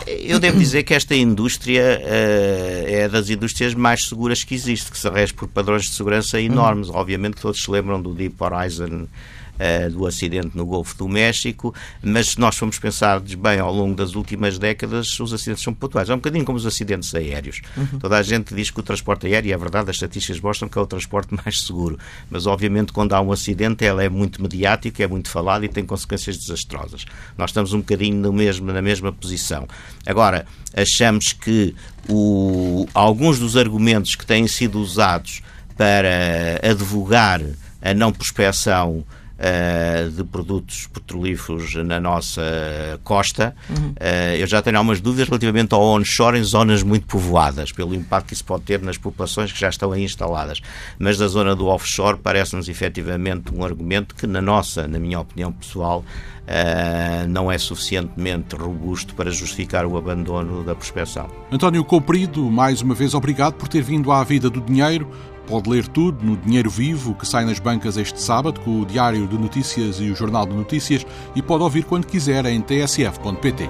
Eu 0.07 0.39
devo 0.39 0.59
dizer 0.59 0.83
que 0.85 0.95
esta 0.95 1.15
indústria 1.15 2.01
uh, 2.01 2.85
é 2.87 3.09
das 3.09 3.29
indústrias 3.29 3.75
mais 3.75 4.07
seguras 4.07 4.45
que 4.45 4.55
existe, 4.55 4.91
que 4.91 4.99
se 4.99 5.09
rege 5.09 5.33
por 5.33 5.49
padrões 5.49 5.85
de 5.85 5.91
segurança 5.91 6.41
enormes. 6.41 6.89
Uhum. 6.89 6.97
Obviamente 6.97 7.41
todos 7.41 7.63
se 7.63 7.71
lembram 7.71 8.01
do 8.01 8.15
Deep 8.15 8.37
Horizon 8.39 9.09
uh, 9.61 9.91
do 9.91 10.07
acidente 10.07 10.57
no 10.57 10.65
Golfo 10.65 10.97
do 10.97 11.09
México, 11.09 11.75
mas 12.03 12.31
se 12.31 12.41
nós 12.41 12.57
formos 12.57 12.79
pensar 12.79 13.21
bem 13.21 13.61
ao 13.61 13.73
longo 13.73 13.95
das 13.95 14.15
últimas 14.15 14.59
décadas, 14.59 15.19
os 15.21 15.33
acidentes 15.33 15.63
são 15.63 15.75
pontuais. 15.75 16.09
É 16.09 16.15
um 16.15 16.17
bocadinho 16.17 16.45
como 16.45 16.57
os 16.57 16.67
acidentes 16.67 17.15
aéreos. 17.15 17.61
Uhum. 17.77 17.99
Toda 17.99 18.17
a 18.17 18.23
gente 18.23 18.55
diz 18.55 18.71
que 18.71 18.81
o 18.81 18.83
transporte 18.83 19.27
aéreo, 19.27 19.53
é 19.53 19.57
verdade, 19.57 19.91
as 19.91 19.97
estatísticas 19.97 20.41
mostram 20.41 20.69
que 20.69 20.79
é 20.79 20.81
o 20.81 20.87
transporte 20.87 21.35
mais 21.45 21.61
seguro, 21.61 21.99
mas 22.31 22.47
obviamente 22.47 22.93
quando 22.93 23.13
há 23.13 23.21
um 23.21 23.33
acidente 23.33 23.85
ele 23.85 24.05
é 24.05 24.09
muito 24.09 24.41
mediático, 24.41 25.03
é 25.03 25.07
muito 25.07 25.29
falado 25.29 25.65
e 25.65 25.69
tem 25.69 25.85
consequências 25.85 26.39
desastrosas. 26.39 27.05
Nós 27.37 27.51
estamos 27.51 27.73
um 27.73 27.79
bocadinho 27.79 28.17
no 28.17 28.33
mesmo, 28.33 28.73
na 28.73 28.81
mesma 28.83 29.13
posição. 29.13 29.69
Agora, 30.07 30.47
achamos 30.75 31.33
que 31.33 31.75
o, 32.09 32.87
alguns 32.95 33.39
dos 33.39 33.57
argumentos 33.57 34.15
que 34.15 34.25
têm 34.25 34.47
sido 34.47 34.81
usados 34.81 35.43
para 35.77 36.61
advogar 36.63 37.41
a 37.83 37.95
não 37.95 38.13
prospeção 38.13 39.05
uh, 39.41 40.11
de 40.11 40.23
produtos 40.25 40.87
petrolíferos 40.87 41.75
na 41.77 41.99
nossa 41.99 42.43
costa. 43.03 43.55
Uhum. 43.69 43.91
Uh, 43.91 44.37
eu 44.39 44.47
já 44.47 44.61
tenho 44.61 44.77
algumas 44.77 45.01
dúvidas 45.01 45.29
relativamente 45.29 45.75
ao 45.75 45.83
onshore 45.83 46.39
em 46.39 46.43
zonas 46.43 46.83
muito 46.83 47.07
povoadas, 47.07 47.73
pelo 47.73 47.95
impacto 47.95 48.29
que 48.29 48.35
isso 48.35 48.45
pode 48.45 48.65
ter 48.65 48.81
nas 48.83 48.99
populações 48.99 49.51
que 49.51 49.59
já 49.59 49.69
estão 49.69 49.93
aí 49.93 50.05
instaladas. 50.05 50.61
Mas 50.99 51.17
da 51.17 51.27
zona 51.27 51.57
do 51.57 51.67
offshore 51.67 52.19
parece-nos 52.19 52.69
efetivamente 52.69 53.53
um 53.55 53.65
argumento 53.65 54.15
que, 54.15 54.27
na 54.27 54.43
nossa, 54.43 54.87
na 54.87 54.99
minha 54.99 55.19
opinião 55.19 55.53
pessoal, 55.53 56.05
Uh, 56.41 57.29
não 57.29 57.53
é 57.53 57.57
suficientemente 57.57 58.57
robusto 58.57 59.15
para 59.15 59.31
justificar 59.31 59.87
o 59.87 59.97
abandono 59.97 60.65
da 60.65 60.75
prospecção. 60.75 61.31
António 61.53 61.85
Comprido, 61.85 62.43
mais 62.51 62.83
uma 62.83 62.93
vez 62.93 63.15
obrigado 63.15 63.55
por 63.55 63.69
ter 63.69 63.83
vindo 63.83 64.11
à 64.11 64.25
vida 64.25 64.51
do 64.51 64.61
dinheiro. 64.61 65.09
Pode 65.51 65.69
ler 65.69 65.89
tudo 65.89 66.25
no 66.25 66.37
Dinheiro 66.37 66.71
Vivo, 66.71 67.13
que 67.13 67.27
sai 67.27 67.45
nas 67.45 67.59
bancas 67.59 67.97
este 67.97 68.23
sábado, 68.23 68.61
com 68.61 68.83
o 68.83 68.87
Diário 68.87 69.27
de 69.27 69.37
Notícias 69.37 69.97
e 69.99 70.09
o 70.09 70.15
Jornal 70.15 70.47
de 70.47 70.55
Notícias, 70.55 71.05
e 71.35 71.43
pode 71.43 71.65
ouvir 71.65 71.83
quando 71.83 72.07
quiser 72.07 72.47
em 72.47 72.61
tsf.pt. 72.61 73.69